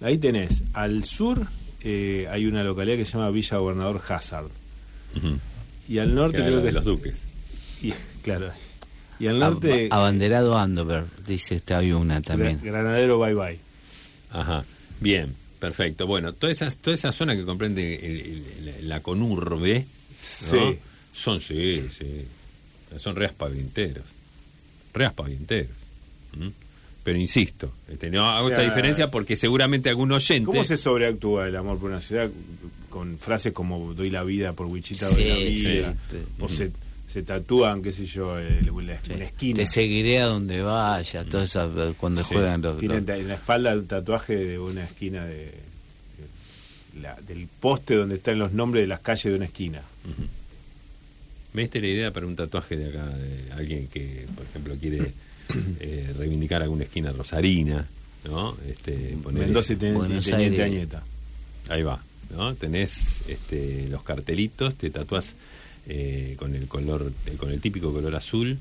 Ahí 0.00 0.18
tenés, 0.18 0.62
al 0.72 1.04
sur 1.04 1.46
eh, 1.84 2.26
hay 2.32 2.46
una 2.46 2.64
localidad 2.64 2.96
que 2.96 3.04
se 3.04 3.12
llama 3.12 3.30
Villa 3.30 3.58
Gobernador 3.58 4.02
Hazard, 4.08 4.48
y 5.88 5.98
al 5.98 6.14
norte 6.14 6.38
creo 6.38 6.62
que... 6.62 6.72
los 6.72 6.84
duques. 6.84 7.14
Y, 7.82 7.92
claro, 8.22 8.50
y 9.18 9.26
al 9.26 9.38
norte... 9.38 9.88
Ab- 9.88 9.94
abanderado 9.94 10.56
Andover, 10.58 11.04
dice 11.26 11.56
esta 11.56 11.78
hay 11.78 11.92
una 11.92 12.20
también. 12.22 12.58
Gra- 12.60 12.64
Granadero 12.64 13.18
Bye 13.18 13.34
Bye. 13.34 13.58
Ajá, 14.30 14.64
bien, 15.00 15.34
perfecto. 15.58 16.06
Bueno, 16.06 16.32
toda 16.34 16.52
esa, 16.52 16.70
toda 16.70 16.94
esa 16.94 17.12
zona 17.12 17.34
que 17.36 17.44
comprende 17.44 17.94
el- 17.94 18.68
el- 18.68 18.88
la 18.88 19.00
conurbe, 19.00 19.86
¿no? 20.50 20.70
Sí. 20.72 20.78
son, 21.12 21.40
sí, 21.40 21.88
sí, 21.96 22.24
son 22.98 23.16
reas 23.16 23.32
pavienteros, 23.32 24.04
reas 24.92 25.12
pavienteros. 25.14 25.70
¿m? 26.36 26.52
Pero 27.08 27.18
insisto, 27.18 27.72
este, 27.90 28.10
no 28.10 28.28
hago 28.28 28.48
O 28.48 28.48
sea, 28.50 28.58
esta 28.58 28.68
diferencia 28.68 29.10
porque 29.10 29.34
seguramente 29.34 29.88
algún 29.88 30.12
oyente... 30.12 30.44
¿Cómo 30.44 30.62
se 30.62 30.76
sobreactúa 30.76 31.48
el 31.48 31.56
amor 31.56 31.78
por 31.78 31.88
una 31.88 32.02
ciudad 32.02 32.28
con 32.90 33.16
frases 33.18 33.54
como 33.54 33.94
doy 33.94 34.10
la 34.10 34.24
vida 34.24 34.52
por 34.52 34.66
Wichita, 34.66 35.08
doy 35.08 35.22
Sí, 35.22 35.28
la 35.30 35.36
vida? 35.78 35.94
sí. 36.10 36.16
O 36.38 36.50
se, 36.50 36.70
se 37.10 37.22
tatúan, 37.22 37.80
qué 37.80 37.92
sé 37.92 38.04
yo, 38.04 38.38
el- 38.38 38.66
la, 38.86 39.00
Sí. 39.02 39.12
esquina. 39.22 39.56
Te 39.56 39.66
seguiré 39.66 40.18
a 40.20 40.26
donde 40.26 40.60
vayas, 40.60 41.24
todo 41.24 41.40
eso, 41.44 41.94
cuando 41.98 42.22
Sí. 42.24 42.28
juegan 42.34 42.60
los... 42.60 42.76
Tiene 42.76 43.00
los- 43.00 43.08
en 43.08 43.28
la 43.28 43.34
espalda 43.36 43.72
un 43.72 43.86
tatuaje 43.86 44.36
de 44.36 44.58
una 44.58 44.84
esquina 44.84 45.24
de, 45.24 45.46
de 46.92 47.00
la- 47.00 47.16
del 47.26 47.46
poste 47.58 47.94
donde 47.94 48.16
están 48.16 48.38
los 48.38 48.52
nombres 48.52 48.82
de 48.82 48.86
las 48.88 49.00
calles 49.00 49.24
de 49.24 49.34
una 49.34 49.46
esquina. 49.46 49.80
Me 51.54 51.62
diste 51.62 51.80
la 51.80 51.86
idea 51.86 52.12
para 52.12 52.26
un 52.26 52.36
tatuaje 52.36 52.76
de 52.76 52.90
acá, 52.90 53.06
de 53.06 53.52
alguien 53.54 53.86
que, 53.88 54.26
por 54.36 54.44
ejemplo, 54.44 54.74
quiere 54.78 55.12
eh, 55.80 56.14
reivindicar 56.16 56.62
alguna 56.62 56.84
esquina 56.84 57.12
rosarina, 57.12 57.86
¿no? 58.24 58.56
Este, 58.68 59.16
poner 59.22 59.44
Mendoza 59.44 59.72
y 59.72 59.76
Teniente, 59.76 60.06
Buenos 60.06 60.24
Teniente 60.24 60.62
Aires. 60.62 60.78
Añeta. 60.78 61.02
Ahí 61.68 61.82
va, 61.82 62.02
¿no? 62.30 62.54
Tenés 62.54 63.22
este, 63.28 63.88
los 63.88 64.02
cartelitos, 64.02 64.74
te 64.74 64.90
tatuás 64.90 65.34
eh, 65.86 66.34
con 66.38 66.54
el 66.54 66.66
color, 66.68 67.12
eh, 67.26 67.36
con 67.36 67.50
el 67.50 67.60
típico 67.60 67.92
color 67.92 68.14
azul, 68.16 68.58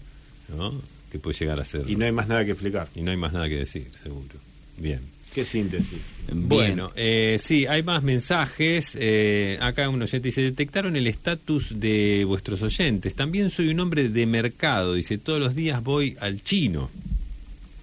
¿no? 0.55 0.73
Que 1.11 1.19
puede 1.19 1.37
llegar 1.37 1.59
a 1.59 1.65
ser. 1.65 1.89
Y 1.89 1.95
no 1.95 2.05
hay 2.05 2.11
más 2.11 2.27
nada 2.27 2.43
que 2.45 2.51
explicar. 2.51 2.89
y 2.95 3.01
no 3.01 3.11
hay 3.11 3.17
más 3.17 3.33
nada 3.33 3.47
que 3.47 3.55
decir, 3.55 3.89
seguro. 3.93 4.35
Bien. 4.77 5.16
Qué 5.37 5.45
síntesis. 5.45 5.99
Bien. 6.31 6.49
Bueno, 6.49 6.91
eh, 6.95 7.37
sí, 7.39 7.67
hay 7.67 7.83
más 7.83 8.01
mensajes. 8.01 8.97
Eh, 8.99 9.59
acá 9.61 9.87
un 9.87 10.01
oyente 10.01 10.29
dice, 10.29 10.41
detectaron 10.41 10.95
el 10.95 11.05
estatus 11.05 11.79
de 11.79 12.23
vuestros 12.25 12.63
oyentes. 12.63 13.13
También 13.13 13.51
soy 13.51 13.67
un 13.69 13.79
hombre 13.79 14.09
de 14.09 14.25
mercado. 14.25 14.95
Dice, 14.95 15.19
todos 15.19 15.39
los 15.39 15.53
días 15.53 15.83
voy 15.83 16.17
al 16.21 16.41
chino. 16.41 16.89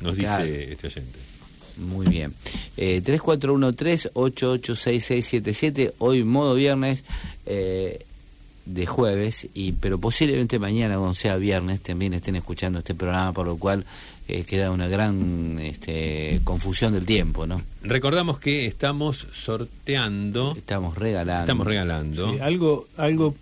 Nos 0.01 0.17
Claro. 0.17 0.45
dice 0.45 0.73
este 0.73 0.89
oyente. 0.89 1.19
Muy 1.77 2.09
bien. 2.09 2.33
Eh, 2.77 3.01
3413-886677, 3.05 5.93
hoy 5.99 6.25
modo 6.25 6.57
viernes 6.57 7.05
eh, 7.47 8.01
de 8.67 8.87
jueves, 8.87 9.47
y 9.55 9.71
pero 9.73 9.99
posiblemente 9.99 10.59
mañana, 10.59 10.97
cuando 10.97 11.15
sea 11.15 11.37
viernes, 11.37 11.83
también 11.83 12.15
estén 12.15 12.35
escuchando 12.35 12.81
este 12.81 12.97
programa, 12.97 13.33
por 13.33 13.47
lo 13.47 13.57
cual 13.59 13.85
eh, 14.27 14.45
queda 14.45 14.71
una 14.71 14.89
gran 14.89 15.59
este, 15.61 16.41
confusión 16.45 16.93
del 16.95 17.05
tiempo, 17.05 17.47
¿no? 17.47 17.63
Recordamos 17.83 18.39
que 18.39 18.67
estamos 18.67 19.27
sorteando, 19.33 20.55
Estamos 20.57 20.97
regalando. 20.97 21.41
estamos 21.43 21.67
regalando. 21.67 22.33
Sí, 22.33 22.39
algo, 22.41 22.89
algo 22.97 23.35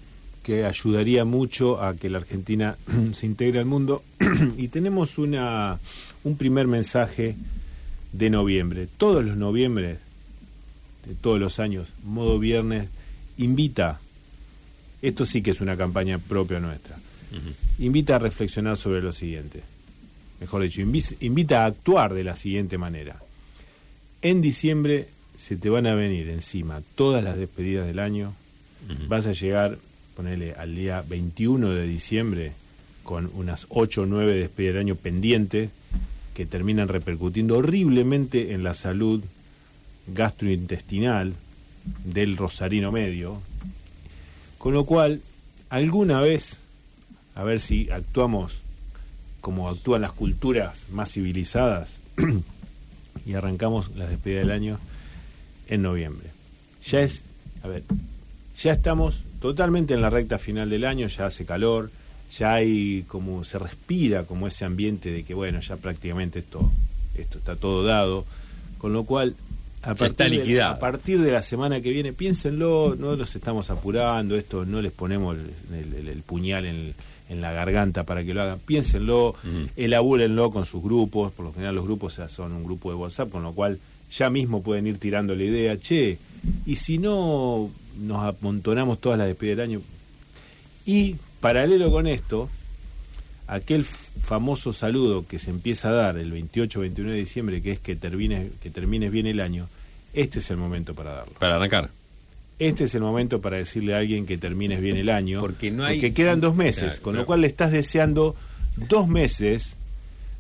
que 0.43 0.65
ayudaría 0.65 1.25
mucho 1.25 1.81
a 1.81 1.95
que 1.95 2.11
la 2.11 2.19
Argentina 2.19 2.77
se 3.13 3.27
integre 3.27 3.61
al 3.61 3.67
mundo. 3.67 4.03
y 4.57 4.69
tenemos 4.69 5.19
una, 5.19 5.79
un 6.25 6.37
primer 6.37 6.67
mensaje 6.67 7.37
de 8.13 8.31
noviembre. 8.31 8.89
Todos 8.99 9.25
los 9.25 9.37
noviembres, 9.37 9.99
de 11.07 11.15
todos 11.15 11.39
los 11.39 11.61
años, 11.61 11.89
modo 12.05 12.39
viernes, 12.39 12.89
invita, 13.39 14.01
esto 15.01 15.25
sí 15.27 15.43
que 15.43 15.53
es 15.53 15.61
una 15.61 15.77
campaña 15.77 16.19
propia 16.19 16.61
nuestra, 16.61 16.97
invita 17.79 18.17
a 18.17 18.19
reflexionar 18.19 18.77
sobre 18.77 19.01
lo 19.01 19.13
siguiente. 19.13 19.63
Mejor 20.43 20.63
dicho, 20.63 20.81
invita 20.81 21.63
a 21.63 21.67
actuar 21.67 22.15
de 22.15 22.25
la 22.25 22.35
siguiente 22.35 22.77
manera. 22.77 23.23
En 24.23 24.41
diciembre 24.41 25.07
se 25.37 25.57
te 25.57 25.71
van 25.71 25.87
a 25.87 25.95
venir 25.95 26.29
encima 26.31 26.83
todas 26.97 27.23
las 27.23 27.37
despedidas 27.37 27.87
del 27.87 28.01
año. 28.01 28.35
Vas 29.07 29.27
a 29.27 29.33
llegar, 29.35 29.79
ponele, 30.17 30.55
al 30.55 30.75
día 30.75 31.05
21 31.09 31.71
de 31.71 31.87
diciembre 31.87 32.53
con 33.05 33.31
unas 33.35 33.67
8 33.69 34.03
o 34.03 34.07
9 34.07 34.35
despedidas 34.35 34.75
del 34.75 34.81
año 34.81 34.97
pendientes 34.97 35.71
que 36.35 36.45
terminan 36.45 36.89
repercutiendo 36.89 37.59
horriblemente 37.59 38.53
en 38.53 38.65
la 38.65 38.75
salud 38.75 39.23
gastrointestinal 40.09 41.35
del 42.05 42.37
rosarino 42.37 42.91
medio. 42.91 43.41
Con 44.59 44.75
lo 44.75 44.87
cual, 44.87 45.21
alguna 45.71 46.21
vez, 46.21 46.57
a 47.37 47.45
ver 47.45 47.61
si 47.61 47.89
actuamos 47.91 48.63
como 49.43 49.69
actúan 49.69 50.01
las 50.01 50.13
culturas 50.13 50.81
más 50.91 51.13
civilizadas 51.13 51.91
y 53.27 53.35
arrancamos 53.35 53.95
las 53.97 54.09
despedidas 54.09 54.45
del 54.47 54.53
año 54.53 54.79
en 55.69 55.83
noviembre. 55.83 56.29
Ya 56.87 57.01
es, 57.01 57.23
a 57.63 57.69
ver, 57.69 57.83
ya 58.59 58.73
estamos 58.73 59.25
totalmente 59.41 59.93
en 59.95 60.01
la 60.01 60.09
recta 60.11 60.39
final 60.39 60.71
del 60.71 60.85
año, 60.85 61.07
ya 61.09 61.27
hace 61.27 61.45
calor, 61.45 61.91
ya 62.37 62.55
hay 62.55 63.05
como 63.09 63.45
se 63.45 63.59
respira 63.59 64.25
como 64.25 64.47
ese 64.49 64.65
ambiente 64.65 65.11
de 65.11 65.23
que 65.25 65.35
bueno, 65.35 65.61
ya 65.61 65.77
prácticamente 65.77 66.39
esto 66.39 66.71
esto 67.17 67.37
está 67.39 67.57
todo 67.57 67.85
dado, 67.85 68.25
con 68.79 68.93
lo 68.95 69.05
cual 69.05 69.35
a 69.83 69.95
partir, 69.95 70.17
de, 70.31 70.39
liquidado. 70.39 70.75
a 70.75 70.79
partir 70.79 71.21
de 71.21 71.31
la 71.33 71.43
semana 71.43 71.81
que 71.81 71.91
viene, 71.91 72.13
piénsenlo, 72.13 72.97
no 72.99 73.17
los 73.17 73.35
estamos 73.37 73.69
apurando, 73.69 74.37
esto 74.37 74.65
no 74.65 74.81
les 74.81 74.93
ponemos 74.93 75.37
el, 75.37 75.99
el- 75.99 76.09
el 76.09 76.23
puñal 76.23 76.65
en, 76.65 76.95
en 77.33 77.41
la 77.41 77.53
garganta 77.53 78.05
para 78.05 78.23
que 78.25 78.35
lo 78.35 78.43
hagan, 78.43 78.59
piénsenlo, 78.61 79.31
Ujú. 79.31 79.69
elabúrenlo 79.77 80.51
con 80.51 80.65
sus 80.65 80.83
grupos, 80.83 81.33
por 81.33 81.47
lo 81.47 81.53
general 81.53 81.75
los 81.75 81.85
grupos 81.85 82.21
son 82.29 82.53
un 82.53 82.63
grupo 82.65 82.91
de 82.91 82.97
WhatsApp, 82.97 83.31
con 83.31 83.43
lo 83.43 83.53
cual 83.53 83.79
ya 84.11 84.29
mismo 84.31 84.63
pueden 84.63 84.87
ir 84.87 84.99
tirando 84.99 85.35
la 85.35 85.43
idea, 85.45 85.77
che, 85.79 86.19
y 86.67 86.77
si 86.77 86.99
no 86.99 87.71
nos 88.01 88.25
amontonamos 88.25 89.01
todas 89.01 89.19
las 89.19 89.27
despedidas 89.27 89.59
del 89.59 89.71
año. 89.71 89.81
Y 90.85 91.17
paralelo 91.41 91.91
con 91.91 92.07
esto, 92.07 92.51
aquel 93.47 93.85
famoso 93.85 94.73
saludo 94.73 95.27
que 95.27 95.39
se 95.39 95.51
empieza 95.51 95.89
a 95.89 95.93
dar 95.93 96.19
el 96.19 96.33
28-29 96.33 96.95
de 97.05 97.15
diciembre, 97.15 97.63
que 97.63 97.73
es 97.73 97.79
que 97.81 97.97
termines, 97.97 98.51
que 98.63 98.71
termines 98.71 99.11
bien 99.11 99.27
el 99.27 99.41
año, 99.41 99.69
este 100.13 100.41
es 100.41 100.51
el 100.51 100.59
momento 100.59 100.95
para 100.95 101.13
darlo. 101.15 101.33
Para 101.39 101.57
arrancar. 101.57 101.91
Este 102.69 102.85
es 102.85 102.95
el 102.95 103.01
momento 103.03 103.41
para 103.41 103.57
decirle 103.57 103.95
a 103.95 103.99
alguien 103.99 104.25
que 104.27 104.39
termines 104.39 104.81
bien 104.81 104.97
el 104.97 105.09
año. 105.11 105.41
Porque 105.41 105.71
no 105.71 105.85
hay- 105.85 105.97
porque 105.97 106.15
quedan 106.15 106.41
dos 106.41 106.55
meses, 106.55 106.83
Claro, 106.85 107.03
con 107.03 107.13
claro. 107.15 107.23
lo 107.23 107.27
cual 107.27 107.41
le 107.41 107.47
estás 107.49 107.73
deseando 107.73 108.37
dos 108.89 109.09
meses 109.09 109.75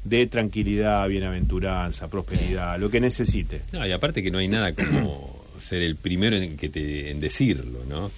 de 0.04 0.26
tranquilidad, 0.26 1.08
bienaventuranza, 1.08 2.08
prosperidad, 2.08 2.78
lo 2.78 2.90
que 2.90 3.00
necesite. 3.00 3.62
No, 3.72 3.86
y 3.86 3.92
aparte 3.92 4.22
que 4.22 4.30
no 4.30 4.38
hay 4.38 4.48
nada 4.48 4.72
como 4.72 5.42
ser 5.60 5.82
el 5.82 5.96
primero 5.96 6.36
en, 6.36 6.56
que 6.56 6.68
te, 6.68 7.10
en 7.10 7.20
decirlo, 7.20 7.80
¿no? 7.88 8.10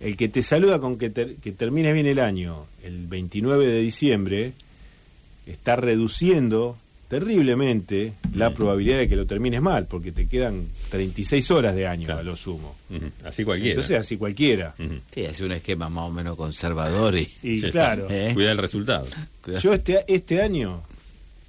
El 0.00 0.16
que 0.16 0.28
te 0.28 0.42
saluda 0.42 0.78
con 0.78 0.96
que, 0.96 1.10
ter- 1.10 1.34
que 1.36 1.50
termines 1.52 1.92
bien 1.92 2.06
el 2.06 2.20
año 2.20 2.66
el 2.84 3.06
29 3.08 3.66
de 3.66 3.80
diciembre 3.80 4.52
está 5.46 5.74
reduciendo 5.76 6.76
terriblemente 7.08 8.12
la 8.34 8.52
probabilidad 8.54 8.98
de 8.98 9.08
que 9.08 9.16
lo 9.16 9.26
termines 9.26 9.60
mal, 9.62 9.86
porque 9.86 10.12
te 10.12 10.26
quedan 10.28 10.66
36 10.90 11.50
horas 11.50 11.74
de 11.74 11.86
año 11.86 12.04
Claro. 12.06 12.20
a 12.20 12.22
lo 12.22 12.36
sumo. 12.36 12.76
Así 13.24 13.44
cualquiera. 13.44 13.70
Entonces 13.72 13.98
así 13.98 14.16
cualquiera. 14.16 14.74
Ujú. 14.78 14.94
Sí, 15.12 15.24
hace 15.26 15.44
un 15.44 15.52
esquema 15.52 15.88
más 15.88 16.04
o 16.04 16.10
menos 16.12 16.36
conservador 16.36 17.16
y... 17.16 17.28
Y 17.42 17.60
claro, 17.70 18.06
¿Eh? 18.10 18.30
Cuida 18.34 18.52
el 18.52 18.58
resultado. 18.58 19.06
Cuidado. 19.42 19.62
yo 19.62 19.72
este, 19.72 20.04
este 20.06 20.42
año, 20.42 20.82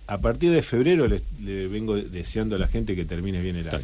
a 0.07 0.17
partir 0.17 0.51
de 0.51 0.61
febrero, 0.61 1.07
le, 1.07 1.21
le 1.43 1.67
vengo 1.67 1.95
deseando 1.95 2.55
a 2.55 2.59
la 2.59 2.67
gente 2.67 2.95
que 2.95 3.05
termine 3.05 3.41
bien 3.41 3.57
el 3.57 3.69
año. 3.69 3.79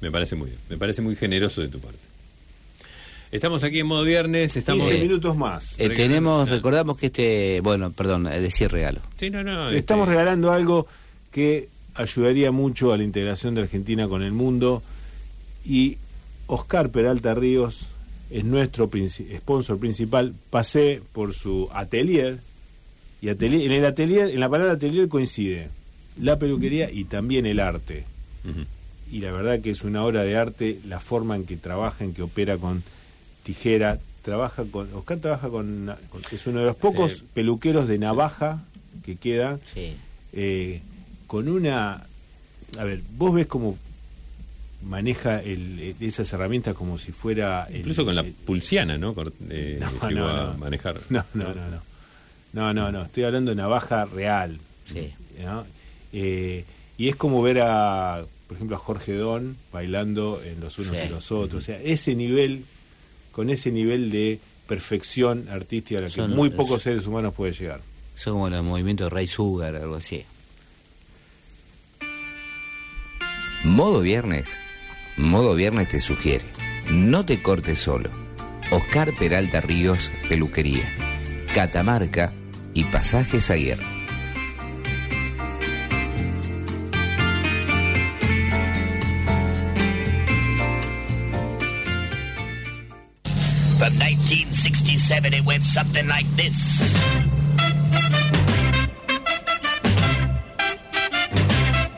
Me 0.00 0.10
parece 0.10 0.34
muy 0.36 0.46
bien. 0.48 0.58
Me 0.68 0.76
parece 0.76 1.02
muy 1.02 1.14
generoso 1.16 1.60
de 1.60 1.68
tu 1.68 1.78
parte. 1.78 1.98
Estamos 3.32 3.62
aquí 3.62 3.78
en 3.78 3.86
modo 3.86 4.02
viernes. 4.02 4.56
Estamos. 4.56 4.86
15 4.86 5.02
minutos 5.02 5.36
más. 5.36 5.74
Eh, 5.78 5.90
tenemos, 5.90 6.48
recordamos 6.48 6.96
que 6.96 7.06
este, 7.06 7.60
bueno, 7.60 7.92
perdón, 7.92 8.26
eh, 8.26 8.40
decir 8.40 8.70
regalo. 8.70 9.00
Sí, 9.18 9.30
no, 9.30 9.44
no. 9.44 9.70
Le 9.70 9.78
estamos 9.78 10.08
este, 10.08 10.18
regalando 10.18 10.52
algo 10.52 10.86
que 11.30 11.68
ayudaría 11.94 12.50
mucho 12.50 12.92
a 12.92 12.96
la 12.96 13.04
integración 13.04 13.54
de 13.54 13.62
Argentina 13.62 14.08
con 14.08 14.22
el 14.22 14.32
mundo 14.32 14.82
y 15.64 15.98
Oscar 16.48 16.90
Peralta 16.90 17.34
Ríos 17.34 17.86
es 18.30 18.44
nuestro 18.44 18.90
sponsor 19.36 19.78
principal. 19.78 20.34
Pasé 20.50 21.00
por 21.12 21.32
su 21.32 21.68
atelier 21.72 22.38
y 23.22 23.28
atelier, 23.28 23.70
en 23.70 23.72
el 23.72 23.84
atelier, 23.84 24.30
en 24.30 24.40
la 24.40 24.48
palabra 24.48 24.72
atelier 24.72 25.08
coincide 25.08 25.68
la 26.20 26.38
peluquería 26.38 26.90
y 26.90 27.04
también 27.04 27.46
el 27.46 27.60
arte. 27.60 28.04
Y 29.12 29.20
la 29.20 29.32
verdad 29.32 29.60
que 29.60 29.70
es 29.70 29.82
una 29.82 30.04
obra 30.04 30.22
de 30.22 30.36
arte 30.36 30.78
la 30.86 30.98
forma 30.98 31.36
en 31.36 31.44
que 31.44 31.56
trabaja, 31.56 32.04
en 32.04 32.14
que 32.14 32.22
opera 32.22 32.56
con 32.56 32.82
tijera, 33.42 33.98
trabaja 34.22 34.64
con 34.70 34.92
Oscar 34.94 35.18
trabaja 35.18 35.48
con, 35.48 35.90
con- 36.10 36.22
es 36.30 36.46
uno 36.46 36.60
de 36.60 36.66
los 36.66 36.76
pocos 36.76 37.12
Eh, 37.20 37.24
peluqueros 37.34 37.88
de 37.88 37.98
navaja 37.98 38.62
que 39.04 39.16
queda 39.16 39.58
Sí. 39.72 39.94
eh, 40.32 40.80
con 41.26 41.48
una 41.48 42.06
a 42.78 42.84
ver 42.84 43.00
vos 43.16 43.32
ves 43.34 43.46
cómo 43.46 43.76
maneja 44.82 45.40
el, 45.42 45.78
eh, 45.80 45.94
esas 46.00 46.32
herramientas 46.32 46.74
como 46.74 46.96
si 46.98 47.12
fuera 47.12 47.64
el- 47.70 47.78
Incluso 47.78 48.04
con 48.04 48.14
la 48.14 48.22
el- 48.22 48.32
pulsiana, 48.32 48.96
¿no? 48.98 49.14
Eh, 49.50 49.78
No, 50.02 50.10
no, 50.10 50.28
a 50.28 50.46
no. 50.52 50.58
manejar. 50.58 51.00
no 51.10 51.24
no 51.34 51.44
no 51.54 51.54
no 51.54 51.80
no 52.52 52.72
no 52.74 52.92
no 52.92 53.02
estoy 53.02 53.24
hablando 53.24 53.50
de 53.50 53.56
navaja 53.56 54.04
real 54.06 54.58
Sí. 54.92 55.12
Eh, 56.12 56.64
y 56.98 57.08
es 57.08 57.16
como 57.16 57.40
ver 57.42 57.60
a 57.62 58.24
por 58.48 58.56
ejemplo 58.56 58.76
a 58.76 58.78
Jorge 58.80 59.14
Don 59.14 59.56
bailando 59.72 60.42
en 60.44 60.60
los 60.60 60.78
unos 60.78 60.96
y 61.06 61.08
los 61.08 61.30
otros 61.30 61.62
o 61.62 61.64
sea 61.64 61.80
ese 61.80 62.14
nivel 62.16 62.64
con 63.32 63.50
ese 63.50 63.70
nivel 63.70 64.10
de 64.10 64.38
perfección 64.66 65.48
artística 65.48 65.98
a 65.98 66.02
la 66.02 66.08
que 66.08 66.14
Son- 66.14 66.34
muy 66.34 66.50
pocos 66.50 66.82
seres 66.82 67.06
humanos 67.06 67.34
pueden 67.34 67.54
llegar 67.54 67.80
Son 68.14 68.34
como 68.34 68.50
los 68.50 68.62
movimientos 68.62 69.06
de 69.10 69.14
Ray 69.14 69.26
Sugar, 69.26 69.74
algo 69.76 69.96
así. 69.96 70.24
Modo 73.64 74.00
Viernes. 74.00 74.56
Modo 75.16 75.54
Viernes 75.54 75.88
te 75.88 76.00
sugiere. 76.00 76.44
No 76.90 77.24
te 77.26 77.42
cortes 77.42 77.78
solo. 77.78 78.10
Oscar 78.70 79.12
Peralta 79.18 79.60
Ríos, 79.60 80.12
Peluquería. 80.28 80.94
Catamarca 81.54 82.32
y 82.74 82.84
Pasajes 82.84 83.50
Ayer. 83.50 83.78
From 93.90 93.98
1967, 93.98 95.34
it 95.34 95.44
went 95.44 95.64
something 95.64 96.06
like 96.06 96.26
this. 96.36 96.94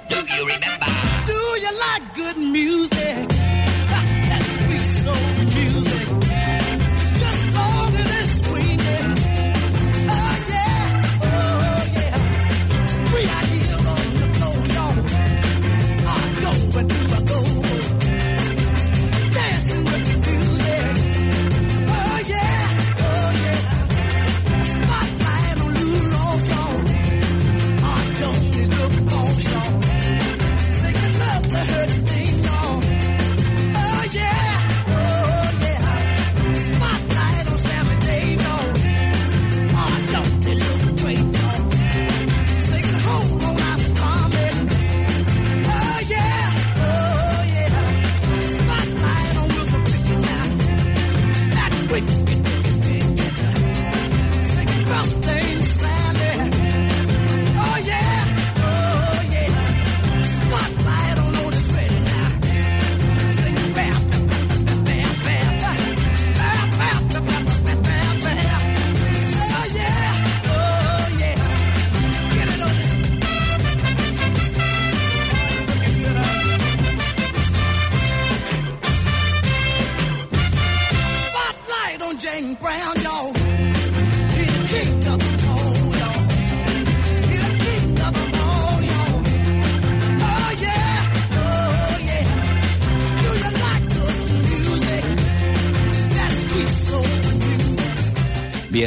Do 0.09 0.17
you 0.17 0.47
remember? 0.47 0.87
Do 1.27 1.33
you 1.61 1.79
like 1.79 2.15
good 2.15 2.39
music? 2.39 2.92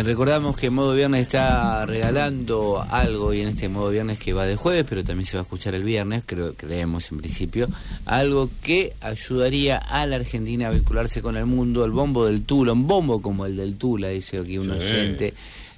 Recordamos 0.05 0.55
que 0.55 0.69
Modo 0.69 0.93
Viernes 0.93 1.21
está 1.21 1.85
regalando 1.85 2.85
algo 2.89 3.33
y 3.33 3.41
en 3.41 3.49
este 3.49 3.67
Modo 3.69 3.89
Viernes 3.89 4.19
que 4.19 4.33
va 4.33 4.45
de 4.45 4.55
jueves, 4.55 4.85
pero 4.87 5.03
también 5.03 5.25
se 5.25 5.35
va 5.37 5.41
a 5.41 5.43
escuchar 5.43 5.73
el 5.75 5.83
viernes, 5.83 6.23
creo, 6.25 6.53
creemos 6.53 7.11
en 7.11 7.17
principio, 7.17 7.67
algo 8.05 8.49
que 8.61 8.93
ayudaría 9.01 9.77
a 9.77 10.05
la 10.05 10.17
Argentina 10.17 10.67
a 10.67 10.71
vincularse 10.71 11.21
con 11.21 11.35
el 11.37 11.45
mundo, 11.45 11.83
el 11.83 11.91
bombo 11.91 12.25
del 12.25 12.43
Tula, 12.43 12.73
un 12.73 12.87
bombo 12.87 13.21
como 13.21 13.45
el 13.45 13.57
del 13.57 13.75
Tula, 13.75 14.09
dice 14.09 14.37
aquí 14.37 14.57
un 14.57 14.65
Sí. 14.67 14.71
oyente, 14.77 15.33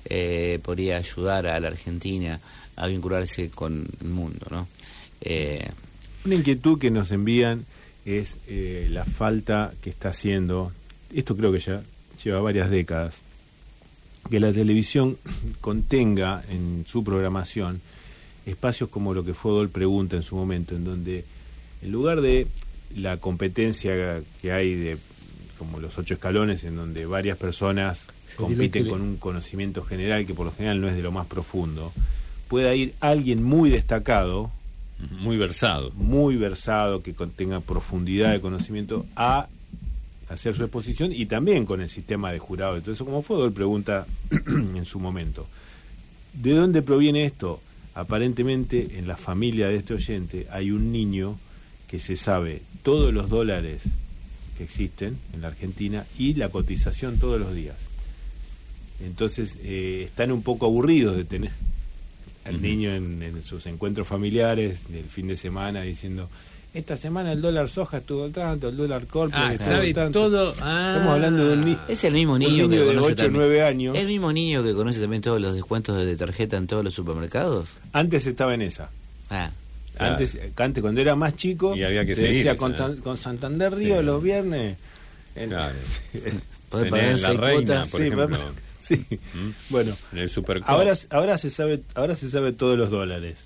eh, 0.05 0.59
podría 0.61 0.97
ayudar 0.97 1.47
a 1.47 1.59
la 1.59 1.69
Argentina 1.69 2.39
a 2.75 2.87
vincularse 2.87 3.49
con 3.49 3.87
el 4.01 4.07
mundo, 4.09 4.45
¿no? 4.51 4.67
Eh, 5.21 5.67
Una 6.25 6.35
inquietud 6.35 6.77
que 6.77 6.91
nos 6.91 7.11
envían 7.11 7.65
es 8.05 8.37
eh, 8.47 8.87
la 8.91 9.05
falta 9.05 9.73
que 9.81 9.89
está 9.89 10.09
haciendo, 10.09 10.71
esto 11.15 11.35
creo 11.37 11.51
que 11.51 11.59
ya 11.59 11.81
lleva 12.23 12.41
varias 12.41 12.69
décadas, 12.69 13.15
que 14.29 14.39
la 14.39 14.51
televisión 14.51 15.17
contenga 15.61 16.43
en 16.49 16.85
su 16.87 17.03
programación 17.03 17.81
espacios 18.45 18.89
como 18.89 19.13
lo 19.13 19.25
que 19.25 19.33
fue 19.33 19.51
Dol 19.51 19.69
Pregunta 19.69 20.15
en 20.15 20.23
su 20.23 20.35
momento, 20.35 20.75
en 20.75 20.85
donde 20.85 21.25
en 21.81 21.91
lugar 21.91 22.21
de 22.21 22.47
la 22.95 23.17
competencia 23.17 24.21
que 24.41 24.51
hay 24.51 24.75
de 24.75 24.97
como 25.57 25.79
los 25.79 25.97
ocho 25.97 26.13
escalones, 26.13 26.63
en 26.63 26.75
donde 26.75 27.05
varias 27.05 27.37
personas 27.37 28.05
compiten 28.35 28.87
con 28.87 29.01
un 29.01 29.17
conocimiento 29.17 29.83
general 29.83 30.25
que 30.25 30.33
por 30.33 30.45
lo 30.45 30.53
general 30.53 30.79
no 30.79 30.87
es 30.87 30.95
de 30.95 31.01
lo 31.01 31.11
más 31.11 31.25
profundo, 31.25 31.91
pueda 32.47 32.73
ir 32.75 32.93
alguien 32.99 33.43
muy 33.43 33.69
destacado, 33.69 34.51
Muy 35.19 35.37
versado. 35.37 35.91
muy 35.95 36.35
versado, 36.37 37.01
que 37.01 37.13
contenga 37.13 37.59
profundidad 37.59 38.31
de 38.31 38.39
conocimiento, 38.41 39.05
a 39.15 39.47
hacer 40.29 40.55
su 40.55 40.63
exposición 40.63 41.11
y 41.13 41.25
también 41.25 41.65
con 41.65 41.81
el 41.81 41.89
sistema 41.89 42.31
de 42.31 42.39
jurado. 42.39 42.77
Entonces, 42.77 43.03
como 43.05 43.21
fue 43.21 43.37
Dol 43.37 43.53
pregunta 43.53 44.05
en 44.47 44.85
su 44.85 44.99
momento, 44.99 45.47
¿de 46.33 46.53
dónde 46.53 46.81
proviene 46.81 47.25
esto? 47.25 47.61
Aparentemente, 47.95 48.99
en 48.99 49.07
la 49.07 49.17
familia 49.17 49.67
de 49.67 49.77
este 49.77 49.93
oyente 49.95 50.47
hay 50.51 50.71
un 50.71 50.91
niño 50.91 51.39
que 51.87 51.99
se 51.99 52.15
sabe 52.15 52.61
todos 52.83 53.13
los 53.13 53.29
dólares 53.29 53.83
que 54.57 54.63
existen 54.63 55.17
en 55.33 55.41
la 55.41 55.47
Argentina 55.49 56.05
y 56.17 56.33
la 56.33 56.49
cotización 56.49 57.17
todos 57.17 57.39
los 57.39 57.55
días. 57.55 57.77
Entonces, 58.99 59.57
eh, 59.63 60.03
están 60.05 60.31
un 60.31 60.41
poco 60.41 60.65
aburridos 60.65 61.15
de 61.15 61.23
tener 61.23 61.51
al 62.45 62.61
niño 62.61 62.93
en, 62.93 63.21
en 63.21 63.43
sus 63.43 63.65
encuentros 63.65 64.07
familiares 64.07 64.89
del 64.89 65.05
fin 65.05 65.27
de 65.27 65.37
semana 65.37 65.81
diciendo, 65.81 66.29
esta 66.77 66.95
semana 66.97 67.31
el 67.33 67.41
dólar 67.41 67.67
soja 67.69 67.97
estuvo 67.97 68.27
tanto, 68.29 68.69
el 68.69 68.77
dólar 68.77 69.05
corporate 69.07 69.47
Ah, 69.49 69.53
estuvo 69.53 69.69
sabe 69.69 69.93
tanto". 69.93 70.19
todo. 70.29 70.55
Ah. 70.61 70.91
Estamos 70.93 71.13
hablando 71.13 71.47
de 71.47 71.53
un 71.53 71.65
niño. 71.65 71.79
Es 71.87 72.03
el 72.03 72.13
mismo 72.13 72.33
Un 72.33 72.39
niño, 72.39 72.51
niño 72.51 72.69
que 72.69 72.75
de 72.77 72.85
conoce 72.85 73.05
8 73.05 73.13
o 73.13 73.15
también- 73.15 73.33
9 73.33 73.63
años. 73.63 73.97
¿El 73.97 74.07
mismo 74.07 74.31
niño 74.33 74.63
que 74.63 74.73
conoce 74.73 74.99
también 75.01 75.21
todos 75.21 75.41
los 75.41 75.53
descuentos 75.55 75.97
de 76.05 76.15
tarjeta 76.15 76.57
en 76.57 76.67
todos 76.67 76.83
los 76.83 76.93
supermercados? 76.93 77.69
Antes 77.93 78.25
estaba 78.27 78.53
en 78.53 78.61
esa. 78.61 78.89
Ah, 79.29 79.51
Claro. 79.95 80.11
Antes, 80.13 80.37
antes, 80.55 80.81
cuando 80.83 81.01
era 81.01 81.15
más 81.15 81.35
chico, 81.35 81.75
Y 81.75 81.83
había 81.83 82.05
que 82.05 82.13
te 82.13 82.21
seguir 82.21 82.35
decía 82.35 82.55
con, 82.55 82.75
tan- 82.75 82.97
con 82.97 83.17
Santander 83.17 83.73
Río 83.73 83.97
Sí. 83.99 84.05
los 84.05 84.21
viernes. 84.21 84.77
en- 85.35 85.49
Claro. 85.49 85.73
poder 86.69 86.91
Tenés 86.91 86.91
pagar 86.91 87.19
la 87.19 87.27
seis 87.29 87.39
reina, 87.39 87.85
por 87.85 87.99
Sí, 88.01 88.05
ejemplo. 88.07 88.39
sí. 88.79 89.05
Bueno, 89.69 89.97
En 90.11 90.17
el 90.19 90.29
Super 90.29 90.61
ahora, 90.65 90.93
ahora 91.09 91.37
se 91.39 91.49
sabe, 91.49 91.81
ahora 91.95 92.15
se 92.15 92.29
sabe 92.29 92.51
todos 92.53 92.77
los 92.77 92.89
dólares. 92.91 93.37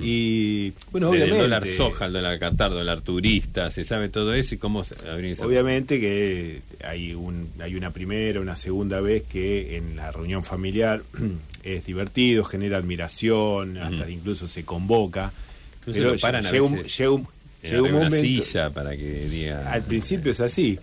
Y 0.00 0.72
bueno, 0.92 1.10
Desde 1.10 1.24
obviamente. 1.24 1.32
el 1.34 1.38
dólar 1.50 1.66
soja, 1.66 2.06
el 2.06 2.12
dólar 2.12 2.38
qatar, 2.38 2.70
dólar 2.70 3.00
turista, 3.00 3.70
se 3.70 3.84
sabe 3.84 4.08
todo 4.08 4.32
eso 4.34 4.54
y 4.54 4.58
cómo 4.58 4.84
se 4.84 4.94
Obviamente 5.40 5.98
que 5.98 6.60
hay 6.84 7.14
un 7.14 7.48
hay 7.60 7.74
una 7.74 7.90
primera, 7.90 8.40
una 8.40 8.54
segunda 8.56 9.00
vez 9.00 9.24
que 9.24 9.76
en 9.76 9.96
la 9.96 10.12
reunión 10.12 10.44
familiar 10.44 11.02
es 11.64 11.84
divertido, 11.86 12.44
genera 12.44 12.78
admiración, 12.78 13.76
hasta 13.78 14.08
incluso 14.08 14.46
se 14.46 14.64
convoca. 14.64 15.32
Incluso 15.80 15.98
pero 15.98 16.12
lo 16.12 16.18
paran 16.20 16.46
a 16.46 16.50
llega, 16.52 16.64
un, 16.64 16.82
llega 16.84 17.10
un- 17.10 17.26
llega 17.62 17.82
un 17.82 17.88
una 17.94 18.04
momento, 18.04 18.42
silla 18.42 18.70
para 18.70 18.96
que 18.96 19.28
diga. 19.28 19.72
al 19.72 19.82
principio 19.82 20.30
es 20.30 20.38
así, 20.40 20.78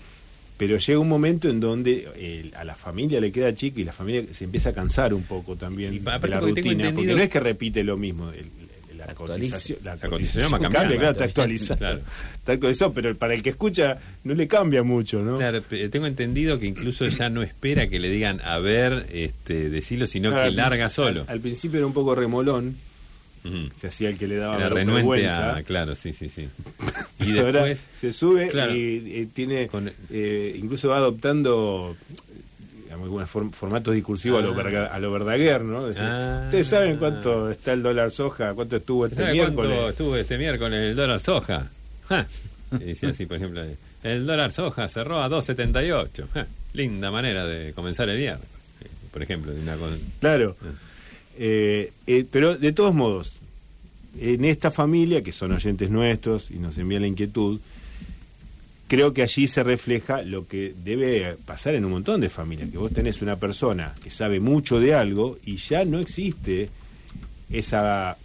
pero 0.57 0.77
llega 0.77 0.99
un 0.99 1.07
momento 1.07 1.47
en 1.49 1.61
donde 1.61 2.05
eh, 2.17 2.51
a 2.53 2.65
la 2.65 2.75
familia 2.75 3.21
le 3.21 3.31
queda 3.31 3.55
chica 3.55 3.79
y 3.79 3.85
la 3.85 3.93
familia 3.93 4.25
se 4.33 4.43
empieza 4.43 4.71
a 4.71 4.73
cansar 4.73 5.13
un 5.13 5.23
poco 5.23 5.55
también 5.55 5.93
Y 5.93 5.99
de 5.99 6.27
la 6.27 6.39
rutina, 6.41 6.91
porque 6.93 7.13
no 7.15 7.21
es 7.21 7.29
que 7.29 7.39
repite 7.39 7.81
lo 7.85 7.95
mismo. 7.95 8.29
el- 8.31 8.59
la 9.07 9.15
cotización, 9.15 9.79
la 9.83 9.95
La 9.95 10.09
cotización 10.09 10.53
va 10.53 10.59
cambia, 10.59 10.87
claro, 10.97 11.11
está 11.11 11.23
actualizada. 11.25 11.77
Claro. 11.79 12.01
Está 12.35 12.51
actualizado, 12.53 12.93
pero 12.93 13.15
para 13.15 13.33
el 13.33 13.41
que 13.43 13.49
escucha 13.49 13.97
no 14.23 14.33
le 14.33 14.47
cambia 14.47 14.83
mucho, 14.83 15.21
¿no? 15.21 15.37
Claro, 15.37 15.61
tengo 15.61 16.05
entendido 16.07 16.59
que 16.59 16.65
incluso 16.67 17.07
ya 17.07 17.29
no 17.29 17.41
espera 17.43 17.87
que 17.89 17.99
le 17.99 18.09
digan 18.09 18.39
a 18.41 18.57
ver, 18.59 19.05
este, 19.11 19.69
decirlo, 19.69 20.07
sino 20.07 20.29
Claro, 20.31 20.49
que 20.49 20.55
larga 20.55 20.89
solo. 20.89 21.21
Al, 21.21 21.29
al 21.35 21.39
principio 21.39 21.77
era 21.79 21.87
un 21.87 21.93
poco 21.93 22.15
remolón, 22.15 22.75
se 23.79 23.87
hacía 23.87 24.09
el 24.09 24.17
que 24.17 24.27
le 24.27 24.35
daba 24.35 24.57
Era 24.57 24.67
ver- 24.69 24.85
renuente 24.85 25.27
a, 25.29 25.63
claro, 25.65 25.95
sí, 25.95 26.11
sí, 26.13 26.27
sí. 26.29 26.47
Y 27.25 27.37
Ahora 27.39 27.63
después, 27.65 27.81
se 27.97 28.11
sube 28.13 28.47
claro. 28.49 28.75
y, 28.75 29.29
tiene 29.33 29.67
Con- 29.67 29.91
eh, 30.11 30.55
incluso 30.61 30.89
va 30.89 30.97
adoptando 30.97 31.95
eh, 32.99 33.03
algunos 33.03 33.29
form- 33.29 33.51
formatos 33.51 33.93
discursivos 33.95 34.41
a, 34.43 34.45
lo 34.45 34.51
Ah. 34.53 34.55
Verga- 34.63 34.85
a 34.87 34.99
lo 34.99 35.11
Verdaguer, 35.11 35.61
¿no? 35.63 35.87
Decir, 35.87 36.03
Ah. 36.03 36.41
Ustedes 36.45 36.67
saben 36.67 36.97
cuánto 36.97 37.49
está 37.49 37.73
el 37.73 37.81
dólar 37.83 38.11
soja, 38.11 38.53
cuánto 38.53 38.75
estuvo 38.77 39.05
este 39.05 39.17
¿sabe 39.17 39.33
miércoles. 39.33 39.71
cuánto 39.73 39.89
estuvo 39.89 40.15
este 40.15 40.37
miércoles 40.37 40.79
el 40.79 40.95
dólar 40.95 41.19
soja? 41.19 41.69
Ja. 42.07 42.27
Así, 43.09 43.25
por 43.25 43.37
ejemplo, 43.37 43.61
el 44.03 44.25
dólar 44.25 44.51
soja 44.51 44.87
cerró 44.87 45.21
a 45.23 45.29
2.78. 45.29 46.27
Ja. 46.33 46.47
Linda 46.73 47.09
manera 47.11 47.45
de 47.47 47.73
comenzar 47.73 48.09
el 48.09 48.17
viernes. 48.17 48.45
Por 49.11 49.23
ejemplo, 49.23 49.51
una 49.59 49.75
con- 49.75 49.97
Claro. 50.19 50.55
Eh, 51.37 51.91
eh, 52.05 52.25
pero 52.29 52.55
de 52.57 52.71
todos 52.73 52.93
modos, 52.93 53.39
en 54.19 54.43
esta 54.45 54.71
familia, 54.71 55.23
que 55.23 55.31
son 55.31 55.51
oyentes 55.51 55.89
nuestros 55.89 56.51
y 56.51 56.55
nos 56.55 56.77
envían 56.77 57.01
la 57.03 57.07
inquietud, 57.07 57.59
creo 58.89 59.13
que 59.13 59.21
allí 59.21 59.47
se 59.47 59.63
refleja 59.63 60.23
lo 60.23 60.47
que 60.47 60.73
debe 60.83 61.37
pasar 61.45 61.75
en 61.75 61.85
un 61.85 61.91
montón 61.91 62.19
de 62.19 62.29
familias, 62.29 62.69
que 62.71 62.77
vos 62.77 62.91
tenés 62.91 63.21
una 63.21 63.37
persona 63.37 63.93
que 64.03 64.09
sabe 64.09 64.39
mucho 64.39 64.79
de 64.79 64.95
algo 64.95 65.37
y 65.45 65.57
ya 65.57 65.85
no 65.85 65.99
existe 65.99 66.69
esa, 67.51 68.17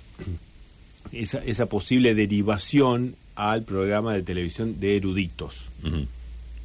esa, 1.12 1.38
esa 1.44 1.66
posible 1.66 2.14
derivación 2.14 3.14
al 3.36 3.62
programa 3.62 4.14
de 4.14 4.22
televisión 4.22 4.80
de 4.80 4.96
eruditos. 4.96 5.66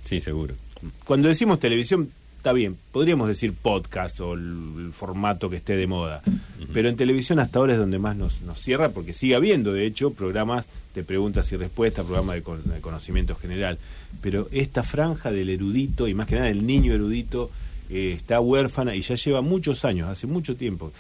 Sí, 0.06 0.22
seguro. 0.22 0.56
Cuando 1.04 1.28
decimos 1.28 1.60
televisión, 1.60 2.10
está 2.40 2.54
bien, 2.54 2.78
podríamos 2.94 3.28
decir 3.28 3.52
podcast 3.54 4.18
o 4.22 4.32
el, 4.34 4.92
formato 4.94 5.50
que 5.50 5.58
esté 5.58 5.76
de 5.76 5.88
moda, 5.88 6.22
pero 6.74 6.88
en 6.88 6.96
televisión 6.96 7.38
hasta 7.40 7.60
ahora 7.60 7.74
es 7.74 7.80
donde 7.80 8.00
más 8.00 8.16
nos, 8.16 8.42
nos 8.44 8.60
cierra, 8.60 8.90
porque 8.90 9.12
sigue 9.12 9.36
habiendo, 9.36 9.74
de 9.74 9.86
hecho, 9.86 10.12
programas 10.14 10.66
de 10.96 11.04
preguntas 11.04 11.52
y 11.52 11.58
respuestas, 11.58 12.06
programas 12.06 12.36
de, 12.36 12.42
con- 12.44 12.64
de 12.64 12.80
conocimiento 12.80 13.36
general, 13.36 13.78
pero 14.22 14.48
esta 14.52 14.84
franja 14.84 15.32
del 15.32 15.50
erudito, 15.50 16.08
y 16.08 16.14
más 16.14 16.28
que 16.28 16.36
nada 16.36 16.50
el 16.50 16.66
niño 16.66 16.94
erudito, 16.94 17.52
eh, 17.90 18.14
está 18.16 18.40
huérfana 18.40 18.96
y 18.96 19.02
ya 19.02 19.16
lleva 19.16 19.42
muchos 19.42 19.84
años, 19.84 20.08
hace 20.08 20.26
mucho 20.26 20.56
tiempo. 20.56 20.94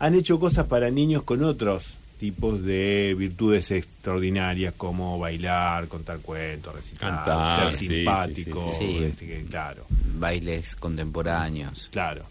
Han 0.00 0.14
hecho 0.16 0.40
cosas 0.40 0.66
para 0.66 0.90
niños 0.90 1.22
con 1.22 1.44
otros 1.44 1.94
tipos 2.20 2.62
de 2.62 3.16
virtudes 3.18 3.70
extraordinarias 3.72 4.74
como 4.76 5.18
bailar, 5.18 5.88
contar 5.88 6.18
cuentos, 6.20 6.74
recitar, 6.74 7.16
Cantar, 7.24 7.70
ser 7.72 7.78
sí, 7.80 7.86
simpático, 7.88 8.72
sí, 8.78 8.86
sí. 8.86 8.96
Sí. 8.98 9.04
este, 9.04 9.26
que- 9.26 9.44
claro, 9.46 9.84
bailes 10.18 10.76
contemporáneos. 10.76 11.88
claro. 11.90 12.22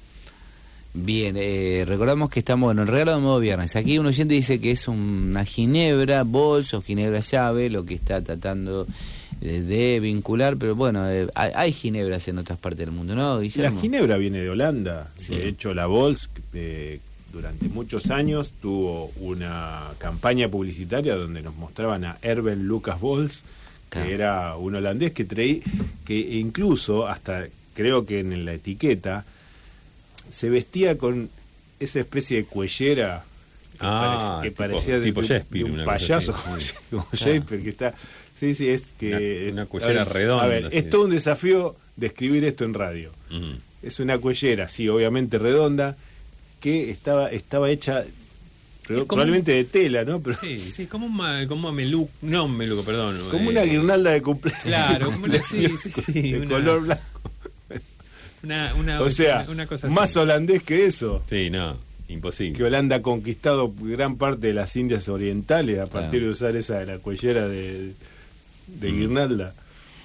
Bien, 0.91 1.35
eh, 1.37 1.83
recordamos 1.87 2.31
que 2.31 2.39
estamos 2.39 2.71
en 2.71 2.79
el 2.79 2.87
regalo 2.87 3.13
de 3.15 3.21
modo 3.21 3.39
viernes. 3.39 3.75
Aquí 3.75 3.99
un 3.99 4.07
oyente 4.07 4.33
dice 4.33 4.59
que 4.59 4.71
es 4.71 4.87
una 4.87 5.45
ginebra, 5.45 6.23
bolso 6.23 6.79
o 6.79 6.81
ginebra 6.81 7.19
llave, 7.19 7.69
lo 7.69 7.85
que 7.85 7.93
está 7.93 8.23
tratando 8.23 8.87
de, 9.39 9.61
de 9.61 9.99
vincular, 9.99 10.57
pero 10.57 10.75
bueno, 10.75 11.07
eh, 11.07 11.27
hay, 11.35 11.51
hay 11.55 11.73
ginebras 11.73 12.27
en 12.27 12.39
otras 12.39 12.57
partes 12.57 12.79
del 12.87 12.91
mundo, 12.91 13.13
¿no, 13.15 13.39
La 13.39 13.71
ginebra 13.71 14.17
viene 14.17 14.39
de 14.39 14.49
Holanda. 14.49 15.11
Sí. 15.15 15.35
De 15.35 15.49
hecho, 15.49 15.75
la 15.75 15.85
Bols 15.85 16.27
eh, 16.53 16.99
durante 17.31 17.67
muchos 17.69 18.09
años 18.11 18.51
tuvo 18.61 19.11
una 19.19 19.87
campaña 19.97 20.47
publicitaria 20.49 21.15
donde 21.15 21.41
nos 21.41 21.55
mostraban 21.55 22.05
a 22.05 22.17
Erben 22.21 22.67
Lucas 22.67 22.99
Bols, 22.99 23.43
que 23.89 23.99
Claro. 23.99 24.09
era 24.09 24.55
un 24.57 24.75
holandés 24.75 25.11
que 25.13 25.25
traí, 25.25 25.61
que 26.05 26.15
incluso 26.17 27.07
hasta 27.07 27.47
creo 27.73 28.05
que 28.05 28.19
en 28.19 28.45
la 28.45 28.53
etiqueta 28.53 29.25
se 30.29 30.49
vestía 30.49 30.97
con 30.97 31.29
esa 31.79 31.99
especie 31.99 32.37
de 32.37 32.43
cuellera 32.45 33.23
que, 33.73 33.77
Ah, 33.81 34.39
parec- 34.39 34.41
que 34.41 34.49
tipo- 34.49 34.57
parecía 34.57 34.99
de, 34.99 35.05
tipo 35.05 35.21
un 35.65 35.85
payaso 35.85 36.33
como, 36.33 36.57
Shakespeare, 37.13 37.63
que 37.63 37.69
está 37.69 37.93
sí 38.35 38.53
sí 38.53 38.67
es 38.69 38.93
que 38.99 39.45
Una- 39.45 39.53
una 39.53 39.61
a 39.63 39.65
cuellera 39.65 40.03
ver, 40.03 40.13
redonda, 40.13 40.43
a 40.43 40.47
ver 40.47 40.69
es 40.71 40.89
todo 40.89 41.05
un 41.05 41.11
desafío 41.11 41.75
describir 41.95 42.43
esto 42.45 42.65
en 42.65 42.73
radio. 42.73 43.11
Es 43.81 43.99
una 44.01 44.17
cuellera, 44.17 44.67
sí, 44.67 44.87
obviamente 44.89 45.37
redonda, 45.37 45.95
que 46.59 46.89
estaba 46.91 47.29
estaba 47.29 47.69
hecha 47.69 48.05
pero 48.87 49.05
probablemente 49.05 49.51
de 49.51 49.65
tela, 49.65 50.03
¿no? 50.03 50.19
Pero 50.19 50.35
Sí, 50.41 50.57
sí, 50.59 50.85
como 50.87 51.05
un 51.05 51.15
ma- 51.15 51.45
como 51.47 51.71
meluco, 51.71 52.09
no 52.23 52.45
un 52.45 52.57
meluco, 52.57 52.83
perdón. 52.83 53.19
como 53.29 53.49
eh, 53.49 53.53
una 53.53 53.61
guirnalda 53.61 54.09
de 54.11 54.21
cumpleaños. 54.23 54.63
Claro, 54.63 55.11
como 55.11 55.25
una, 55.25 55.41
sí, 55.43 55.67
sí, 55.83 55.91
sí, 56.11 56.31
de 56.31 56.39
una- 56.39 56.49
color 56.49 56.81
blanco. 56.81 57.03
Una, 58.41 58.73
una, 58.75 59.01
O 59.01 59.09
sea, 59.09 59.45
una 59.49 59.67
cosa 59.67 59.87
así. 59.87 59.95
más 59.95 60.15
holandés 60.17 60.63
que 60.63 60.85
eso. 60.85 61.21
Sí, 61.29 61.49
no, 61.51 61.77
imposible. 62.07 62.57
Que 62.57 62.63
Holanda 62.63 62.95
ha 62.95 63.01
conquistado 63.01 63.71
gran 63.79 64.15
parte 64.15 64.47
de 64.47 64.53
las 64.53 64.75
Indias 64.75 65.07
Orientales 65.09 65.77
a 65.79 65.85
partir 65.87 66.21
de 66.23 66.29
usar 66.29 66.55
esa 66.55 66.79
de 66.79 66.85
la 66.87 66.97
cuellera 66.99 67.47
de, 67.47 67.93
de 68.67 68.91
guirnalda. 68.91 69.53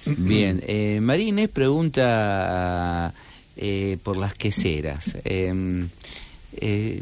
Bien, 0.05 0.61
eh, 0.67 0.99
Marínez 1.01 1.49
pregunta 1.49 3.13
eh, 3.57 3.97
por 4.03 4.17
las 4.17 4.35
queseras. 4.35 5.17
Eh, 5.23 5.85
eh, 6.61 7.01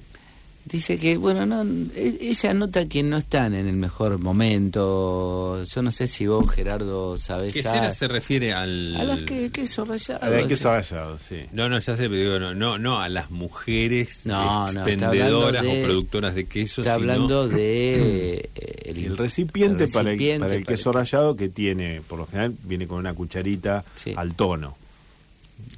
dice 0.65 0.97
que, 0.97 1.17
bueno, 1.17 1.45
no, 1.45 1.63
e- 1.95 2.17
ella 2.21 2.53
nota 2.53 2.85
que 2.87 3.03
no 3.03 3.17
están 3.17 3.53
en 3.53 3.67
el 3.67 3.75
mejor 3.75 4.17
momento. 4.19 5.63
Yo 5.65 5.81
no 5.81 5.91
sé 5.91 6.07
si 6.07 6.25
vos, 6.27 6.49
Gerardo, 6.51 7.17
sabés. 7.17 7.53
¿Qué 7.53 7.59
a- 7.67 7.71
cera 7.71 7.91
se 7.91 8.07
refiere 8.07 8.53
al...? 8.53 8.95
A 8.95 9.03
las 9.03 9.19
que 9.21 9.51
queso 9.51 9.85
rallado. 9.85 10.23
A 10.23 10.29
ver, 10.29 10.47
queso 10.47 10.63
sí. 10.63 10.67
rallado, 10.69 11.17
sí. 11.19 11.35
No, 11.51 11.69
no, 11.69 11.79
ya 11.79 11.95
sé, 11.95 12.03
pero 12.09 12.15
digo, 12.15 12.39
no, 12.39 12.53
no, 12.55 12.77
no 12.77 12.99
a 12.99 13.09
las 13.09 13.29
mujeres 13.31 14.25
No, 14.25 14.43
no, 14.43 14.67
está 14.67 14.79
expendedoras 14.81 15.59
hablando 15.59 15.73
de- 15.73 15.83
o 15.83 15.85
productoras 15.85 16.35
de 16.35 16.45
queso, 16.45 16.81
Está 16.81 16.95
sino- 16.97 17.11
hablando 17.13 17.47
de 17.47 18.49
eh, 18.55 18.93
El 19.03 19.17
recipiente, 19.17 19.87
para, 19.87 20.11
el, 20.11 20.17
recipiente 20.17 20.39
para 20.45 20.55
el 20.55 20.63
para 20.63 20.75
queso 20.77 20.91
rallado 20.91 21.35
que 21.35 21.49
tiene, 21.49 22.01
por 22.07 22.19
lo 22.19 22.25
general, 22.27 22.53
viene 22.63 22.87
con 22.87 22.99
una 22.99 23.13
cucharita 23.13 23.83
Sí. 23.95 24.13
al 24.15 24.33
tono. 24.35 24.77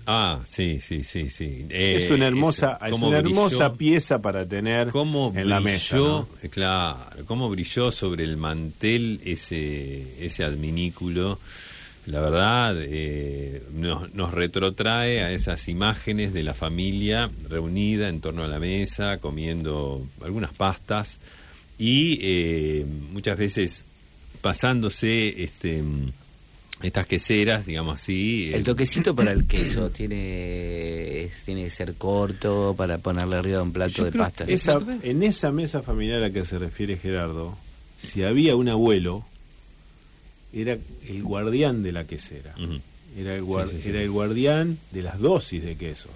Ah, 0.07 0.39
sí, 0.45 0.79
sí, 0.79 1.03
sí, 1.03 1.29
sí. 1.29 1.65
Eh, 1.69 1.95
es 1.97 2.11
una 2.11 2.27
hermosa, 2.27 2.77
es 2.85 2.93
una 2.93 3.19
brilló- 3.21 3.29
hermosa 3.47 3.73
pieza 3.73 4.21
para 4.21 4.45
tener 4.45 4.89
cómo 4.89 5.33
en 5.35 5.49
la 5.49 5.59
mesa. 5.59 5.95
brilló, 5.95 6.07
¿no? 6.07 6.27
eh, 6.43 6.49
claro, 6.49 7.25
cómo 7.25 7.49
brilló 7.49 7.91
sobre 7.91 8.23
el 8.23 8.37
mantel 8.37 9.19
ese, 9.25 10.23
ese 10.23 10.43
adminículo. 10.43 11.39
La 12.05 12.19
verdad, 12.21 12.75
eh, 12.77 13.63
nos, 13.73 14.13
nos 14.13 14.31
retrotrae 14.31 15.23
a 15.23 15.31
esas 15.31 15.67
imágenes 15.67 16.33
de 16.33 16.43
la 16.43 16.53
familia 16.53 17.31
reunida 17.49 18.09
en 18.09 18.21
torno 18.21 18.43
a 18.43 18.47
la 18.47 18.59
mesa, 18.59 19.17
comiendo 19.17 20.05
algunas 20.23 20.53
pastas 20.53 21.19
y 21.79 22.19
eh, 22.21 22.85
muchas 23.11 23.37
veces 23.39 23.85
pasándose 24.41 25.41
este, 25.43 25.81
estas 26.85 27.05
queseras, 27.07 27.65
digamos 27.65 28.01
así. 28.01 28.51
El 28.53 28.61
eh, 28.61 28.63
toquecito 28.63 29.15
para 29.15 29.31
el 29.31 29.45
queso 29.45 29.89
tiene, 29.91 31.23
es- 31.23 31.43
tiene 31.43 31.63
que 31.63 31.69
ser 31.69 31.93
corto 31.95 32.73
para 32.77 32.97
ponerle 32.97 33.35
arriba 33.37 33.61
un 33.61 33.71
plato 33.71 33.91
Yo 33.91 34.05
de 34.05 34.53
Esa- 34.53 34.77
¿verdad? 34.79 34.97
en 35.03 35.23
esa 35.23 35.51
mesa 35.51 35.81
familiar 35.81 36.19
a 36.19 36.27
la 36.27 36.31
que 36.31 36.45
se 36.45 36.57
refiere 36.59 36.97
Gerardo, 36.97 37.57
si 37.97 38.23
había 38.23 38.55
un 38.55 38.69
abuelo, 38.69 39.25
era 40.53 40.77
el 41.07 41.23
guardián 41.23 41.83
de 41.83 41.91
la 41.91 42.05
quesera. 42.05 42.53
Era, 43.17 43.35
el 43.35 43.43
guar- 43.43 43.69
Sí, 43.69 43.77
sí, 43.77 43.81
sí. 43.83 43.89
era 43.89 44.01
el 44.01 44.09
guardián 44.11 44.77
de 44.91 45.01
las 45.01 45.19
dosis 45.19 45.63
de 45.63 45.75
queso. 45.75 46.09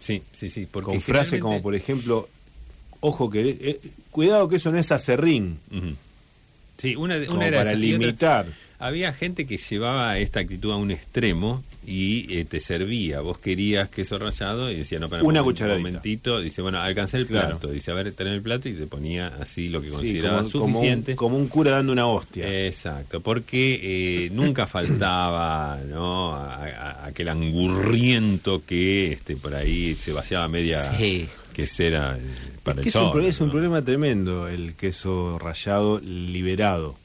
Sí, 0.00 0.22
sí, 0.32 0.48
sí. 0.50 0.66
Porque 0.70 0.90
Con 0.92 1.00
frases 1.00 1.40
como, 1.40 1.60
por 1.60 1.74
ejemplo, 1.74 2.28
ojo 3.00 3.28
que 3.30 3.56
eh, 3.60 3.80
cuidado 4.10 4.48
que 4.48 4.56
eso 4.56 4.70
no 4.72 4.78
es 4.78 4.90
acerrín, 4.92 5.58
Ujú. 5.70 5.94
Sí, 6.78 6.96
una, 6.96 7.16
una 7.16 7.26
como 7.26 7.42
era 7.42 7.58
para 7.58 7.70
esa, 7.72 7.78
y 7.78 7.92
otra- 7.94 7.98
limitar. 8.06 8.46
Había 8.80 9.12
gente 9.12 9.46
que 9.46 9.56
llevaba 9.58 10.18
esta 10.18 10.40
actitud 10.40 10.72
a 10.72 10.76
un 10.76 10.90
extremo 10.90 11.62
y 11.86 12.36
eh, 12.38 12.44
te 12.44 12.60
servía. 12.60 13.20
Vos 13.20 13.38
querías 13.38 13.88
queso 13.88 14.18
rallado 14.18 14.70
y 14.70 14.76
decía, 14.76 14.98
no, 14.98 15.08
para 15.08 15.22
Una 15.22 15.42
un 15.42 15.54
momentito. 15.54 16.40
Dice, 16.40 16.62
bueno, 16.62 16.80
alcancé 16.80 17.18
el 17.18 17.26
Claro. 17.26 17.58
plato. 17.58 17.68
Dice, 17.68 17.90
a 17.90 17.94
ver, 17.94 18.12
tener 18.12 18.32
el 18.34 18.42
plato 18.42 18.68
y 18.68 18.74
te 18.74 18.86
ponía 18.86 19.28
así 19.40 19.68
lo 19.68 19.80
que 19.80 19.88
Sí, 19.88 19.94
consideraba 19.94 20.38
como, 20.42 20.50
como 20.50 20.64
un, 20.66 20.72
suficiente. 20.74 21.16
como 21.16 21.36
un 21.36 21.48
cura 21.48 21.70
dando 21.72 21.92
una 21.92 22.06
hostia. 22.06 22.66
Exacto, 22.66 23.20
porque 23.20 23.80
eh, 24.26 24.30
nunca 24.30 24.66
faltaba 24.66 25.78
¿no? 25.88 26.34
A- 26.34 26.64
a- 26.64 27.06
aquel 27.06 27.28
angurriento 27.28 28.62
que 28.66 29.12
este, 29.12 29.36
por 29.36 29.54
ahí 29.54 29.94
se 29.94 30.12
vaciaba 30.12 30.48
media 30.48 30.92
Sí. 30.96 31.26
quesera 31.52 32.16
eh, 32.18 32.20
para 32.62 32.80
Es 32.80 32.86
el 32.88 32.92
que 32.92 32.98
es, 32.98 33.04
un, 33.04 33.12
sol. 33.12 33.24
es 33.26 33.40
un 33.40 33.50
problema 33.50 33.82
tremendo 33.82 34.48
el 34.48 34.74
queso 34.74 35.38
rallado 35.38 35.98
liberado. 36.00 36.96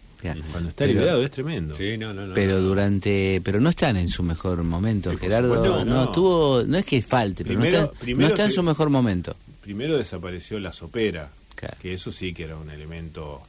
Cuando 0.52 0.70
está 0.70 0.86
Pero- 0.86 0.94
liberado 1.00 1.24
es 1.24 1.32
tremendo. 1.32 1.76
Sí, 1.76 1.98
no, 1.98 2.14
no, 2.14 2.26
no, 2.28 2.34
pero 2.34 2.56
no. 2.56 2.62
durante 2.62 3.42
pero 3.44 3.60
no 3.60 3.70
están 3.70 3.98
en 3.98 4.10
su 4.10 4.24
mejor 4.24 4.64
momento 4.64 5.12
Sí, 5.12 5.18
Gerardo 5.18 5.56
supuesto, 5.56 5.86
no, 5.86 6.06
no. 6.06 6.12
tuvo 6.12 6.64
no 6.64 6.78
es 6.78 6.86
que 6.86 7.02
falte 7.02 7.44
pero 7.44 7.60
Primero- 7.60 7.78
no 7.80 7.86
está, 7.86 8.00
primero 8.00 8.28
no 8.28 8.34
está 8.34 8.44
en 8.46 8.50
se- 8.50 8.56
su 8.56 8.64
mejor 8.64 8.90
momento 8.90 9.36
Primero 9.62 9.98
desapareció 9.98 10.60
la 10.60 10.72
sopera, 10.74 11.30
Claro. 11.56 11.76
que 11.82 11.94
eso 11.94 12.12
sí 12.12 12.34
que 12.34 12.44
era 12.44 12.56
un 12.56 12.70
elemento 12.70 13.42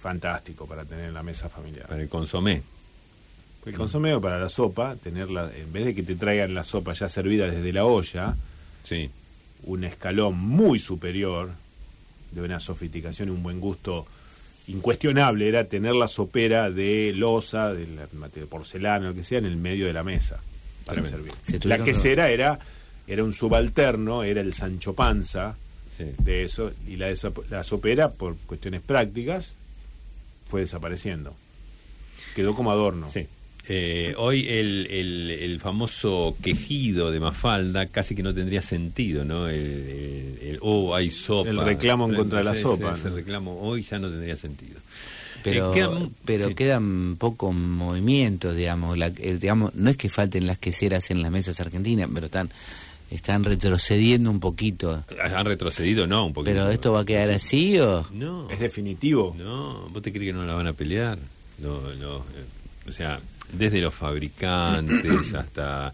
fantástico 0.00 0.66
para 0.66 0.84
tener 0.84 1.06
en 1.06 1.14
la 1.14 1.22
mesa 1.22 1.48
familiar. 1.48 1.86
Para 1.86 2.00
el 2.00 2.08
consomé. 2.08 2.62
El 3.66 3.74
consomé 3.74 4.14
o 4.14 4.20
para 4.20 4.38
la 4.38 4.48
sopa, 4.48 4.96
tenerla, 4.96 5.50
en 5.54 5.70
vez 5.72 5.84
de 5.84 5.94
que 5.94 6.02
te 6.02 6.14
traigan 6.16 6.54
la 6.54 6.64
sopa 6.64 6.94
ya 6.94 7.08
servida 7.10 7.46
desde 7.50 7.72
la 7.74 7.84
olla, 7.84 8.34
Sí. 8.82 9.10
un 9.64 9.84
escalón 9.84 10.38
muy 10.38 10.78
superior 10.78 11.50
de 12.32 12.40
una 12.40 12.58
sofisticación 12.60 13.28
y 13.28 13.32
un 13.32 13.42
buen 13.42 13.60
gusto 13.60 14.06
incuestionable 14.70 15.48
era 15.48 15.64
tener 15.64 15.94
la 15.94 16.08
sopera 16.08 16.70
de 16.70 17.12
losa, 17.14 17.72
de, 17.74 17.86
la, 17.86 18.28
de 18.28 18.46
porcelana, 18.46 19.08
lo 19.08 19.14
que 19.14 19.24
sea, 19.24 19.38
en 19.38 19.46
el 19.46 19.56
medio 19.56 19.86
de 19.86 19.92
la 19.92 20.02
mesa 20.02 20.40
para 20.86 21.04
servir. 21.04 21.32
Se 21.42 21.58
La 21.68 21.82
quesera 21.82 22.30
era, 22.30 22.58
era 23.06 23.22
un 23.24 23.32
subalterno, 23.32 24.22
era 24.22 24.40
el 24.40 24.54
Sancho 24.54 24.94
Panza 24.94 25.56
Sí. 25.96 26.06
de 26.18 26.44
eso, 26.44 26.72
y 26.88 26.96
la, 26.96 27.12
la 27.50 27.62
sopera, 27.62 28.10
por 28.10 28.34
cuestiones 28.46 28.80
prácticas, 28.80 29.52
fue 30.48 30.62
desapareciendo. 30.62 31.34
Quedó 32.34 32.54
como 32.54 32.70
adorno. 32.70 33.06
Sí. 33.10 33.26
Eh, 33.72 34.14
hoy 34.18 34.48
el, 34.48 34.86
el, 34.90 35.30
el 35.30 35.60
famoso 35.60 36.36
quejido 36.42 37.12
de 37.12 37.20
Mafalda 37.20 37.86
casi 37.86 38.16
que 38.16 38.22
no 38.24 38.34
tendría 38.34 38.62
sentido, 38.62 39.24
¿no? 39.24 39.46
El, 39.48 39.60
el- 39.60 40.38
el, 40.42 40.58
oh, 40.60 40.92
hay 40.94 41.08
sopa. 41.10 41.50
El 41.50 41.60
reclamo 41.60 42.08
en 42.08 42.16
contra 42.16 42.38
de 42.38 42.44
la 42.46 42.52
Ese- 42.52 42.62
sopa, 42.62 42.94
Ese 42.94 43.10
¿no? 43.10 43.16
reclamo 43.16 43.60
hoy 43.60 43.82
ya 43.82 43.98
no 44.00 44.08
tendría 44.10 44.34
sentido. 44.36 44.80
pero 45.44 45.70
Eh, 45.70 45.74
quedan- 45.74 46.10
pero 46.24 46.48
sí. 46.48 46.54
quedan 46.56 47.14
pocos 47.16 47.54
movimientos 47.54 48.56
digamos 48.56 48.98
la, 48.98 49.06
eh, 49.06 49.38
digamos 49.40 49.72
no 49.76 49.88
es 49.88 49.96
que 49.96 50.08
falten 50.08 50.46
las 50.48 50.58
queseras 50.58 51.10
en 51.12 51.22
las 51.22 51.30
mesas 51.30 51.60
argentinas 51.60 52.10
pero 52.12 52.26
están 52.26 52.50
están 53.10 53.42
retrocediendo 53.44 54.30
un 54.30 54.38
poquito 54.40 55.04
Han 55.32 55.44
retrocedido, 55.46 56.06
no, 56.06 56.26
un 56.26 56.32
poquito. 56.32 56.50
pero 56.52 56.68
esto 56.70 56.92
va 56.92 57.00
a 57.00 57.04
quedar 57.04 57.30
así 57.30 57.78
o 57.78 58.04
No. 58.12 58.50
Es 58.50 58.58
definitivo. 58.60 59.34
No, 59.38 59.88
¿vos 59.92 60.02
te 60.02 60.12
crees 60.12 60.26
que 60.28 60.32
no 60.32 60.44
la 60.44 60.54
van 60.54 60.66
a 60.66 60.72
pelear? 60.72 61.18
Lo- 61.62 61.92
lo- 61.94 62.18
eh, 62.18 62.88
o 62.88 62.92
sea, 62.92 63.20
desde 63.52 63.80
los 63.80 63.94
fabricantes 63.94 65.34
hasta 65.34 65.92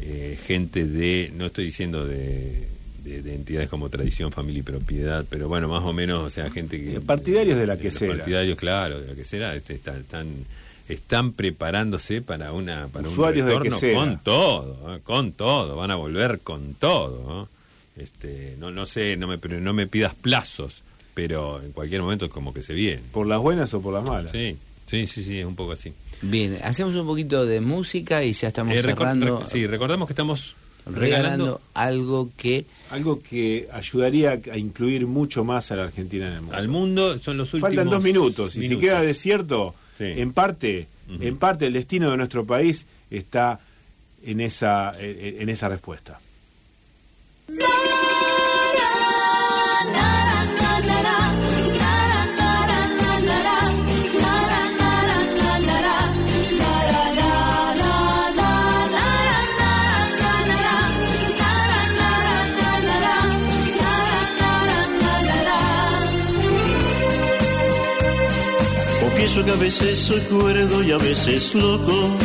eh, 0.00 0.38
gente 0.46 0.84
de, 0.86 1.32
no 1.36 1.46
estoy 1.46 1.66
diciendo 1.66 2.04
de, 2.06 2.68
de- 3.04 3.22
de 3.22 3.34
entidades 3.34 3.68
como 3.68 3.88
Tradición, 3.88 4.32
Familia 4.32 4.60
y 4.60 4.62
Propiedad, 4.62 5.24
pero 5.28 5.48
bueno, 5.48 5.68
más 5.68 5.82
o 5.84 5.92
menos, 5.92 6.22
o 6.24 6.30
sea, 6.30 6.50
gente 6.50 6.82
que... 6.82 6.96
Eh, 6.96 7.00
partidarios 7.00 7.56
de 7.58 7.66
la 7.66 7.74
los 7.74 7.82
quesera. 7.82 8.14
Partidarios, 8.16 8.58
claro, 8.58 9.00
de 9.00 9.08
la 9.08 9.14
quesera, 9.14 9.54
este, 9.54 9.74
están, 9.74 10.00
están, 10.00 10.26
están 10.88 11.32
preparándose 11.32 12.20
para 12.22 12.52
una 12.52 12.88
para 12.88 13.08
Usuarios 13.08 13.46
un 13.46 13.62
retorno 13.62 13.94
con 13.94 14.18
todo, 14.22 14.94
¿eh? 14.96 15.00
con 15.02 15.32
todo, 15.32 15.76
van 15.76 15.90
a 15.90 15.96
volver 15.96 16.40
con 16.40 16.74
todo. 16.74 17.48
Este, 17.96 18.56
no, 18.58 18.70
no 18.70 18.84
sé, 18.86 19.16
no 19.16 19.26
me, 19.26 19.38
pero 19.38 19.58
no 19.60 19.72
me 19.72 19.86
pidas 19.86 20.14
plazos, 20.14 20.82
pero 21.14 21.62
en 21.62 21.72
cualquier 21.72 22.02
momento 22.02 22.26
es 22.26 22.30
como 22.30 22.52
que 22.52 22.62
se 22.62 22.74
viene. 22.74 23.00
¿Por 23.12 23.26
las 23.26 23.40
buenas 23.40 23.72
o 23.72 23.80
por 23.80 23.94
las 23.94 24.04
malas? 24.04 24.32
Sí, 24.32 24.56
sí, 24.84 25.06
sí, 25.06 25.24
sí, 25.24 25.38
es 25.38 25.46
un 25.46 25.56
poco 25.56 25.72
así. 25.72 25.92
Bien 26.22 26.58
hacemos 26.62 26.94
un 26.94 27.06
poquito 27.06 27.44
de 27.46 27.60
música 27.60 28.24
y 28.24 28.32
ya 28.32 28.48
estamos 28.48 28.74
Eh, 28.74 28.82
recor- 28.82 28.98
cerrando 28.98 29.40
rec- 29.42 29.46
sí, 29.46 29.66
recordamos 29.66 30.06
que 30.08 30.12
estamos 30.12 30.54
regalando 30.86 31.00
regalando 31.00 31.60
algo 31.74 32.30
que 32.36 32.64
Algo 32.90 33.20
que 33.20 33.68
ayudaría 33.72 34.40
a 34.52 34.56
incluir 34.56 35.06
mucho 35.06 35.44
más 35.44 35.70
a 35.72 35.76
la 35.76 35.84
Argentina 35.84 36.28
en 36.28 36.34
el 36.34 36.40
mundo. 36.42 36.56
al 36.56 36.68
mundo, 36.68 37.18
son 37.18 37.36
los 37.36 37.52
últimos 37.54 37.74
Faltan 37.74 37.90
dos 37.90 38.02
minutos. 38.04 38.54
Y 38.56 38.68
si 38.68 38.78
queda 38.78 39.00
desierto, 39.02 39.74
Sí. 39.98 40.04
en 40.04 40.32
parte, 40.32 40.86
en 41.20 41.36
parte 41.38 41.66
el 41.66 41.72
destino 41.72 42.10
de 42.10 42.16
nuestro 42.16 42.44
país 42.44 42.86
está 43.10 43.58
en 44.24 44.40
esa, 44.40 44.92
en 45.00 45.48
esa 45.48 45.68
respuesta. 45.68 46.20
Que 69.44 69.50
a 69.50 69.56
veces 69.56 69.98
soy 69.98 70.20
cuerdo 70.20 70.82
y 70.82 70.92
a 70.92 70.96
veces 70.96 71.54
loco. 71.54 72.16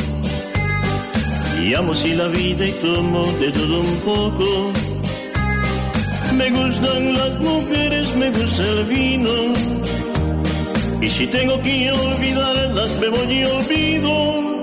Y 1.62 1.74
amo 1.74 1.94
si 1.94 2.14
la 2.14 2.28
vida 2.30 2.66
y 2.66 2.72
tomo 2.72 3.26
de 3.34 3.52
todo 3.52 3.82
un 3.82 3.98
poco. 3.98 4.72
Me 6.38 6.50
gustan 6.52 7.14
las 7.14 7.40
mujeres, 7.42 8.16
me 8.16 8.30
gusta 8.32 8.66
el 8.66 8.86
vino. 8.86 9.30
Y 11.02 11.10
si 11.10 11.28
tengo 11.28 11.62
que 11.62 11.92
olvidarlas, 11.92 12.90
me 13.02 13.10
voy 13.10 13.34
y 13.34 13.44
olvido. 13.44 14.62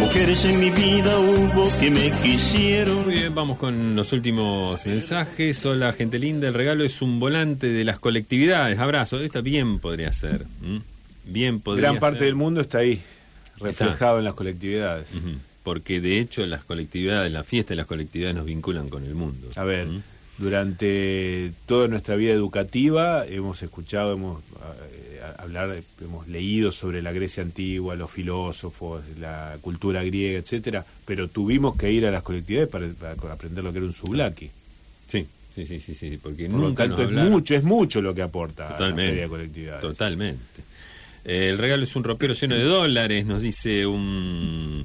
Mujeres 0.00 0.44
en 0.46 0.60
mi 0.60 0.70
vida 0.70 1.18
hubo 1.18 1.70
que 1.78 1.90
me 1.90 2.10
quisieron. 2.22 3.04
Muy 3.04 3.14
bien, 3.16 3.34
vamos 3.34 3.58
con 3.58 3.94
los 3.94 4.14
últimos 4.14 4.86
mensajes. 4.86 5.64
Hola, 5.66 5.92
gente 5.92 6.18
linda. 6.18 6.48
El 6.48 6.54
regalo 6.54 6.84
es 6.84 7.02
un 7.02 7.20
volante 7.20 7.66
de 7.68 7.84
las 7.84 7.98
colectividades. 7.98 8.78
Abrazo. 8.78 9.20
Esta 9.20 9.42
bien 9.42 9.78
podría 9.78 10.10
ser. 10.14 10.46
¿m? 10.64 10.80
Bien 11.24 11.60
podría 11.60 11.88
Gran 11.90 12.00
parte 12.00 12.18
ser. 12.20 12.26
del 12.26 12.34
mundo 12.34 12.60
está 12.60 12.78
ahí, 12.78 13.00
reflejado 13.58 14.18
en 14.18 14.24
las 14.24 14.34
colectividades. 14.34 15.08
Porque 15.62 16.00
de 16.00 16.18
hecho 16.18 16.44
las 16.46 16.64
colectividades, 16.64 17.30
la 17.32 17.44
fiesta 17.44 17.70
de 17.70 17.76
las 17.76 17.86
colectividades 17.86 18.34
nos 18.36 18.46
vinculan 18.46 18.88
con 18.88 19.04
el 19.04 19.14
mundo. 19.14 19.48
A 19.54 19.64
ver. 19.64 19.86
Durante 20.38 21.52
toda 21.66 21.86
nuestra 21.88 22.16
vida 22.16 22.32
educativa 22.32 23.24
hemos 23.26 23.62
escuchado, 23.62 24.14
hemos 24.14 24.40
eh, 24.40 25.20
hablar, 25.38 25.76
hemos 26.00 26.26
leído 26.26 26.72
sobre 26.72 27.00
la 27.00 27.12
Grecia 27.12 27.42
antigua, 27.42 27.94
los 27.94 28.10
filósofos, 28.10 29.02
la 29.20 29.56
cultura 29.60 30.02
griega, 30.02 30.38
etcétera, 30.38 30.84
pero 31.04 31.28
tuvimos 31.28 31.76
que 31.76 31.92
ir 31.92 32.06
a 32.06 32.10
las 32.10 32.22
colectividades 32.22 32.68
para, 32.68 32.88
para 33.14 33.34
aprender 33.34 33.62
lo 33.62 33.70
que 33.72 33.78
era 33.78 33.86
un 33.86 33.92
sublaki. 33.92 34.50
Sí, 35.06 35.26
sí, 35.54 35.66
sí, 35.66 35.78
sí, 35.78 35.94
sí, 35.94 36.18
porque 36.20 36.48
Por 36.48 36.58
lo 36.60 36.68
nunca 36.68 36.88
tanto 36.88 37.08
nos 37.08 37.24
es 37.24 37.30
mucho, 37.30 37.54
es 37.54 37.62
mucho 37.62 38.00
lo 38.00 38.12
que 38.14 38.22
aporta 38.22 38.66
a 38.74 38.80
la 38.80 38.94
feria 38.96 39.22
de 39.22 39.28
colectividades. 39.28 39.80
Totalmente. 39.82 40.71
El 41.24 41.58
regalo 41.58 41.82
es 41.84 41.94
un 41.96 42.04
ropero 42.04 42.34
lleno 42.34 42.54
de 42.56 42.64
dólares, 42.64 43.24
nos 43.26 43.42
dice 43.42 43.86
un, 43.86 44.84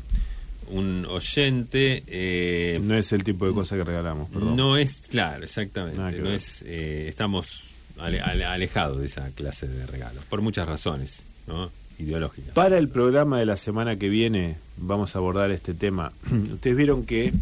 un 0.70 1.06
oyente. 1.10 2.04
eh, 2.08 2.80
No 2.84 2.96
es 2.96 3.12
el 3.12 3.24
tipo 3.24 3.48
de 3.48 3.54
cosa 3.54 3.76
que 3.76 3.84
regalamos, 3.84 4.30
perdón. 4.30 4.56
no 4.56 4.78
es, 4.78 5.02
claro, 5.10 5.44
exactamente. 5.44 6.20
No 6.20 6.32
es, 6.32 6.64
eh, 6.68 7.08
estamos 7.08 7.64
ale- 7.98 8.22
ale- 8.22 8.46
alejados 8.46 9.00
de 9.00 9.08
esa 9.08 9.30
clase 9.32 9.68
de 9.68 9.86
regalos, 9.88 10.24
por 10.26 10.42
muchas 10.42 10.68
razones, 10.68 11.26
¿no? 11.48 11.72
Ideológicas. 12.00 12.54
Para 12.54 12.78
el 12.78 12.90
programa 12.90 13.40
de 13.40 13.46
la 13.48 13.58
semana 13.58 13.96
que 13.96 14.08
viene 14.10 14.58
vamos 14.78 15.16
a 15.16 15.18
abordar 15.20 15.50
este 15.50 15.74
tema. 15.74 16.12
Ustedes 16.54 16.78
vieron 16.78 17.04
que 17.06 17.34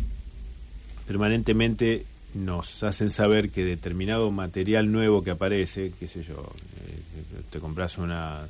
permanentemente 1.07 2.05
nos 2.33 2.83
hacen 2.83 3.09
saber 3.09 3.49
que 3.49 3.63
determinado 3.63 4.31
material 4.31 4.91
nuevo 4.91 5.23
que 5.23 5.31
aparece, 5.31 5.91
qué 5.99 6.07
sé 6.07 6.23
yo, 6.23 6.35
eh, 6.87 7.41
te 7.51 7.59
compras 7.59 7.97
una, 7.97 8.45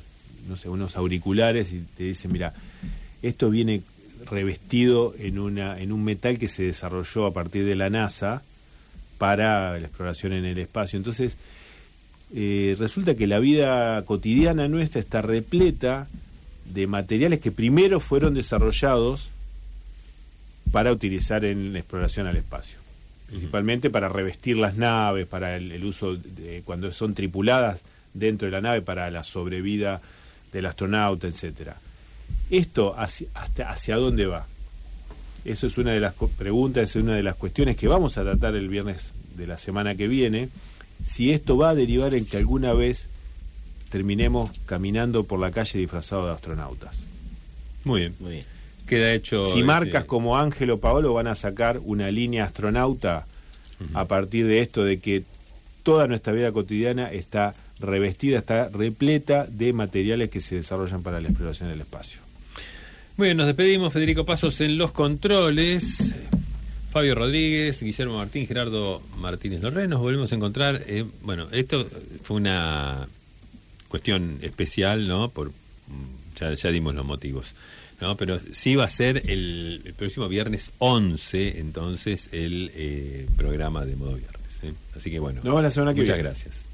no 0.48 0.56
sé, 0.56 0.68
unos 0.68 0.96
auriculares 0.96 1.72
y 1.72 1.80
te 1.96 2.04
dicen, 2.04 2.32
mira, 2.32 2.54
esto 3.22 3.50
viene 3.50 3.82
revestido 4.30 5.14
en 5.18 5.38
una 5.38 5.78
en 5.80 5.92
un 5.92 6.04
metal 6.04 6.38
que 6.38 6.48
se 6.48 6.64
desarrolló 6.64 7.26
a 7.26 7.32
partir 7.32 7.64
de 7.64 7.76
la 7.76 7.90
NASA 7.90 8.42
para 9.18 9.78
la 9.78 9.86
exploración 9.86 10.32
en 10.32 10.44
el 10.44 10.58
espacio. 10.58 10.96
Entonces, 10.96 11.36
eh, 12.34 12.76
resulta 12.78 13.14
que 13.14 13.26
la 13.26 13.38
vida 13.38 14.02
cotidiana 14.04 14.68
nuestra 14.68 15.00
está 15.00 15.22
repleta 15.22 16.08
de 16.72 16.86
materiales 16.86 17.40
que 17.40 17.52
primero 17.52 18.00
fueron 18.00 18.34
desarrollados 18.34 19.30
para 20.72 20.92
utilizar 20.92 21.44
en 21.44 21.72
la 21.72 21.78
exploración 21.78 22.26
al 22.26 22.36
espacio. 22.36 22.78
Principalmente 23.28 23.90
para 23.90 24.08
revestir 24.08 24.56
las 24.56 24.76
naves, 24.76 25.26
para 25.26 25.56
el, 25.56 25.72
el 25.72 25.84
uso 25.84 26.16
de, 26.16 26.62
cuando 26.64 26.90
son 26.92 27.14
tripuladas 27.14 27.82
dentro 28.14 28.46
de 28.46 28.52
la 28.52 28.60
nave, 28.60 28.82
para 28.82 29.10
la 29.10 29.24
sobrevida 29.24 30.00
del 30.56 30.66
astronauta, 30.66 31.26
etcétera. 31.26 31.76
Esto 32.50 32.94
hacia, 32.98 33.28
hasta 33.34 33.70
hacia 33.70 33.96
dónde 33.96 34.26
va. 34.26 34.46
Eso 35.44 35.66
es 35.66 35.78
una 35.78 35.92
de 35.92 36.00
las 36.00 36.14
preguntas, 36.36 36.90
es 36.90 36.96
una 36.96 37.14
de 37.14 37.22
las 37.22 37.36
cuestiones 37.36 37.76
que 37.76 37.86
vamos 37.88 38.18
a 38.18 38.22
tratar 38.24 38.54
el 38.56 38.68
viernes 38.68 39.12
de 39.36 39.46
la 39.46 39.58
semana 39.58 39.94
que 39.94 40.08
viene. 40.08 40.48
Si 41.06 41.30
esto 41.32 41.56
va 41.56 41.70
a 41.70 41.74
derivar 41.74 42.14
en 42.14 42.24
que 42.24 42.36
alguna 42.36 42.72
vez 42.72 43.08
terminemos 43.90 44.50
caminando 44.66 45.24
por 45.24 45.38
la 45.38 45.50
calle 45.52 45.78
disfrazados 45.78 46.26
de 46.26 46.32
astronautas. 46.34 46.96
Muy 47.84 48.00
bien. 48.00 48.14
Muy 48.18 48.30
bien. 48.32 48.44
Queda 48.86 49.12
hecho. 49.12 49.44
Si 49.52 49.58
ese- 49.58 49.64
marcas 49.64 50.04
como 50.04 50.38
Ángel 50.38 50.70
o 50.70 50.78
Paolo 50.80 51.12
van 51.14 51.26
a 51.28 51.34
sacar 51.34 51.80
una 51.84 52.10
línea 52.10 52.44
astronauta 52.44 53.26
a 53.94 54.04
partir 54.06 54.46
de 54.46 54.60
esto 54.60 54.84
de 54.84 54.98
que 54.98 55.22
toda 55.82 56.06
nuestra 56.08 56.32
vida 56.32 56.50
cotidiana 56.50 57.12
está 57.12 57.54
revestida, 57.80 58.38
está 58.38 58.68
repleta 58.68 59.46
de 59.46 59.72
materiales 59.72 60.30
que 60.30 60.40
se 60.40 60.56
desarrollan 60.56 61.02
para 61.02 61.20
la 61.20 61.28
exploración 61.28 61.68
del 61.68 61.80
espacio. 61.80 62.20
Muy 63.16 63.28
bien, 63.28 63.36
nos 63.36 63.46
despedimos. 63.46 63.92
Federico 63.92 64.24
Pasos 64.26 64.60
en 64.60 64.76
los 64.78 64.92
controles. 64.92 66.14
Fabio 66.90 67.14
Rodríguez, 67.14 67.82
Guillermo 67.82 68.16
Martín, 68.16 68.46
Gerardo 68.46 69.02
Martínez 69.18 69.60
Lorre. 69.62 69.86
Nos 69.88 70.00
volvemos 70.00 70.32
a 70.32 70.34
encontrar. 70.34 70.82
eh, 70.86 71.04
bueno, 71.22 71.48
esto 71.52 71.86
fue 72.22 72.36
una 72.38 73.06
cuestión 73.88 74.38
especial, 74.42 75.06
¿no? 75.08 75.28
Por, 75.30 75.48
mm, 75.50 75.52
ya, 76.40 76.54
ya 76.54 76.70
dimos 76.70 76.94
los 76.94 77.04
motivos. 77.04 77.54
¿no? 78.00 78.16
Pero 78.16 78.38
sí 78.52 78.76
va 78.76 78.84
a 78.84 78.90
ser 78.90 79.22
el, 79.30 79.80
el 79.84 79.94
próximo 79.94 80.28
viernes 80.28 80.70
11, 80.78 81.60
entonces, 81.60 82.28
el 82.32 82.70
eh, 82.74 83.26
programa 83.36 83.84
de 83.86 83.96
modo 83.96 84.14
viernes. 84.16 84.62
¿eh? 84.62 84.72
Así 84.94 85.10
que 85.10 85.18
bueno, 85.18 85.36
Nos 85.36 85.44
vemos 85.44 85.62
la 85.62 85.70
semana 85.70 85.94
que 85.94 86.00
muchas 86.02 86.16
viene. 86.16 86.28
gracias. 86.28 86.66